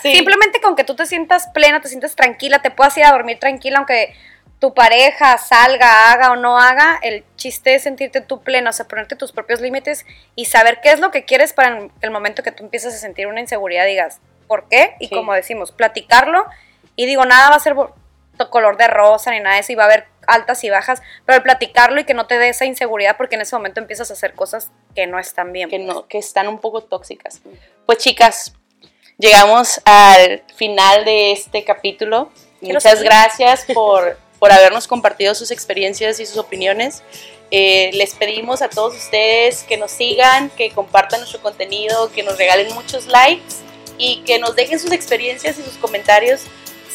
Sí. 0.00 0.14
simplemente 0.14 0.60
con 0.62 0.76
que 0.76 0.84
tú 0.84 0.96
te 0.96 1.04
sientas 1.06 1.48
plena, 1.52 1.80
te 1.80 1.88
sientas 1.88 2.16
tranquila, 2.16 2.62
te 2.62 2.70
puedas 2.70 2.96
ir 2.96 3.04
a 3.04 3.10
dormir 3.12 3.38
tranquila, 3.38 3.78
aunque 3.78 4.14
tu 4.58 4.72
pareja 4.74 5.36
salga, 5.38 6.10
haga 6.12 6.30
o 6.32 6.36
no 6.36 6.58
haga, 6.58 6.98
el 7.02 7.24
chiste 7.36 7.74
es 7.74 7.82
sentirte 7.82 8.20
tú 8.20 8.42
plena, 8.42 8.70
o 8.70 8.72
sea, 8.72 8.86
ponerte 8.88 9.16
tus 9.16 9.32
propios 9.32 9.60
límites 9.60 10.06
y 10.36 10.46
saber 10.46 10.80
qué 10.82 10.92
es 10.92 11.00
lo 11.00 11.10
que 11.10 11.24
quieres 11.24 11.52
para 11.52 11.80
el 12.00 12.10
momento 12.10 12.42
que 12.42 12.52
tú 12.52 12.62
empiezas 12.64 12.94
a 12.94 12.98
sentir 12.98 13.26
una 13.26 13.40
inseguridad, 13.40 13.84
digas, 13.86 14.20
por 14.46 14.68
qué 14.68 14.94
y 15.00 15.08
Sí. 15.08 15.14
como 15.14 15.34
decimos, 15.34 15.72
platicarlo 15.72 16.46
y 16.96 17.06
digo, 17.06 17.24
nada 17.24 17.50
va 17.50 17.56
a 17.56 17.60
ser 17.60 17.74
color 18.50 18.76
de 18.76 18.88
rosa 18.88 19.30
ni 19.30 19.40
nada 19.40 19.56
de 19.56 19.60
eso 19.60 19.72
y 19.72 19.74
va 19.74 19.84
a 19.84 19.86
haber 19.86 20.06
altas 20.26 20.62
y 20.64 20.70
bajas, 20.70 21.02
pero 21.26 21.36
el 21.36 21.42
platicarlo 21.42 22.00
y 22.00 22.04
que 22.04 22.14
no 22.14 22.26
te 22.26 22.38
dé 22.38 22.48
esa 22.48 22.64
inseguridad 22.64 23.16
porque 23.16 23.34
en 23.34 23.42
ese 23.42 23.56
momento 23.56 23.80
empiezas 23.80 24.10
a 24.10 24.14
hacer 24.14 24.34
cosas 24.34 24.70
que 24.94 25.06
no 25.06 25.18
están 25.18 25.52
bien. 25.52 25.68
que, 25.68 25.78
pues. 25.78 25.88
no, 25.88 26.06
que 26.06 26.18
están 26.18 26.48
un 26.48 26.58
poco 26.58 26.82
tóxicas. 26.82 27.40
Pues 27.86 27.98
chicas, 27.98 28.54
llegamos 29.18 29.80
al 29.84 30.42
final 30.54 31.04
de 31.04 31.32
este 31.32 31.64
capítulo. 31.64 32.30
Muchas 32.60 33.02
gracias 33.02 33.64
por, 33.74 34.18
por 34.38 34.52
habernos 34.52 34.86
compartido 34.86 35.34
sus 35.34 35.50
experiencias 35.50 36.20
y 36.20 36.26
sus 36.26 36.36
opiniones. 36.38 37.02
Eh, 37.54 37.90
les 37.92 38.14
pedimos 38.14 38.62
a 38.62 38.70
todos 38.70 38.96
ustedes 38.96 39.64
que 39.64 39.76
nos 39.76 39.90
sigan, 39.90 40.48
que 40.50 40.70
compartan 40.70 41.20
nuestro 41.20 41.42
contenido, 41.42 42.10
que 42.10 42.22
nos 42.22 42.38
regalen 42.38 42.72
muchos 42.74 43.06
likes 43.06 43.56
y 43.98 44.22
que 44.22 44.38
nos 44.38 44.56
dejen 44.56 44.80
sus 44.80 44.90
experiencias 44.90 45.58
y 45.58 45.62
sus 45.62 45.74
comentarios. 45.74 46.44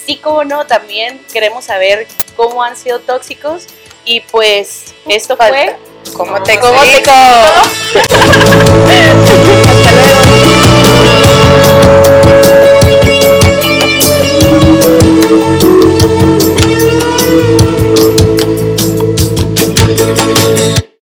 Sí, 0.08 0.16
como 0.16 0.46
no, 0.46 0.66
también 0.66 1.20
queremos 1.34 1.66
saber 1.66 2.08
cómo 2.38 2.64
han 2.64 2.78
sido 2.78 3.00
tóxicos. 3.00 3.68
Y 4.06 4.22
pues 4.22 4.96
esto 5.06 5.36
fue... 5.36 5.76
¿Cómo 6.16 6.42
te 6.44 6.58
¿Cómo 6.62 6.82
te? 6.82 7.04
Hasta 9.70 9.92
luego. 9.92 10.14